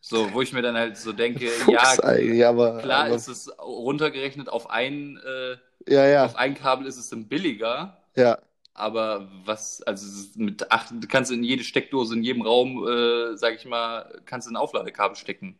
So, 0.00 0.32
wo 0.32 0.40
ich 0.40 0.52
mir 0.52 0.62
dann 0.62 0.76
halt 0.76 0.96
so 0.96 1.12
denke, 1.12 1.48
Fuchs 1.50 1.98
ja, 1.98 2.48
aber, 2.50 2.78
Klar 2.78 3.06
aber 3.06 3.16
ist 3.16 3.26
es 3.26 3.50
runtergerechnet 3.58 4.48
auf 4.48 4.70
ein, 4.70 5.18
äh, 5.18 5.56
ja, 5.92 6.06
ja, 6.06 6.24
auf 6.26 6.36
ein 6.36 6.54
Kabel 6.54 6.86
ist 6.86 6.96
es 6.96 7.08
dann 7.10 7.26
billiger, 7.26 8.00
ja, 8.14 8.38
aber 8.78 9.28
was, 9.44 9.82
also 9.82 10.06
mit 10.36 10.70
acht, 10.70 10.90
du 10.92 11.06
kannst 11.08 11.30
in 11.32 11.42
jede 11.42 11.64
Steckdose, 11.64 12.14
in 12.14 12.22
jedem 12.22 12.42
Raum, 12.42 12.86
äh, 12.86 13.36
sag 13.36 13.54
ich 13.56 13.64
mal, 13.64 14.20
kannst 14.26 14.46
du 14.48 14.52
ein 14.52 14.56
Aufladekabel 14.56 15.16
stecken. 15.16 15.58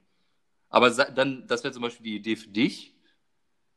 Aber 0.68 0.90
dann, 0.90 1.46
das 1.46 1.64
wäre 1.64 1.72
zum 1.72 1.82
Beispiel 1.82 2.04
die 2.04 2.16
Idee 2.16 2.36
für 2.36 2.48
dich, 2.48 2.94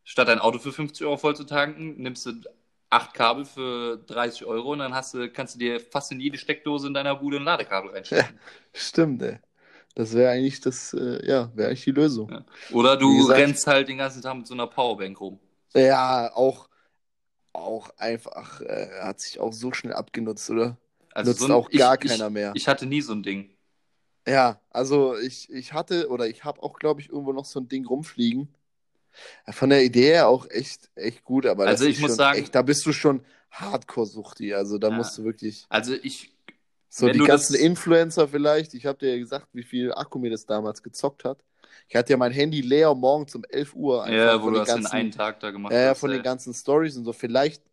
statt 0.03 0.27
dein 0.27 0.39
Auto 0.39 0.59
für 0.59 0.71
50 0.71 1.05
Euro 1.05 1.17
voll 1.17 1.35
zu 1.35 1.43
tanken, 1.45 2.01
nimmst 2.01 2.25
du 2.25 2.33
acht 2.89 3.13
Kabel 3.13 3.45
für 3.45 3.97
30 4.07 4.45
Euro 4.45 4.71
und 4.73 4.79
dann 4.79 4.93
hast 4.95 5.13
du, 5.13 5.29
kannst 5.31 5.55
du 5.55 5.59
dir 5.59 5.79
fast 5.79 6.11
in 6.11 6.19
jede 6.19 6.37
Steckdose 6.37 6.87
in 6.87 6.93
deiner 6.93 7.15
Bude 7.15 7.37
ein 7.37 7.43
Ladekabel 7.43 7.91
reinstecken. 7.91 8.39
stimmt, 8.73 9.21
ey. 9.21 9.39
Das 9.95 10.13
wäre 10.13 10.31
eigentlich 10.31 10.61
das, 10.61 10.93
äh, 10.93 11.25
ja, 11.27 11.51
wäre 11.55 11.69
eigentlich 11.69 11.83
die 11.83 11.91
Lösung. 11.91 12.31
Ja. 12.31 12.45
Oder 12.71 12.95
du 12.95 13.17
gesagt- 13.17 13.39
rennst 13.39 13.67
halt 13.67 13.89
den 13.89 13.97
ganzen 13.97 14.21
Tag 14.21 14.35
mit 14.37 14.47
so 14.47 14.53
einer 14.53 14.67
Powerbank 14.67 15.19
rum. 15.19 15.39
Ja, 15.73 16.31
auch, 16.33 16.68
auch 17.54 17.89
einfach, 17.97 18.62
äh, 18.62 18.89
hat 19.02 19.20
sich 19.20 19.39
auch 19.39 19.54
so 19.54 19.72
schnell 19.74 19.93
abgenutzt, 19.93 20.50
oder? 20.50 20.78
Also 21.14 21.32
Nutzt 21.32 21.39
so 21.41 21.45
ein- 21.47 21.52
auch 21.52 21.70
gar 21.72 21.95
ich, 22.04 22.10
keiner 22.10 22.28
ich, 22.28 22.34
mehr. 22.34 22.52
Ich 22.56 22.68
hatte 22.68 22.86
nie 22.86 23.02
so 23.02 23.14
ein 23.14 23.24
Ding. 23.24 23.50
Ja, 24.28 24.60
also 24.70 25.18
ich, 25.18 25.50
ich 25.50 25.74
hatte 25.74 26.10
oder 26.10 26.28
ich 26.28 26.43
habe 26.43 26.62
auch, 26.62 26.78
glaube 26.78 27.02
ich, 27.02 27.10
irgendwo 27.10 27.34
noch 27.34 27.45
so 27.45 27.60
ein 27.60 27.68
Ding 27.68 27.86
rumfliegen. 27.86 28.47
Von 29.50 29.72
der 29.72 29.84
Idee 29.84 30.12
her 30.12 30.28
auch 30.28 30.47
echt, 30.50 30.89
echt 30.95 31.24
gut, 31.24 31.45
aber 31.47 31.66
Also 31.66 31.86
ich 31.86 32.00
muss 32.00 32.16
sagen- 32.16 32.38
echt, 32.39 32.54
da 32.54 32.62
bist 32.62 32.86
du 32.86 32.93
schon 32.93 33.26
Hardcore-Suchti. 33.52 34.54
Also 34.54 34.78
da 34.78 34.89
Ja. 34.89 34.95
musst 34.95 35.18
du 35.18 35.24
wirklich 35.24 35.66
Also 35.70 35.93
ich, 35.95 36.32
so 36.89 37.08
die 37.10 37.20
ganzen 37.20 37.54
das- 37.54 37.62
Influencer 37.62 38.28
vielleicht. 38.28 38.76
Ich 38.76 38.86
habe 38.86 39.00
dir 39.00 39.14
ja 39.14 39.18
gesagt, 39.18 39.47
wie 39.54 39.64
viel 39.64 39.91
Akku 39.93 40.20
mir 40.20 40.30
das 40.30 40.45
damals 40.45 40.84
gezockt 40.84 41.26
hat. 41.26 41.43
Ich 41.88 41.95
hatte 41.95 42.11
ja 42.13 42.17
mein 42.17 42.32
Handy 42.32 42.61
leer 42.61 42.93
morgens 42.95 43.36
um 43.36 43.43
11 43.49 43.74
Uhr. 43.76 44.03
einfach 44.03 44.17
ja, 44.17 44.39
wo 44.39 44.45
von 44.45 44.53
du 44.53 44.59
den 44.59 44.65
das 44.65 44.70
in 44.70 44.82
ganzen, 44.84 44.95
einen 44.95 45.11
Tag 45.11 45.39
da 45.39 45.51
gemacht 45.51 45.74
ja, 45.74 45.82
ja, 45.82 45.89
hast. 45.89 45.99
von 45.99 46.11
ey. 46.11 46.17
den 46.17 46.24
ganzen 46.24 46.53
Stories 46.53 46.97
und 46.97 47.05
so. 47.05 47.13
Vielleicht 47.13 47.63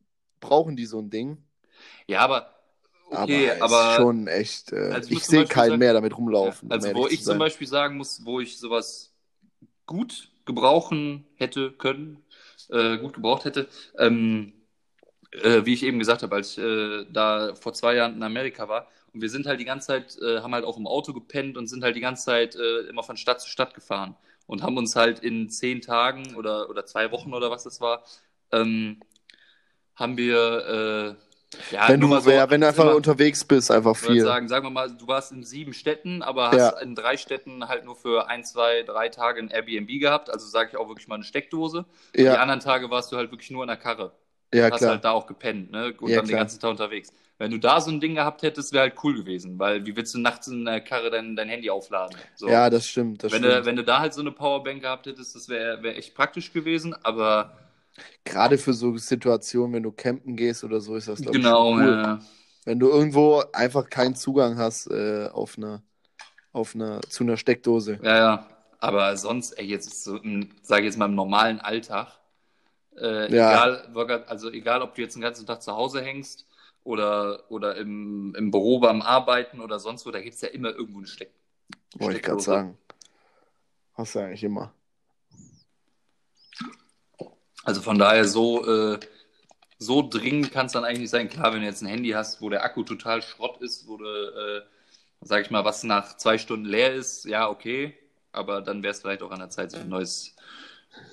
brauchen 0.40 0.76
die 0.76 0.86
so 0.86 0.98
ein 1.00 1.10
Ding. 1.10 1.38
Ja, 2.06 2.20
aber 2.20 2.54
okay, 3.10 3.50
aber, 3.52 3.64
aber, 3.64 3.90
ist 3.90 3.96
schon 3.96 4.26
echt. 4.26 4.72
Äh, 4.72 4.90
Also 4.92 5.10
ich 5.10 5.24
sehe 5.24 5.44
keinen 5.46 5.70
sagen- 5.70 5.78
mehr 5.78 5.92
damit 5.92 6.12
ja, 6.12 6.16
rumlaufen. 6.16 6.68
um 6.68 6.72
also 6.72 6.94
wo 6.94 7.06
ich 7.06 7.22
zum. 7.22 7.38
Beispiel 7.38 7.66
sagen 7.66 7.96
muss, 7.96 8.24
wo 8.24 8.40
ich 8.40 8.58
sowas 8.58 9.12
gut 9.86 10.30
gebrauchen 10.44 11.26
hätte 11.36 11.72
können, 11.72 12.22
äh, 12.70 12.98
gut 12.98 13.14
gebraucht 13.14 13.44
hätte, 13.44 13.68
ähm, 13.98 14.52
äh, 15.32 15.64
wie 15.64 15.74
ich 15.74 15.82
eben 15.82 15.98
gesagt 15.98 16.22
habe, 16.22 16.34
als 16.34 16.52
ich 16.52 16.58
äh, 16.58 17.04
da 17.10 17.54
vor 17.54 17.72
zwei 17.72 17.94
Jahren 17.94 18.14
in 18.16 18.22
Amerika 18.22 18.68
war. 18.68 18.88
Und 19.16 19.22
wir 19.22 19.30
sind 19.30 19.46
halt 19.46 19.60
die 19.60 19.64
ganze 19.64 19.86
Zeit, 19.86 20.18
äh, 20.20 20.40
haben 20.42 20.52
halt 20.54 20.66
auch 20.66 20.76
im 20.76 20.86
Auto 20.86 21.14
gepennt 21.14 21.56
und 21.56 21.68
sind 21.68 21.82
halt 21.82 21.96
die 21.96 22.00
ganze 22.00 22.26
Zeit 22.26 22.54
äh, 22.54 22.80
immer 22.80 23.02
von 23.02 23.16
Stadt 23.16 23.40
zu 23.40 23.48
Stadt 23.48 23.72
gefahren 23.72 24.14
und 24.46 24.62
haben 24.62 24.76
uns 24.76 24.94
halt 24.94 25.20
in 25.20 25.48
zehn 25.48 25.80
Tagen 25.80 26.34
oder, 26.36 26.68
oder 26.68 26.84
zwei 26.84 27.10
Wochen 27.12 27.32
oder 27.32 27.50
was 27.50 27.64
das 27.64 27.80
war, 27.80 28.04
haben 28.52 30.16
wir, 30.16 31.16
äh, 31.70 31.74
ja, 31.74 31.88
wenn, 31.88 32.00
du, 32.00 32.20
so 32.20 32.30
ja, 32.30 32.50
wenn 32.50 32.60
du 32.60 32.66
einfach 32.68 32.84
immer- 32.84 32.94
unterwegs 32.96 33.44
bist, 33.44 33.70
einfach 33.70 33.94
ich 33.96 34.02
würde 34.02 34.12
viel. 34.14 34.22
sagen, 34.22 34.48
sagen 34.48 34.66
wir 34.66 34.70
mal, 34.70 34.94
du 34.94 35.06
warst 35.06 35.32
in 35.32 35.42
sieben 35.44 35.72
Städten, 35.72 36.22
aber 36.22 36.48
hast 36.50 36.58
Ja. 36.58 36.78
in 36.80 36.94
drei 36.94 37.16
Städten 37.16 37.66
halt 37.68 37.84
nur 37.86 37.96
für 37.96 38.28
ein, 38.28 38.44
zwei, 38.44 38.82
drei 38.82 39.08
Tage 39.08 39.40
ein 39.40 39.48
Airbnb 39.50 39.88
gehabt. 39.98 40.28
Also 40.28 40.46
sage 40.46 40.70
ich 40.72 40.76
auch 40.76 40.88
wirklich 40.88 41.08
mal 41.08 41.14
eine 41.14 41.24
Steckdose. 41.24 41.78
Und 41.78 41.86
Die 42.16 42.22
ja, 42.22 42.34
anderen 42.34 42.60
Tage 42.60 42.90
warst 42.90 43.10
du 43.12 43.16
halt 43.16 43.30
wirklich 43.30 43.50
nur 43.50 43.62
in 43.62 43.68
der 43.68 43.78
Karre. 43.78 44.12
ja, 44.52 44.70
hast 44.70 44.78
klar. 44.78 44.90
halt 44.92 45.04
da 45.04 45.12
auch 45.12 45.26
gepennt, 45.26 45.70
ne? 45.70 45.94
Und 45.98 46.10
Ja, 46.10 46.16
dann 46.16 46.26
den 46.26 46.30
klar. 46.30 46.40
ganzen 46.40 46.60
Tag 46.60 46.70
unterwegs. 46.70 47.12
Wenn 47.38 47.50
du 47.50 47.58
da 47.58 47.80
so 47.80 47.90
ein 47.90 48.00
Ding 48.00 48.14
gehabt 48.14 48.42
hättest, 48.42 48.72
wäre 48.72 48.84
halt 48.84 49.04
cool 49.04 49.14
gewesen, 49.14 49.58
weil 49.58 49.84
wie 49.86 49.94
willst 49.96 50.14
du 50.14 50.18
nachts 50.18 50.46
in 50.48 50.64
der 50.64 50.80
Karre 50.80 51.10
dein, 51.10 51.36
dein 51.36 51.48
Handy 51.48 51.70
aufladen? 51.70 52.16
So. 52.34 52.48
Ja, 52.50 52.70
das 52.70 52.88
stimmt. 52.88 53.22
Das 53.22 53.32
wenn, 53.32 53.42
stimmt. 53.42 53.52
du, 53.62 53.66
wenn 53.66 53.76
du 53.76 53.84
da 53.84 54.00
halt 54.00 54.14
so 54.14 54.20
eine 54.22 54.32
Powerbank 54.32 54.82
gehabt 54.82 55.06
hättest, 55.06 55.34
das 55.34 55.48
wäre 55.48 55.82
wär 55.82 55.96
echt 55.98 56.14
praktisch 56.14 56.52
gewesen, 56.52 56.94
aber 57.04 57.56
Gerade 58.24 58.58
für 58.58 58.72
so 58.74 58.96
Situationen, 58.96 59.72
wenn 59.74 59.82
du 59.82 59.92
campen 59.92 60.36
gehst 60.36 60.64
oder 60.64 60.80
so, 60.80 60.96
ist 60.96 61.08
das, 61.08 61.20
glaube 61.22 61.38
genau, 61.38 61.72
ich, 61.72 61.76
cool. 61.80 61.92
ja. 62.02 62.20
Wenn 62.64 62.78
du 62.78 62.88
irgendwo 62.88 63.42
einfach 63.52 63.88
keinen 63.88 64.14
Zugang 64.16 64.58
hast 64.58 64.88
äh, 64.90 65.28
auf 65.32 65.56
eine, 65.56 65.82
auf 66.52 66.74
eine, 66.74 67.00
zu 67.08 67.24
einer 67.24 67.36
Steckdose. 67.36 68.00
Ja, 68.02 68.16
ja. 68.16 68.46
Aber 68.78 69.16
sonst, 69.16 69.52
ey, 69.52 69.66
jetzt 69.66 70.04
so, 70.04 70.20
sage 70.62 70.82
ich 70.82 70.86
jetzt 70.86 70.98
mal 70.98 71.06
im 71.06 71.14
normalen 71.14 71.60
Alltag, 71.60 72.08
Äh, 72.98 73.32
Ja. 73.32 73.50
egal, 73.56 74.24
also 74.28 74.50
egal, 74.50 74.82
ob 74.82 74.94
du 74.96 75.02
jetzt 75.02 75.14
den 75.16 75.22
ganzen 75.22 75.46
Tag 75.46 75.62
zu 75.62 75.72
Hause 75.74 76.02
hängst 76.02 76.46
oder, 76.86 77.50
oder 77.50 77.76
im, 77.76 78.34
im 78.36 78.50
Büro 78.50 78.78
beim 78.78 79.02
Arbeiten 79.02 79.60
oder 79.60 79.78
sonst 79.78 80.06
wo, 80.06 80.10
da 80.10 80.20
gibt 80.20 80.34
es 80.34 80.40
ja 80.40 80.48
immer 80.48 80.70
irgendwo 80.70 80.98
eine 80.98 81.06
Steck. 81.06 81.30
Wollte 81.98 82.18
ich 82.18 82.22
gerade 82.22 82.40
sagen. 82.40 82.78
Hast 83.94 84.14
du 84.14 84.20
eigentlich 84.20 84.44
immer. 84.44 84.72
Also 87.64 87.82
von 87.82 87.98
daher 87.98 88.24
so, 88.26 88.64
äh, 88.66 89.00
so 89.78 90.08
dringend 90.08 90.52
kann 90.52 90.66
es 90.66 90.72
dann 90.72 90.84
eigentlich 90.84 91.00
nicht 91.00 91.10
sein. 91.10 91.28
Klar, 91.28 91.52
wenn 91.52 91.60
du 91.60 91.66
jetzt 91.66 91.82
ein 91.82 91.88
Handy 91.88 92.10
hast, 92.10 92.40
wo 92.40 92.48
der 92.48 92.64
Akku 92.64 92.84
total 92.84 93.22
Schrott 93.22 93.60
ist, 93.60 93.88
wo 93.88 93.96
du, 93.96 94.04
äh, 94.04 94.62
sag 95.22 95.42
ich 95.42 95.50
mal, 95.50 95.64
was 95.64 95.82
nach 95.82 96.16
zwei 96.16 96.38
Stunden 96.38 96.66
leer 96.66 96.94
ist, 96.94 97.24
ja, 97.24 97.48
okay. 97.48 97.94
Aber 98.30 98.62
dann 98.62 98.82
wäre 98.82 98.92
es 98.92 99.00
vielleicht 99.00 99.22
auch 99.22 99.30
an 99.32 99.40
der 99.40 99.50
Zeit, 99.50 99.72
sich 99.72 99.80
ein 99.80 99.88
neues 99.88 100.36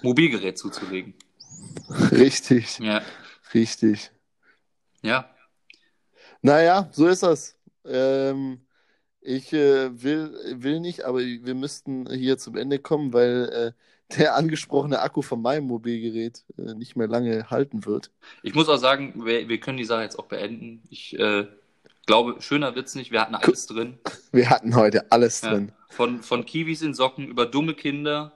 Mobilgerät 0.03 0.57
zuzulegen. 0.57 1.15
Richtig, 2.11 2.79
Ja, 2.79 3.01
richtig. 3.53 4.11
ja. 5.01 5.32
Naja, 6.43 6.89
so 6.91 7.07
ist 7.07 7.23
das. 7.23 7.55
Ähm, 7.85 8.59
ich 9.21 9.53
äh, 9.53 10.03
will, 10.03 10.37
will 10.57 10.81
nicht, 10.81 11.03
aber 11.05 11.19
wir 11.19 11.55
müssten 11.55 12.09
hier 12.11 12.37
zum 12.37 12.57
Ende 12.57 12.79
kommen, 12.79 13.13
weil 13.13 13.73
äh, 14.11 14.15
der 14.17 14.35
angesprochene 14.35 14.99
Akku 14.99 15.21
von 15.21 15.41
meinem 15.41 15.65
Mobilgerät 15.67 16.43
äh, 16.57 16.73
nicht 16.73 16.97
mehr 16.97 17.07
lange 17.07 17.49
halten 17.49 17.85
wird. 17.85 18.11
Ich 18.43 18.53
muss 18.53 18.67
auch 18.67 18.77
sagen, 18.77 19.25
wir, 19.25 19.47
wir 19.47 19.59
können 19.61 19.77
die 19.77 19.85
Sache 19.85 20.03
jetzt 20.03 20.19
auch 20.19 20.25
beenden. 20.25 20.83
Ich 20.89 21.17
äh, 21.17 21.47
glaube, 22.05 22.41
schöner 22.41 22.75
wird's 22.75 22.95
nicht. 22.95 23.11
Wir 23.11 23.21
hatten 23.21 23.35
alles 23.35 23.65
drin. 23.65 23.97
Wir 24.33 24.49
hatten 24.49 24.75
heute 24.75 25.09
alles 25.11 25.41
Ja. 25.41 25.51
drin. 25.51 25.71
Von, 25.89 26.21
von 26.23 26.45
Kiwis 26.45 26.81
in 26.81 26.93
Socken 26.93 27.27
über 27.27 27.45
dumme 27.45 27.73
Kinder, 27.75 28.33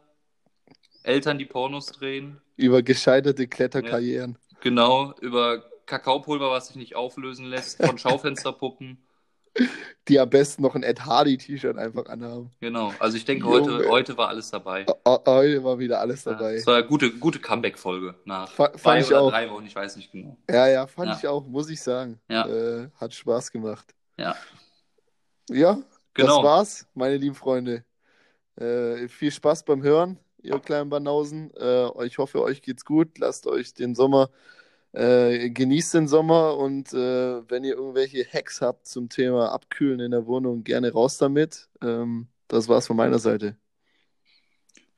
Eltern, 1.03 1.38
die 1.39 1.45
Pornos 1.45 1.88
drehen, 1.88 2.39
Über 2.55 2.82
gescheiterte 2.84 3.47
Kletterkarrieren. 3.47 4.38
genau, 4.62 5.14
über 5.22 5.64
Kakaopulver, 5.88 6.52
was 6.52 6.68
sich 6.68 6.76
nicht 6.76 6.96
auflösen 6.96 7.46
lässt, 7.46 7.84
von 7.84 7.98
Schaufensterpuppen. 7.98 9.04
die 10.08 10.20
am 10.20 10.30
besten 10.30 10.62
noch 10.62 10.76
ein 10.76 10.84
Ed 10.84 11.04
Hardy-T-Shirt 11.06 11.78
einfach 11.78 12.06
anhaben. 12.06 12.52
Genau. 12.60 12.94
Also 13.00 13.18
ich 13.18 13.26
denke, 13.26 13.46
Junge. 13.48 13.74
heute, 13.78 13.90
heute 13.90 14.18
war 14.18 14.28
alles 14.28 14.52
dabei. 14.52 14.86
O- 15.06 15.20
Heute 15.26 15.64
war 15.64 15.80
wieder 15.80 16.00
alles 16.00 16.26
Ja, 16.26 16.34
dabei. 16.34 16.54
Es 16.56 16.68
war 16.68 16.76
eine 16.76 16.86
gute, 16.86 17.12
gute 17.18 17.40
Comeback-Folge 17.40 18.14
nach 18.26 18.52
Fa- 18.52 18.70
fand 18.70 18.80
zwei 18.82 19.00
ich 19.00 19.08
oder 19.08 19.22
auch. 19.22 19.32
drei 19.32 19.50
Wochen, 19.50 19.66
ich 19.66 19.76
weiß 19.76 19.96
nicht 19.96 20.12
genau. 20.12 20.38
Ja, 20.48 20.68
ja, 20.68 20.86
fand 20.86 21.10
Ja. 21.10 21.18
ich 21.18 21.28
auch, 21.28 21.48
muss 21.48 21.70
ich 21.72 21.82
sagen. 21.82 22.20
Ja. 22.30 22.46
Äh, 22.48 22.90
hat 22.98 23.14
Spaß 23.16 23.52
gemacht. 23.52 23.96
Ja. 24.18 24.36
Ja, 25.50 25.80
Genau. 26.14 26.36
das 26.38 26.44
war's, 26.46 26.88
meine 26.94 27.18
lieben 27.18 27.36
Freunde. 27.36 27.84
Äh, 28.60 29.08
viel 29.08 29.32
Spaß 29.32 29.64
beim 29.66 29.82
Hören, 29.84 30.20
ihr 30.42 30.60
kleinen 30.60 30.90
Banausen. 30.90 31.52
Äh, 31.56 32.06
ich 32.06 32.18
hoffe, 32.18 32.42
euch 32.42 32.62
geht's 32.62 32.86
gut. 32.86 33.18
Lasst 33.20 33.48
euch 33.48 33.74
den 33.74 33.96
Sommer, 33.96 34.30
äh, 34.94 35.50
genießt 35.50 35.94
den 35.94 36.08
Sommer 36.08 36.58
und 36.58 36.94
äh, 36.94 37.50
wenn 37.50 37.64
ihr 37.64 37.76
irgendwelche 37.76 38.26
Hacks 38.26 38.62
habt 38.62 38.88
zum 38.88 39.10
Thema 39.10 39.52
Abkühlen 39.52 40.00
in 40.00 40.12
der 40.12 40.26
Wohnung, 40.26 40.64
gerne 40.64 40.92
raus 40.92 41.18
damit. 41.18 41.70
Ähm, 41.82 42.28
das 42.48 42.68
war's 42.68 42.88
von 42.88 42.98
meiner 42.98 43.20
Seite. 43.20 43.58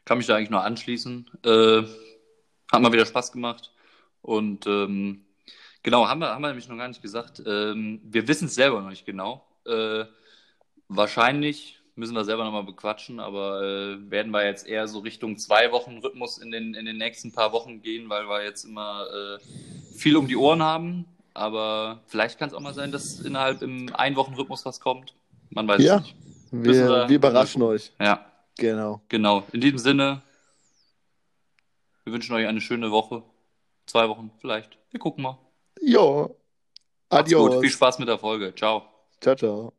Kann 0.06 0.18
mich 0.18 0.28
da 0.28 0.36
eigentlich 0.36 0.50
nur 0.50 0.64
anschließen. 0.64 1.30
Äh, 1.44 1.84
hat 2.72 2.82
mal 2.82 2.94
wieder 2.94 3.06
Spaß 3.06 3.32
gemacht. 3.32 3.72
Und 4.22 4.68
ähm, 4.68 5.26
genau, 5.84 6.08
haben 6.08 6.20
wir, 6.20 6.30
haben 6.30 6.42
wir 6.42 6.50
nämlich 6.50 6.68
noch 6.68 6.78
gar 6.78 6.88
nicht 6.88 7.02
gesagt. 7.02 7.42
Ähm, 7.46 8.02
wir 8.04 8.28
wissen 8.28 8.46
es 8.46 8.56
selber 8.56 8.82
noch 8.82 8.90
nicht 8.90 9.06
genau. 9.06 9.46
Äh, 9.66 10.06
wahrscheinlich 10.88 11.79
müssen 12.00 12.16
wir 12.16 12.24
selber 12.26 12.44
nochmal 12.46 12.64
bequatschen, 12.64 13.20
aber 13.20 13.62
äh, 13.62 14.10
werden 14.12 14.32
wir 14.32 14.46
jetzt 14.46 14.66
eher 14.68 14.88
so 14.88 15.00
Richtung 15.00 15.38
zwei 15.38 15.72
Wochen 15.72 15.98
Rhythmus 16.00 16.38
in 16.38 16.50
den, 16.52 16.74
in 16.74 16.86
den 16.86 16.98
nächsten 16.98 17.32
paar 17.32 17.52
Wochen 17.52 17.82
gehen, 17.82 18.10
weil 18.10 18.28
wir 18.28 18.44
jetzt 18.44 18.64
immer 18.64 19.06
äh, 19.08 19.40
viel 19.96 20.18
um 20.18 20.28
die 20.28 20.36
Ohren 20.38 20.64
haben. 20.64 21.06
Aber 21.34 22.00
vielleicht 22.08 22.40
kann 22.40 22.50
es 22.50 22.56
auch 22.56 22.60
mal 22.60 22.74
sein, 22.74 22.92
dass 22.92 23.20
innerhalb 23.20 23.62
im 23.62 23.94
Ein-Wochen-Rhythmus 23.94 24.66
was 24.66 24.80
kommt. 24.80 25.14
Man 25.52 25.68
weiß 25.68 25.82
Ja. 25.84 25.98
es 25.98 26.02
nicht. 26.04 26.16
Wissen 26.52 26.88
Wir, 26.88 26.90
wir- 26.90 27.10
wir 27.10 27.16
überraschen 27.18 27.62
euch. 27.62 27.92
Ja. 28.00 28.26
Genau. 28.58 29.02
Genau. 29.10 29.44
In 29.54 29.62
diesem 29.62 29.78
Sinne, 29.78 30.22
wir 32.04 32.14
wünschen 32.14 32.34
euch 32.36 32.48
eine 32.48 32.60
schöne 32.62 32.92
Woche. 32.92 33.22
Zwei 33.86 34.10
Wochen 34.10 34.32
vielleicht. 34.42 34.78
Wir 34.92 35.00
gucken 35.00 35.24
mal. 35.24 35.38
Jo. 35.82 36.36
Macht's 37.10 37.32
gut. 37.32 37.50
Adios. 37.50 37.62
Viel 37.62 37.70
Spaß 37.72 38.00
mit 38.00 38.08
der 38.08 38.18
Folge. 38.20 38.54
Ciao. 38.56 38.84
Ciao, 39.22 39.36
ciao. 39.36 39.79